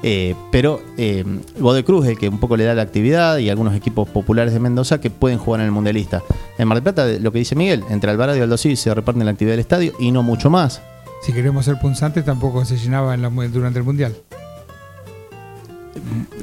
Eh, 0.02 0.34
pero 0.52 0.80
eh, 0.96 1.24
Godoy 1.58 1.82
Cruz 1.82 2.04
es 2.04 2.12
el 2.12 2.18
que 2.18 2.28
un 2.28 2.38
poco 2.38 2.56
le 2.56 2.64
da 2.64 2.74
la 2.74 2.82
actividad 2.82 3.38
y 3.38 3.50
algunos 3.50 3.74
equipos 3.74 4.08
populares 4.08 4.52
de 4.52 4.60
Mendoza 4.60 5.00
que 5.00 5.10
pueden 5.10 5.38
jugar 5.38 5.60
en 5.60 5.66
el 5.66 5.72
Mundialista. 5.72 6.22
En 6.58 6.68
Mar 6.68 6.76
del 6.76 6.82
Plata, 6.82 7.06
lo 7.20 7.32
que 7.32 7.38
dice 7.38 7.54
Miguel, 7.54 7.84
entre 7.90 8.10
Alvarado 8.10 8.38
y 8.38 8.40
Aldo 8.40 8.56
Civi 8.56 8.76
se 8.76 8.94
reparten 8.94 9.24
la 9.24 9.30
actividad 9.32 9.52
del 9.52 9.60
estadio 9.60 9.92
y 9.98 10.12
no 10.12 10.22
mucho 10.22 10.50
más. 10.50 10.82
Si 11.22 11.32
queremos 11.32 11.64
ser 11.64 11.78
punzantes, 11.78 12.24
tampoco 12.24 12.64
se 12.64 12.76
llenaba 12.76 13.14
en 13.14 13.22
la 13.22 13.30
durante 13.30 13.78
el 13.78 13.84
mundial. 13.84 14.14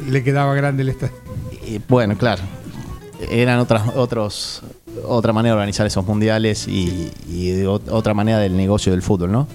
Le 0.10 0.24
quedaba 0.24 0.54
grande 0.56 0.84
el 0.84 0.90
estadio. 0.90 1.14
Y, 1.66 1.80
bueno, 1.88 2.18
claro, 2.18 2.42
eran 3.32 3.60
otras, 3.60 3.84
otros, 3.96 4.64
otra 5.06 5.34
manera 5.34 5.54
de 5.56 5.60
organizar 5.60 5.86
esos 5.88 6.06
mundiales 6.06 6.68
y, 6.68 7.10
y 7.30 7.52
de 7.52 7.68
ot- 7.68 7.90
otra 7.90 8.14
manera 8.14 8.40
del 8.40 8.56
negocio 8.58 8.92
del 8.92 9.02
fútbol, 9.02 9.32
¿no? 9.32 9.48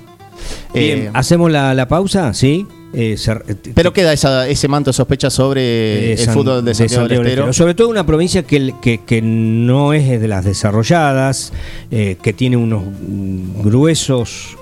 Bien, 0.73 0.99
Eh, 1.07 1.11
¿hacemos 1.15 1.51
la, 1.51 1.75
la 1.75 1.89
pausa? 1.89 2.33
Sí. 2.35 2.67
Eh, 2.95 3.17
eh, 3.19 3.55
pero 3.75 3.93
queda 3.93 4.15
esa- 4.15 4.49
ese 4.49 4.67
manto 4.67 4.89
de 4.91 4.95
sospecha 4.95 5.29
sobre 5.29 5.61
de 5.61 6.13
el 6.15 6.31
fútbol 6.31 6.65
de 6.65 6.75
Santiago 6.75 7.03
del 7.09 7.13
Estero. 7.19 7.29
Estero. 7.43 7.53
Sobre 7.53 7.75
todo 7.75 7.89
una 7.91 8.07
provincia 8.07 8.43
que, 8.45 8.73
que- 8.81 8.99
que 9.05 9.21
no 9.21 9.93
es 9.93 10.09
de 10.21 10.27
las 10.29 10.45
desarrolladas, 10.45 11.53
eh, 11.91 12.17
que 12.23 12.33
tiene 12.33 12.57
unos 12.57 12.83
gruesos 13.63 14.57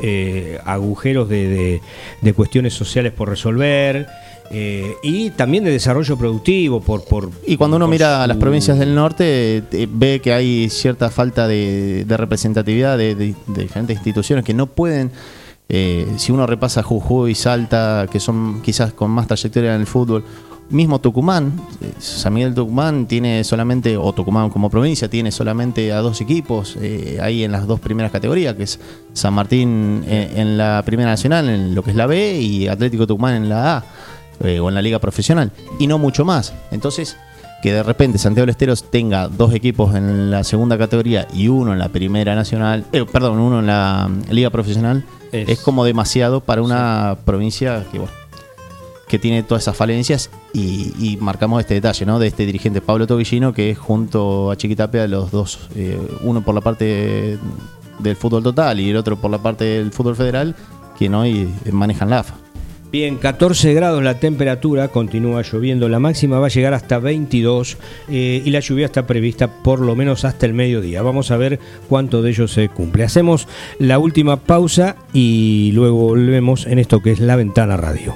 agujeros 0.65 1.29
de, 1.29 1.49
de- 1.49 1.81
de 2.23 2.33
cuestiones 2.33 2.75
sociales 2.75 3.13
por 3.13 3.29
resolver 3.29 4.07
eh, 4.51 4.95
y 5.03 5.31
también 5.31 5.65
de 5.65 5.71
desarrollo 5.71 6.17
productivo. 6.17 6.81
por, 6.81 7.05
por 7.05 7.31
Y 7.47 7.57
cuando 7.57 7.77
uno 7.77 7.89
mira 7.89 8.21
a 8.21 8.25
su- 8.25 8.29
las 8.29 8.37
provincias 8.37 8.79
del 8.79 8.95
norte, 8.95 9.63
eh, 9.73 9.89
ve 9.91 10.21
que 10.21 10.33
hay 10.33 10.69
cierta 10.71 11.11
falta 11.11 11.47
de, 11.49 12.05
de 12.07 12.17
representatividad 12.17 12.97
de, 12.99 13.15
de- 13.15 13.35
de 13.47 13.63
diferentes 13.63 13.97
instituciones 13.97 14.45
que 14.45 14.55
no 14.55 14.67
pueden, 14.67 15.11
eh, 15.69 16.07
si 16.17 16.31
uno 16.33 16.47
repasa 16.47 16.83
Jujuy, 16.83 17.35
Salta, 17.35 18.07
que 18.11 18.21
son 18.21 18.63
quizás 18.63 18.93
con 18.93 19.11
más 19.11 19.27
trayectoria 19.27 19.75
en 19.75 19.81
el 19.81 19.87
fútbol, 19.87 20.25
mismo 20.69 21.01
Tucumán, 21.01 21.53
San 22.01 22.35
Miguel 22.35 22.53
Tucumán 22.53 23.07
tiene 23.07 23.45
solamente, 23.45 23.97
o 23.97 24.13
Tucumán 24.13 24.51
como 24.51 24.69
provincia, 24.69 25.09
tiene 25.09 25.31
solamente 25.31 25.93
a 25.93 25.99
dos 25.99 26.21
equipos 26.21 26.77
eh, 26.81 27.19
ahí 27.23 27.45
en 27.45 27.53
las 27.53 27.69
dos 27.69 27.79
primeras 27.79 28.11
categorías, 28.11 28.55
que 28.57 28.65
es 28.65 28.81
San 29.13 29.33
Martín 29.35 30.05
en 30.09 30.59
la 30.59 30.83
Primera 30.85 31.11
Nacional, 31.11 31.49
en 31.49 31.73
lo 31.75 31.85
que 31.85 31.91
es 31.91 31.97
la 31.97 32.07
B, 32.07 32.41
y 32.41 32.67
Atlético 32.67 33.07
Tucumán 33.07 33.35
en 33.35 33.49
la 33.49 33.77
A 33.77 33.85
eh, 34.43 34.61
o 34.61 34.69
en 34.69 34.75
la 34.75 34.83
liga 34.83 34.99
profesional 34.99 35.51
y 35.79 35.87
no 35.87 35.99
mucho 35.99 36.25
más. 36.25 36.53
Entonces, 36.71 37.17
que 37.63 37.73
de 37.73 37.83
repente 37.83 38.19
Santiago 38.19 38.45
del 38.45 38.51
Estero 38.51 38.75
tenga 38.77 39.29
dos 39.29 39.53
equipos 39.55 39.95
en 39.95 40.31
la 40.31 40.45
segunda 40.45 40.77
categoría 40.79 41.27
y 41.35 41.49
uno 41.49 41.73
en 41.73 41.79
la 41.79 41.89
primera 41.89 42.35
nacional, 42.35 42.85
eh, 42.93 43.05
perdón, 43.11 43.39
uno 43.39 43.61
en 43.61 43.67
la 43.67 44.09
mm, 44.09 44.31
liga 44.33 44.51
profesional, 44.51 45.05
Es- 45.33 45.49
es, 45.49 45.61
como 45.61 45.85
demasiado 45.85 46.41
para 46.41 46.63
una 46.63 47.17
provincia 47.25 47.85
que, 47.91 47.99
bueno, 47.99 48.13
que 49.09 49.19
tiene 49.19 49.43
todas 49.43 49.63
esas 49.65 49.77
falencias 49.77 50.31
y, 50.53 50.93
y 50.99 51.17
marcamos 51.19 51.61
este 51.61 51.75
detalle, 51.75 52.05
¿no? 52.07 52.19
De 52.19 52.27
este 52.27 52.45
dirigente 52.45 52.81
Pablo 52.81 53.07
Tobillino 53.07 53.53
que 53.53 53.75
junto 53.75 54.51
a 54.51 54.57
Chiquitapia 54.57 55.07
los 55.09 55.31
dos, 55.31 55.59
eh, 55.77 55.99
uno 56.23 56.43
por 56.45 56.55
la 56.55 56.61
parte 56.61 57.39
del 58.01 58.17
fútbol 58.17 58.43
total 58.43 58.81
y 58.81 58.91
el 58.91 58.97
otro 58.97 59.17
por 59.17 59.31
la 59.31 59.39
parte 59.39 59.65
del 59.65 59.93
fútbol 59.93 60.15
federal, 60.17 60.55
quien 60.99 61.15
hoy 61.15 61.49
manejan 61.73 62.11
la 62.11 62.19
AFA. 62.21 62.35
Bien, 62.97 63.19
14 63.19 63.75
grados 63.75 64.03
la 64.03 64.21
temperatura, 64.21 64.89
continúa 64.89 65.43
lloviendo, 65.43 65.87
la 65.91 65.99
máxima 65.99 66.39
va 66.39 66.47
a 66.47 66.49
llegar 66.49 66.73
hasta 66.73 66.99
22 66.99 67.77
eh, 68.09 68.41
y 68.43 68.49
la 68.49 68.61
lluvia 68.61 68.87
está 68.87 69.07
prevista 69.07 69.63
por 69.63 69.81
lo 69.81 69.95
menos 69.95 70.25
hasta 70.25 70.47
el 70.47 70.55
mediodía. 70.55 71.03
Vamos 71.03 71.31
a 71.31 71.37
ver 71.37 71.61
cuánto 71.91 72.23
de 72.23 72.31
ello 72.31 72.49
se 72.49 72.71
cumple. 72.71 73.05
Hacemos 73.05 73.49
la 73.79 73.99
última 73.99 74.39
pausa 74.39 74.97
y 75.13 75.73
luego 75.75 75.99
volvemos 76.09 76.67
en 76.67 76.79
esto 76.79 77.03
que 77.03 77.11
es 77.11 77.21
la 77.21 77.37
ventana 77.37 77.77
radio. 77.77 78.15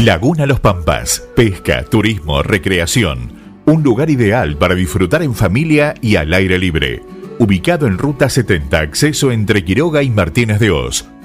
Laguna 0.00 0.46
Los 0.46 0.60
Pampas, 0.60 1.28
pesca, 1.34 1.82
turismo, 1.82 2.44
recreación. 2.44 3.32
Un 3.64 3.82
lugar 3.82 4.10
ideal 4.10 4.56
para 4.58 4.76
disfrutar 4.76 5.24
en 5.24 5.34
familia 5.34 5.94
y 6.00 6.14
al 6.14 6.32
aire 6.32 6.60
libre. 6.60 7.02
Ubicado 7.40 7.88
en 7.88 7.98
Ruta 7.98 8.28
70, 8.28 8.78
acceso 8.78 9.32
entre 9.32 9.64
Quiroga 9.64 10.04
y 10.04 10.10
Martínez 10.10 10.60
de 10.60 10.70
Oz. 10.70 11.11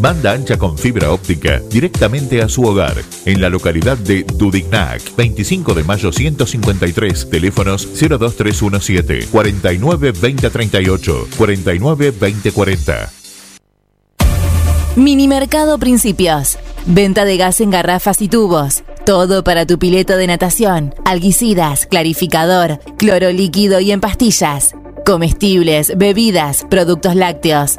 Banda 0.00 0.32
ancha 0.32 0.56
con 0.56 0.78
fibra 0.78 1.10
óptica 1.10 1.60
directamente 1.70 2.40
a 2.40 2.48
su 2.48 2.62
hogar, 2.62 2.94
en 3.24 3.40
la 3.40 3.48
localidad 3.48 3.98
de 3.98 4.22
Dudignac, 4.22 5.02
25 5.16 5.74
de 5.74 5.84
mayo 5.84 6.12
153, 6.12 7.30
teléfonos 7.30 7.88
02317 7.98 9.26
49 9.26 10.12
2038, 10.12 11.28
49 11.36 12.12
2040. 12.12 13.12
Minimercado 14.96 15.78
Principios. 15.78 16.58
Venta 16.86 17.24
de 17.24 17.36
gas 17.36 17.60
en 17.60 17.70
garrafas 17.70 18.22
y 18.22 18.28
tubos. 18.28 18.82
Todo 19.04 19.44
para 19.44 19.66
tu 19.66 19.78
pileto 19.78 20.16
de 20.16 20.26
natación. 20.26 20.94
Alguicidas, 21.04 21.86
clarificador, 21.86 22.78
cloro 22.96 23.30
líquido 23.30 23.80
y 23.80 23.92
en 23.92 24.00
pastillas. 24.00 24.74
Comestibles, 25.04 25.96
bebidas, 25.96 26.66
productos 26.68 27.14
lácteos. 27.14 27.78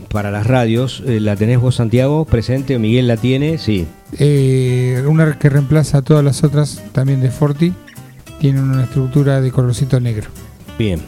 para 0.09 0.29
las 0.31 0.45
radios. 0.47 1.03
Eh, 1.05 1.19
¿La 1.19 1.35
tenés 1.35 1.59
vos, 1.59 1.75
Santiago, 1.75 2.25
presente? 2.25 2.77
¿Miguel 2.79 3.07
la 3.07 3.17
tiene? 3.17 3.57
Sí. 3.57 3.85
Eh, 4.19 5.03
una 5.07 5.37
que 5.39 5.49
reemplaza 5.49 5.99
a 5.99 6.01
todas 6.01 6.23
las 6.23 6.43
otras, 6.43 6.81
también 6.91 7.21
de 7.21 7.31
Forti, 7.31 7.73
tiene 8.39 8.61
una 8.61 8.83
estructura 8.83 9.41
de 9.41 9.51
colorcito 9.51 9.99
negro. 9.99 10.29
Bien. 10.77 10.99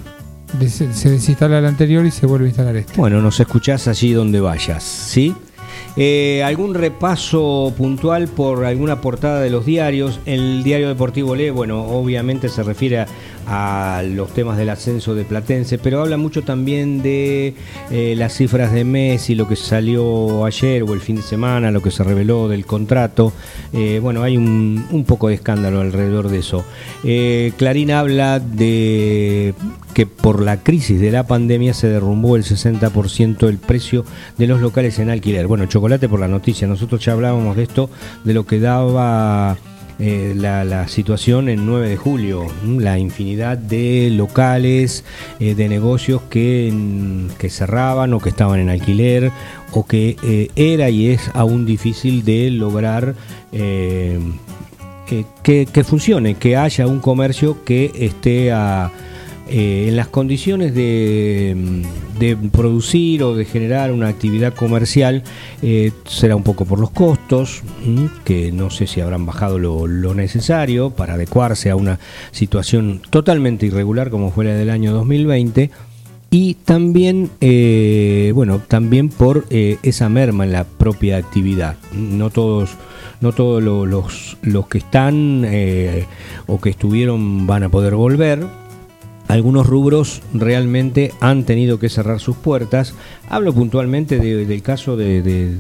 Des- 0.60 0.84
se 0.93 1.10
desinstala 1.10 1.60
la 1.60 1.68
anterior 1.68 2.06
y 2.06 2.12
se 2.12 2.26
vuelve 2.26 2.45
a 2.45 2.49
instalar 2.49 2.76
este. 2.78 2.93
Bueno, 2.95 3.22
nos 3.22 3.39
escuchás 3.39 3.88
allí 3.88 4.14
donde 4.14 4.39
vayas, 4.39 4.84
¿sí? 4.84 5.34
Eh, 5.97 6.43
¿Algún 6.43 6.73
repaso 6.73 7.73
puntual 7.78 8.28
por 8.28 8.65
alguna 8.65 8.99
portada 8.99 9.39
de 9.39 9.49
los 9.49 9.65
diarios? 9.65 10.19
El 10.26 10.63
diario 10.63 10.89
deportivo 10.89 11.36
Le, 11.36 11.51
bueno, 11.51 11.84
obviamente 11.86 12.49
se 12.49 12.63
refiere 12.63 13.05
a, 13.47 14.03
los 14.05 14.34
temas 14.34 14.57
del 14.57 14.69
ascenso 14.69 15.15
de 15.15 15.23
Platense, 15.23 15.78
pero 15.78 16.01
habla 16.01 16.17
mucho 16.17 16.43
también 16.43 17.01
de 17.01 17.53
eh, 17.91 18.15
las 18.17 18.34
cifras 18.34 18.73
de 18.73 18.84
Messi, 18.84 19.36
lo 19.36 19.47
que 19.47 19.55
salió 19.55 20.45
ayer 20.45 20.84
o 20.84 20.93
el 20.93 20.99
fin 20.99 21.17
de 21.17 21.21
semana, 21.21 21.71
lo 21.71 21.82
que 21.82 21.91
se 21.91 22.03
reveló 22.03 22.49
del 22.49 22.65
contrato. 22.65 23.32
Eh, 23.71 23.99
bueno, 24.01 24.23
hay 24.23 24.36
un, 24.36 24.86
un 24.91 25.05
poco 25.05 25.30
de 25.30 25.36
escándalo 25.36 25.80
alrededor 25.80 26.30
de 26.30 26.39
eso. 26.39 26.65
Clarín 27.57 27.91
habla 27.91 28.39
de 28.39 29.53
que 29.96 30.06
por 30.06 30.41
la 30.41 30.62
crisis 30.62 31.00
de 31.00 31.10
la 31.10 31.26
pandemia 31.26 31.74
se 31.74 31.88
derrumbó 31.88 32.36
el 32.36 32.43
60% 32.43 33.48
el 33.48 33.58
precio 33.58 34.04
de 34.38 34.46
los 34.46 34.60
locales 34.60 35.00
en 35.00 35.10
alquiler. 35.10 35.48
Bueno, 35.48 35.68
chocolate 35.68 36.10
por 36.10 36.20
la 36.20 36.28
noticia, 36.28 36.68
nosotros 36.68 37.04
ya 37.04 37.14
hablábamos 37.14 37.56
de 37.56 37.64
esto, 37.64 37.89
de 38.26 38.34
lo 38.34 38.46
que 38.46 38.60
daba 38.60 39.58
eh, 39.98 40.34
la, 40.36 40.89
situación 40.89 41.48
en 41.48 41.66
9 41.66 41.88
de 41.88 41.96
julio, 41.96 42.46
la 42.66 43.00
infinidad 43.00 43.58
de 43.58 44.10
locales, 44.12 45.06
eh, 45.39 45.56
de 45.56 45.70
negocios 45.70 46.22
que, 46.30 47.30
que 47.38 47.50
cerraban 47.50 48.14
o 48.14 48.20
que 48.20 48.28
estaban 48.30 48.60
en 48.60 48.70
alquiler 48.70 49.32
o 49.72 49.86
que 49.86 50.18
eh, 50.24 50.50
era 50.58 50.89
y 50.89 51.08
es 51.08 51.32
aún 51.34 51.66
difícil 51.66 52.26
de 52.26 52.52
lograr 52.52 53.16
que, 53.54 55.24
que 55.43 55.84
funcione, 55.86 56.36
que 56.36 56.58
haya 56.58 56.86
un 56.86 57.00
comercio 57.00 57.64
que 57.64 57.91
esté 57.96 58.52
a 58.52 58.91
eh, 59.48 59.86
en 59.89 59.96
las 59.96 60.08
condiciones 60.08 60.74
de, 60.74 61.84
de, 62.18 62.36
producir 62.36 63.22
o 63.22 63.36
de 63.36 63.46
generar 63.46 63.91
una 63.91 64.08
actividad 64.08 64.56
comercial 64.56 65.22
eh, 65.62 65.91
será 66.06 66.36
un 66.36 66.41
poco 66.41 66.66
por 66.66 66.80
los 66.80 66.89
costos, 66.89 67.62
que 68.24 68.52
no 68.52 68.72
sé 68.72 68.88
si 68.88 69.02
habrán 69.02 69.28
bajado 69.28 69.60
lo, 69.60 70.16
necesario 70.16 70.89
para 70.89 71.14
adecuarse 71.14 71.70
a 71.70 71.76
una 71.76 72.00
situación 72.32 73.02
totalmente 73.12 73.68
irregular 73.68 74.10
como 74.10 74.32
fue 74.32 74.46
la 74.46 74.56
del 74.56 74.72
año 74.72 74.93
2020 74.93 75.70
y 76.32 76.56
también 76.56 77.30
eh, 77.39 78.32
bueno 78.34 78.60
también 78.68 79.10
por 79.10 79.46
esa 79.52 80.10
merma 80.10 80.43
en 80.46 80.54
la 80.54 80.64
propia 80.64 81.18
actividad. 81.18 81.76
No 81.93 82.32
todos 82.32 82.72
no 83.22 83.32
todos 83.32 83.62
los, 83.62 84.38
los 84.41 84.68
que 84.68 84.80
están 84.80 85.46
o 86.48 86.60
que 86.60 86.70
estuvieron 86.72 87.46
van 87.46 87.64
a 87.64 87.70
poder 87.70 87.93
volver 87.93 88.64
algunos 89.28 89.65
rubros 89.67 90.21
realmente 90.34 91.11
han 91.19 91.43
tenido 91.43 91.80
que 91.80 91.89
cerrar 91.89 92.19
sus 92.19 92.36
puertas. 92.36 92.93
Hablo 93.30 93.53
puntualmente 93.53 94.19
del 94.19 94.61
caso 94.61 94.95
de, 94.97 95.57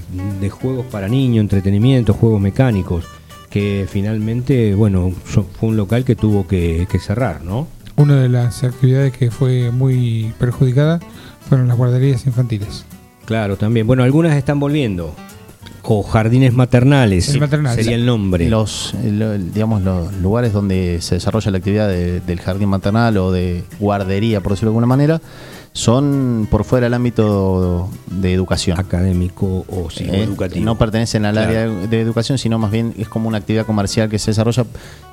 juegos 0.49 0.85
para 0.87 1.07
niños, 1.07 1.41
entretenimiento, 1.41 2.13
juegos 2.13 2.41
mecánicos, 2.41 3.05
que 3.49 3.87
finalmente, 3.89 4.75
bueno, 4.75 5.11
fue 5.23 5.45
un 5.61 5.77
local 5.77 6.05
que 6.05 6.15
tuvo 6.15 6.47
que, 6.47 6.87
que 6.91 6.99
cerrar, 6.99 7.43
¿no? 7.43 7.67
Una 7.95 8.21
de 8.21 8.29
las 8.29 8.63
actividades 8.63 9.13
que 9.13 9.31
fue 9.31 9.71
muy 9.71 10.33
perjudicada 10.37 10.99
fueron 11.47 11.67
las 11.67 11.77
guarderías 11.77 12.25
infantiles. 12.25 12.85
Claro, 13.25 13.57
también. 13.57 13.87
Bueno, 13.87 14.03
algunas 14.03 14.35
están 14.35 14.59
volviendo 14.59 15.15
o 15.87 16.03
jardines 16.03 16.53
maternales, 16.53 17.25
sería 17.25 17.95
el 17.95 18.05
nombre. 18.05 18.49
Los, 18.49 18.93
digamos, 19.53 19.81
los 19.81 20.13
lugares 20.15 20.53
donde 20.53 20.99
se 21.01 21.15
desarrolla 21.15 21.51
la 21.51 21.57
actividad 21.57 21.89
del 21.89 22.39
jardín 22.39 22.69
maternal 22.69 23.17
o 23.17 23.31
de 23.31 23.63
guardería, 23.79 24.41
por 24.41 24.53
decirlo 24.53 24.69
de 24.69 24.73
alguna 24.73 24.87
manera, 24.87 25.21
son 25.73 26.47
por 26.49 26.63
fuera 26.63 26.85
del 26.85 26.93
ámbito 26.93 27.89
de 28.07 28.33
educación. 28.33 28.79
Académico 28.79 29.65
o 29.67 29.89
eh, 29.97 30.23
educativo. 30.23 30.65
No 30.65 30.77
pertenecen 30.77 31.25
al 31.25 31.37
área 31.37 31.67
de 31.67 32.01
educación, 32.01 32.37
sino 32.37 32.57
más 32.57 32.71
bien 32.71 32.93
es 32.97 33.09
como 33.09 33.27
una 33.27 33.39
actividad 33.39 33.65
comercial 33.65 34.09
que 34.09 34.17
se 34.17 34.31
desarrolla. 34.31 34.65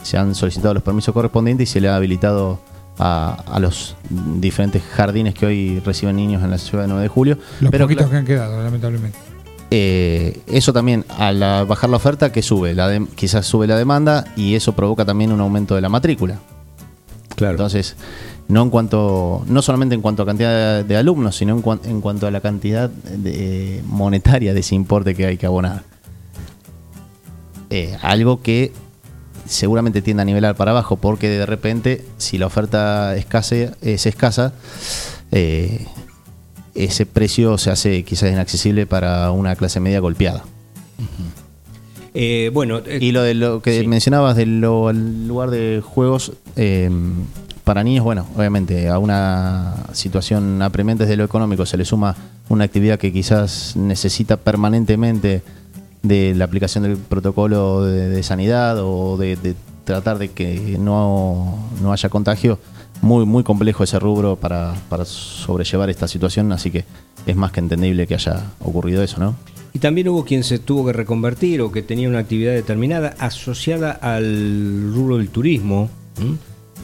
Se 0.02 0.16
han 0.16 0.34
solicitado 0.34 0.72
los 0.72 0.82
permisos 0.82 1.12
correspondientes 1.12 1.68
y 1.68 1.72
se 1.72 1.80
le 1.80 1.88
ha 1.88 1.96
habilitado 1.96 2.60
a, 2.98 3.42
a, 3.46 3.58
los 3.58 3.96
diferentes 4.38 4.82
jardines 4.82 5.34
que 5.34 5.46
hoy 5.46 5.80
reciben 5.80 6.14
niños 6.16 6.44
en 6.44 6.50
la 6.50 6.58
ciudad 6.58 6.84
de 6.84 6.88
9 6.88 7.02
de 7.02 7.08
julio. 7.08 7.38
Los 7.60 7.72
poquitos 7.72 8.08
que 8.08 8.16
han 8.16 8.24
quedado, 8.24 8.62
lamentablemente. 8.62 9.31
Eh, 9.74 10.42
eso 10.48 10.74
también, 10.74 11.06
al 11.08 11.40
bajar 11.66 11.88
la 11.88 11.96
oferta, 11.96 12.30
que 12.30 12.42
sube? 12.42 12.74
La 12.74 13.02
quizás 13.14 13.46
sube 13.46 13.66
la 13.66 13.78
demanda 13.78 14.26
y 14.36 14.54
eso 14.54 14.74
provoca 14.74 15.06
también 15.06 15.32
un 15.32 15.40
aumento 15.40 15.74
de 15.74 15.80
la 15.80 15.88
matrícula. 15.88 16.40
Claro. 17.36 17.52
Entonces, 17.52 17.96
no 18.48 18.60
en 18.60 18.68
cuanto, 18.68 19.42
no 19.46 19.62
solamente 19.62 19.94
en 19.94 20.02
cuanto 20.02 20.24
a 20.24 20.26
cantidad 20.26 20.84
de, 20.84 20.96
alumnos, 20.98 21.36
sino 21.36 21.54
en, 21.84 22.02
cuanto 22.02 22.26
a 22.26 22.30
la 22.30 22.42
cantidad 22.42 22.90
de, 22.90 23.82
monetaria 23.86 24.52
de 24.52 24.60
ese 24.60 24.74
importe 24.74 25.14
que 25.14 25.24
hay 25.24 25.38
que 25.38 25.46
abonar. 25.46 25.84
Eh, 27.70 27.96
algo 28.02 28.42
que 28.42 28.72
seguramente 29.46 30.02
tiende 30.02 30.20
a 30.20 30.26
nivelar 30.26 30.54
para 30.54 30.72
abajo, 30.72 30.96
porque 30.96 31.30
de 31.30 31.46
repente, 31.46 32.04
si 32.18 32.36
la 32.36 32.44
oferta 32.44 33.16
escase, 33.16 33.70
es 33.80 34.04
escasa, 34.04 34.52
eh, 35.30 35.86
ese 36.74 37.06
precio 37.06 37.58
se 37.58 37.70
hace 37.70 38.02
quizás 38.02 38.30
inaccesible 38.32 38.86
para 38.86 39.30
una 39.30 39.56
clase 39.56 39.80
media 39.80 40.00
golpeada. 40.00 40.44
Eh, 42.14 42.50
bueno, 42.52 42.80
eh, 42.84 42.98
y 43.00 43.12
lo 43.12 43.22
de 43.22 43.34
lo 43.34 43.62
que 43.62 43.86
mencionabas 43.86 44.36
del 44.36 44.60
lugar 44.60 45.50
de 45.50 45.82
juegos 45.84 46.32
eh, 46.56 46.90
para 47.64 47.82
niños, 47.84 48.04
bueno, 48.04 48.26
obviamente 48.36 48.88
a 48.88 48.98
una 48.98 49.74
situación 49.92 50.60
apremiante 50.60 51.04
desde 51.04 51.16
lo 51.16 51.24
económico 51.24 51.64
se 51.64 51.76
le 51.78 51.84
suma 51.84 52.16
una 52.48 52.64
actividad 52.64 52.98
que 52.98 53.12
quizás 53.12 53.76
necesita 53.76 54.36
permanentemente 54.36 55.42
de 56.02 56.34
la 56.34 56.44
aplicación 56.44 56.84
del 56.84 56.96
protocolo 56.96 57.84
de, 57.84 58.22
sanidad 58.22 58.78
o 58.80 59.16
de, 59.16 59.36
de, 59.36 59.54
tratar 59.84 60.18
de 60.18 60.28
que 60.28 60.76
no, 60.78 61.70
no 61.80 61.92
haya 61.92 62.08
contagio 62.08 62.58
muy, 63.02 63.26
muy 63.26 63.42
complejo 63.42 63.84
ese 63.84 63.98
rubro 63.98 64.36
para, 64.36 64.74
sobrellevar 65.04 65.90
esta 65.90 66.08
situación, 66.08 66.52
así 66.52 66.70
que 66.70 66.84
es 67.26 67.36
más 67.36 67.52
que 67.52 67.60
entendible 67.60 68.06
que 68.06 68.14
haya 68.14 68.52
ocurrido 68.60 69.02
eso, 69.02 69.20
¿no? 69.20 69.36
Y 69.74 69.78
también 69.80 70.08
hubo 70.08 70.24
quien 70.24 70.44
se 70.44 70.58
tuvo 70.58 70.86
que 70.86 70.92
reconvertir 70.92 71.60
o 71.62 71.72
que 71.72 71.82
tenía 71.82 72.08
una 72.08 72.20
actividad 72.20 72.52
determinada 72.52 73.14
asociada 73.18 73.90
al 73.90 74.92
rubro 74.94 75.18
del 75.18 75.30
turismo, 75.30 75.90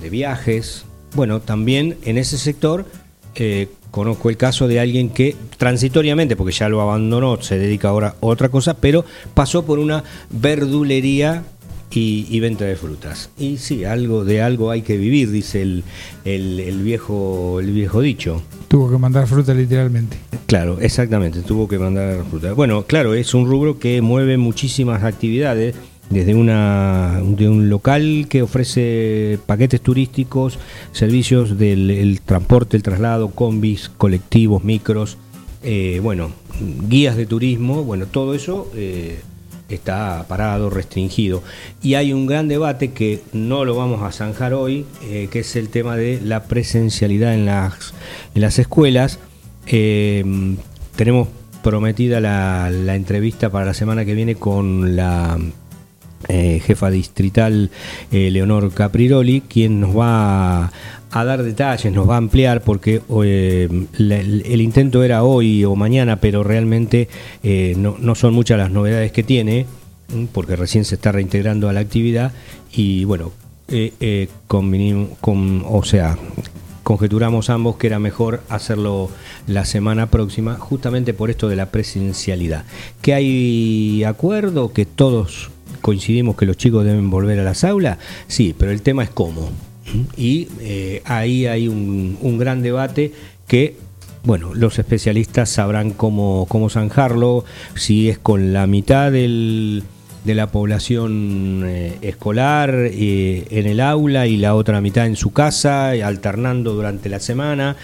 de 0.01 0.11
viajes. 0.11 0.85
Bueno, 1.15 1.41
también 1.41 1.99
en 2.03 2.19
ese 2.19 2.39
sector 2.39 2.87
eh, 3.35 3.69
conozco 3.91 4.31
el 4.31 4.37
caso 4.37 4.69
de 4.69 4.81
alguien 4.81 5.11
que 5.11 5.37
transitoriamente, 5.59 6.35
porque 6.35 6.53
ya 6.53 6.69
lo 6.69 6.81
abandonó, 6.81 7.41
se 7.43 7.59
dedica 7.59 7.91
ahora 7.91 8.09
a 8.09 8.27
otra 8.27 8.49
cosa, 8.49 8.75
pero 8.75 9.05
pasó 9.35 9.65
por 9.65 9.79
una 9.79 10.03
verdulería 10.31 11.45
y, 11.91 12.41
venta 12.41 12.65
de 12.65 12.77
frutas. 12.77 13.31
Y 13.39 13.57
sí, 13.57 13.85
algo 13.85 14.25
de 14.25 14.43
algo 14.43 14.71
hay 14.71 14.83
que 14.83 14.97
vivir, 14.97 15.31
dice 15.31 15.63
el, 15.63 15.85
el, 16.25 16.83
viejo, 16.83 17.61
el 17.61 17.73
viejo 17.73 18.01
dicho. 18.01 18.43
Tuvo 18.69 18.91
que 18.91 18.99
mandar 18.99 19.27
fruta 19.27 19.55
literalmente. 19.55 20.17
Claro, 20.47 20.79
exactamente, 20.81 21.41
tuvo 21.41 21.69
que 21.69 21.79
mandar 21.79 22.25
fruta. 22.29 22.53
Bueno, 22.53 22.85
claro, 22.85 23.15
es 23.15 23.35
un 23.35 23.47
rubro 23.47 23.79
que 23.79 24.01
mueve 24.03 24.37
muchísimas 24.37 25.03
actividades, 25.03 25.75
desde 26.11 26.35
una, 26.35 27.21
de 27.23 27.49
un 27.49 27.69
local 27.69 28.27
que 28.31 28.43
ofrece 28.43 29.39
paquetes 29.47 29.81
turísticos, 29.81 30.59
servicios 30.93 31.59
del 31.59 32.21
transporte, 32.25 32.77
el 32.77 32.83
traslado, 32.83 33.31
combis, 33.31 33.91
colectivos, 33.91 34.65
micros, 34.65 35.19
eh, 35.63 36.01
bueno, 36.03 36.31
guías 36.89 37.17
de 37.17 37.27
turismo, 37.27 37.85
bueno, 37.85 38.07
todo 38.07 38.35
eso... 38.35 38.71
Eh, 38.75 39.21
está 39.69 40.25
parado, 40.29 40.71
restringido. 40.71 41.43
Y 41.83 41.95
hay 41.95 42.13
un 42.13 42.27
gran 42.27 42.49
debate 42.49 42.93
que 42.93 43.23
no 43.33 43.65
lo 43.65 43.75
vamos 43.77 44.03
a 44.03 44.13
zanjar 44.13 44.55
hoy, 44.55 44.87
eh, 45.05 45.29
que 45.31 45.41
es 45.41 45.57
el 45.57 45.69
tema 45.69 45.97
de 45.97 46.21
la 46.23 46.45
presencialidad 46.45 47.35
en 47.35 47.47
las, 47.47 47.95
en 48.35 48.43
las 48.43 48.59
escuelas. 48.59 49.19
Eh, 49.67 50.25
tenemos 50.97 51.29
prometida 51.63 52.21
la, 52.21 52.95
entrevista 52.95 53.51
para 53.51 53.67
la 53.67 53.75
semana 53.75 54.05
que 54.05 54.15
viene 54.15 54.37
con 54.37 54.97
la 54.97 55.39
eh, 56.29 56.61
jefa 56.65 56.91
distrital 56.91 57.71
Leonor 58.11 58.73
Capriroli, 58.73 59.43
quien 59.43 59.81
nos 59.81 59.97
va 59.97 60.73
a 61.11 61.25
dar 61.25 61.43
detalles, 61.43 61.93
nos 61.93 62.09
va 62.09 62.15
a 62.15 62.19
ampliar 62.19 62.63
porque 62.63 63.03
eh, 63.25 63.69
el, 63.99 64.61
intento 64.61 65.03
era 65.03 65.25
hoy 65.25 65.65
o 65.65 65.75
mañana, 65.75 66.17
pero 66.17 66.43
realmente 66.43 67.09
eh, 67.43 67.75
no, 67.77 68.15
son 68.15 68.35
muchas 68.35 68.59
las 68.59 68.71
novedades 68.71 69.13
que 69.13 69.23
tiene, 69.23 69.67
porque 70.33 70.57
recién 70.57 70.85
se 70.85 70.97
está 70.97 71.13
reintegrando 71.13 71.69
a 71.69 71.73
la 71.73 71.81
actividad 71.81 72.33
y 72.73 73.05
bueno, 73.05 73.33
eh, 73.69 74.29
con, 74.47 75.65
o 75.67 75.83
sea, 75.83 76.19
conjeturamos 76.83 77.51
ambos 77.51 77.77
que 77.77 77.87
era 77.87 77.99
mejor 77.99 78.43
hacerlo 78.49 79.11
la 79.47 79.65
semana 79.65 80.11
próxima, 80.11 80.57
justamente 80.57 81.15
por 81.15 81.31
esto 81.31 81.49
de 81.49 81.57
la 81.57 81.67
presidencialidad. 81.67 82.65
Que 83.03 83.15
hay 83.15 84.05
acuerdo, 84.05 84.73
que 84.73 84.87
todos 84.87 85.51
coincidimos 85.79 86.37
que 86.37 86.47
los 86.47 86.57
chicos 86.57 86.85
deben 86.85 87.11
volver 87.11 87.39
a 87.41 87.45
las 87.45 87.65
aulas, 87.65 87.99
sí, 88.27 88.55
pero 88.57 88.71
el 88.71 88.83
tema 88.83 89.03
es 89.03 89.11
cómo. 89.11 89.51
Y 90.17 90.49
eh, 90.61 91.03
ahí 91.05 91.47
hay 91.47 91.69
un, 91.69 92.39
gran 92.39 92.63
debate 92.63 93.13
que 93.47 93.77
bueno, 94.25 94.53
los 94.53 94.79
especialistas 94.79 95.49
sabrán 95.49 95.91
cómo, 95.91 96.47
cómo 96.49 96.69
zanjarlo, 96.69 97.45
si 97.75 98.11
es 98.11 98.19
con 98.19 98.53
la 98.53 98.67
mitad 98.67 99.11
del, 99.11 99.85
de 100.25 100.35
la 100.35 100.49
población 100.49 101.63
eh, 101.65 101.97
escolar 102.03 102.75
eh, 102.75 103.47
en 103.49 103.67
el 103.67 103.81
aula 103.81 104.27
y 104.27 104.37
la 104.37 104.55
otra 104.55 104.83
mitad 104.83 105.07
en 105.07 105.17
su 105.17 105.31
casa, 105.31 105.91
alternando 106.05 106.75
durante 106.75 107.09
la 107.09 107.21
semana, 107.21 107.77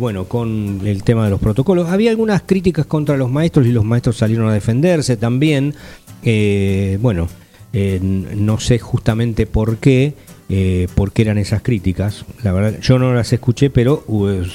bueno, 0.00 0.24
con 0.24 0.80
el 0.84 1.04
tema 1.04 1.24
de 1.24 1.30
los 1.30 1.40
protocolos. 1.40 1.90
Había 1.90 2.10
algunas 2.10 2.42
críticas 2.42 2.86
contra 2.86 3.16
los 3.16 3.30
maestros 3.30 3.66
y 3.66 3.72
los 3.72 3.84
maestros 3.84 4.16
salieron 4.16 4.48
a 4.48 4.54
defenderse 4.54 5.16
también. 5.16 5.74
Bueno, 6.22 7.28
no 7.72 8.60
sé 8.60 8.78
justamente 8.78 9.46
por 9.46 9.78
qué 9.78 10.14
eh, 10.48 10.86
por 10.94 11.10
qué 11.10 11.22
eran 11.22 11.38
esas 11.38 11.62
críticas. 11.62 12.24
La 12.44 12.52
verdad, 12.52 12.78
yo 12.80 13.00
no 13.00 13.12
las 13.12 13.32
escuché, 13.32 13.68
pero 13.68 14.04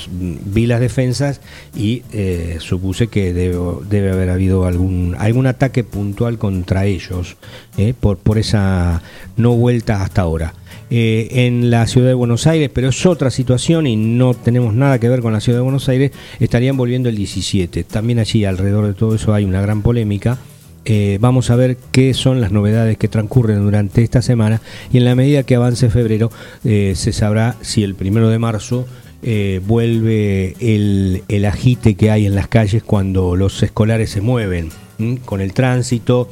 vi 0.09 0.65
las 0.65 0.79
defensas 0.79 1.41
y 1.75 2.03
eh, 2.13 2.57
supuse 2.59 3.07
que 3.07 3.33
debe, 3.33 4.09
haber 4.09 4.29
habido 4.29 4.65
algún, 4.65 5.17
algún 5.19 5.47
ataque 5.47 5.83
puntual 5.83 6.37
contra 6.37 6.85
ellos 6.85 7.35
eh, 7.77 7.93
por, 7.99 8.17
por 8.17 8.37
esa 8.37 9.01
no 9.35 9.57
vuelta 9.57 10.01
hasta 10.01 10.21
ahora. 10.21 10.53
en 10.89 11.69
la 11.69 11.85
ciudad 11.87 12.07
de 12.07 12.13
Buenos 12.13 12.47
Aires, 12.47 12.69
pero 12.73 12.87
es 12.87 13.05
otra 13.05 13.29
situación 13.29 13.85
y 13.85 13.97
no 13.97 14.33
tenemos 14.33 14.73
nada 14.73 14.97
que 14.97 15.09
ver 15.09 15.19
con 15.19 15.33
la 15.33 15.41
ciudad 15.41 15.59
de 15.59 15.63
Buenos 15.63 15.89
Aires, 15.89 16.11
estarían 16.39 16.77
volviendo 16.77 17.09
el 17.09 17.17
17. 17.17 17.83
También 17.83 18.19
allí 18.19 18.45
alrededor 18.45 18.87
de 18.87 18.93
todo 18.93 19.15
eso 19.15 19.33
hay 19.33 19.43
una 19.43 19.61
gran 19.61 19.81
polémica 19.81 20.37
Eh, 20.85 21.17
vamos 21.21 21.51
a 21.51 21.55
ver 21.55 21.77
qué 21.91 22.13
son 22.13 22.41
las 22.41 22.51
novedades 22.51 22.97
que 22.97 23.07
transcurren 23.07 23.63
durante 23.63 24.01
esta 24.03 24.21
semana 24.21 24.61
y 24.91 24.97
en 24.97 25.05
la 25.05 25.13
medida 25.13 25.43
que 25.43 25.55
avance 25.55 25.89
febrero 25.91 26.31
eh, 26.63 26.93
se 26.95 27.13
sabrá 27.13 27.55
si 27.61 27.83
el 27.83 27.93
primero 27.93 28.29
de 28.29 28.39
marzo 28.39 28.87
eh, 29.21 29.61
vuelve 29.67 30.55
el, 30.59 31.23
el 31.27 31.95
que 31.95 32.09
hay 32.09 32.25
en 32.25 32.33
las 32.33 32.47
calles 32.47 32.81
cuando 32.81 33.35
los 33.35 33.61
escolares 33.61 34.09
se 34.09 34.21
mueven 34.21 34.69
con 35.25 35.41
el 35.41 35.53
tránsito, 35.53 36.29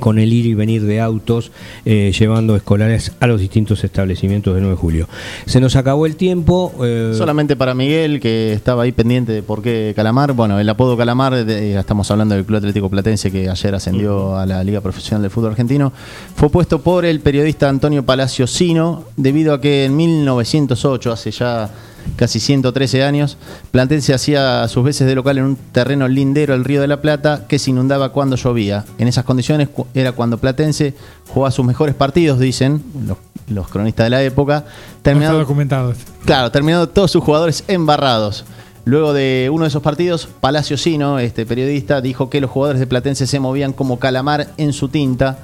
con 0.00 0.18
el 0.18 0.32
ir 0.32 0.46
y 0.46 0.54
venir 0.54 0.82
de 0.84 1.00
autos 1.00 1.50
eh, 1.84 2.12
llevando 2.18 2.54
escolares 2.56 3.12
a 3.20 3.26
los 3.26 3.40
distintos 3.40 3.82
establecimientos 3.84 4.54
de 4.54 4.60
9 4.60 4.74
de 4.76 4.80
julio. 4.80 5.08
Se 5.46 5.60
nos 5.60 5.74
acabó 5.76 6.06
el 6.06 6.16
tiempo. 6.16 6.72
eh, 6.84 7.12
Solamente 7.16 7.56
para 7.56 7.74
Miguel, 7.74 8.20
que 8.20 8.52
estaba 8.52 8.82
ahí 8.82 8.92
pendiente 8.92 9.32
de 9.32 9.42
por 9.42 9.62
qué 9.62 9.92
Calamar. 9.96 10.32
Bueno, 10.34 10.58
el 10.60 10.68
apodo 10.68 10.96
Calamar, 10.96 11.44
de- 11.44 11.78
estamos 11.78 12.10
hablando 12.10 12.34
del 12.34 12.44
Club 12.44 12.58
Atlético 12.58 12.90
Platense 12.90 13.30
que 13.32 13.48
ayer 13.48 13.74
ascendió 13.74 14.36
a 14.36 14.44
la 14.46 14.62
Liga 14.64 14.80
Profesional 14.80 15.22
del 15.22 15.30
Fútbol 15.30 15.50
Argentino, 15.50 15.92
fue 16.34 16.50
puesto 16.50 16.80
por 16.82 17.04
el 17.04 17.20
periodista 17.20 17.68
Antonio 17.68 18.04
Palacio 18.04 18.46
Sino, 18.46 19.04
debido 19.16 19.54
a 19.54 19.60
que 19.60 19.84
en 19.86 19.96
1908, 19.96 21.12
hace 21.12 21.30
ya 21.30 21.70
casi 22.16 22.38
113 22.40 23.02
años, 23.02 23.36
Platense 23.70 24.14
hacía 24.14 24.66
sus 24.68 24.84
veces 24.84 25.06
de 25.06 25.14
local 25.14 25.38
en 25.38 25.44
un 25.44 25.56
terreno 25.72 26.06
lindero 26.08 26.54
al 26.54 26.64
Río 26.64 26.80
de 26.80 26.86
la 26.86 27.00
Plata 27.00 27.46
que 27.48 27.58
se 27.58 27.70
inundaba 27.70 28.10
cuando 28.12 28.36
llovía. 28.36 28.84
En 28.98 29.08
esas 29.08 29.24
condiciones 29.24 29.68
era 29.94 30.12
cuando 30.12 30.38
Platense 30.38 30.94
jugaba 31.28 31.50
sus 31.50 31.64
mejores 31.66 31.94
partidos, 31.94 32.38
dicen 32.38 32.82
los, 33.06 33.18
los 33.48 33.68
cronistas 33.68 34.06
de 34.06 34.10
la 34.10 34.22
época. 34.22 34.60
No 34.66 35.02
terminando- 35.02 35.38
documentado. 35.40 35.94
Claro, 36.24 36.50
terminando 36.50 36.88
todos 36.88 37.10
sus 37.10 37.22
jugadores 37.22 37.64
embarrados. 37.68 38.44
Luego 38.84 39.12
de 39.12 39.48
uno 39.52 39.64
de 39.64 39.68
esos 39.68 39.82
partidos, 39.82 40.28
Palacio 40.40 40.76
Sino, 40.76 41.18
este 41.18 41.44
periodista, 41.44 42.00
dijo 42.00 42.30
que 42.30 42.40
los 42.40 42.50
jugadores 42.50 42.78
de 42.78 42.86
Platense 42.86 43.26
se 43.26 43.40
movían 43.40 43.72
como 43.72 43.98
calamar 43.98 44.48
en 44.58 44.72
su 44.72 44.88
tinta, 44.88 45.38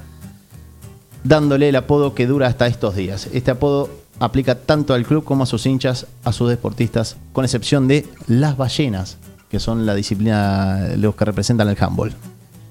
dándole 1.25 1.69
el 1.69 1.75
apodo 1.75 2.13
que 2.15 2.25
dura 2.27 2.47
hasta 2.47 2.67
estos 2.67 2.95
días. 2.95 3.27
Este 3.33 3.51
apodo 3.51 3.89
aplica 4.19 4.55
tanto 4.55 4.93
al 4.93 5.05
club 5.05 5.23
como 5.23 5.43
a 5.43 5.45
sus 5.45 5.65
hinchas, 5.65 6.07
a 6.23 6.31
sus 6.31 6.49
deportistas, 6.49 7.17
con 7.33 7.45
excepción 7.45 7.87
de 7.87 8.05
las 8.27 8.57
ballenas, 8.57 9.17
que 9.49 9.59
son 9.59 9.85
la 9.85 9.95
disciplina, 9.95 10.89
los 10.97 11.15
que 11.15 11.25
representan 11.25 11.67
el 11.69 11.77
handball. 11.79 12.13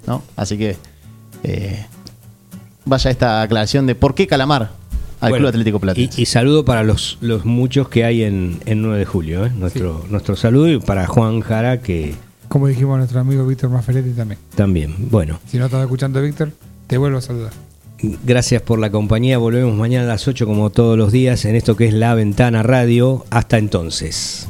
¿no? 0.06 0.22
Así 0.36 0.58
que 0.58 0.76
eh, 1.44 1.86
vaya 2.84 3.10
esta 3.10 3.42
aclaración 3.42 3.86
de 3.86 3.94
por 3.94 4.14
qué 4.14 4.26
calamar 4.26 4.70
al 5.20 5.30
Bueno, 5.30 5.44
Club 5.44 5.48
Atlético 5.50 5.78
Platense. 5.80 6.20
Y, 6.20 6.22
y 6.24 6.26
saludo 6.26 6.64
para 6.64 6.82
los, 6.82 7.18
los 7.20 7.44
muchos 7.44 7.88
que 7.88 8.04
hay 8.04 8.24
en, 8.24 8.60
en 8.66 8.82
9 8.82 8.98
de 8.98 9.04
julio. 9.04 9.46
¿eh? 9.46 9.52
Nuestro, 9.54 10.04
nuestro 10.10 10.34
saludo 10.36 10.68
y 10.68 10.80
para 10.80 11.06
Juan 11.06 11.40
Jara, 11.42 11.80
que 11.80 12.14
Como 12.48 12.66
dijimos 12.66 12.94
a 12.94 12.98
nuestro 12.98 13.20
amigo 13.20 13.46
Víctor 13.46 13.70
Maferetti 13.70 14.10
también. 14.10 14.40
también. 14.56 14.94
Bueno, 15.10 15.38
Si 15.46 15.58
no 15.58 15.66
estás 15.66 15.82
escuchando 15.82 16.20
Víctor, 16.20 16.50
te 16.88 16.98
vuelvo 16.98 17.18
a 17.18 17.20
saludar. 17.20 17.52
Gracias 18.24 18.62
por 18.62 18.78
la 18.78 18.90
compañía. 18.90 19.38
Volvemos 19.38 19.74
mañana 19.76 20.04
a 20.04 20.08
las 20.08 20.28
8 20.28 20.46
como 20.46 20.70
todos 20.70 20.98
los 20.98 21.12
días 21.12 21.44
en 21.44 21.56
esto 21.56 21.76
que 21.76 21.86
es 21.86 21.94
La 21.94 22.14
Ventana 22.14 22.62
Radio. 22.62 23.24
Hasta 23.30 23.58
entonces. 23.58 24.48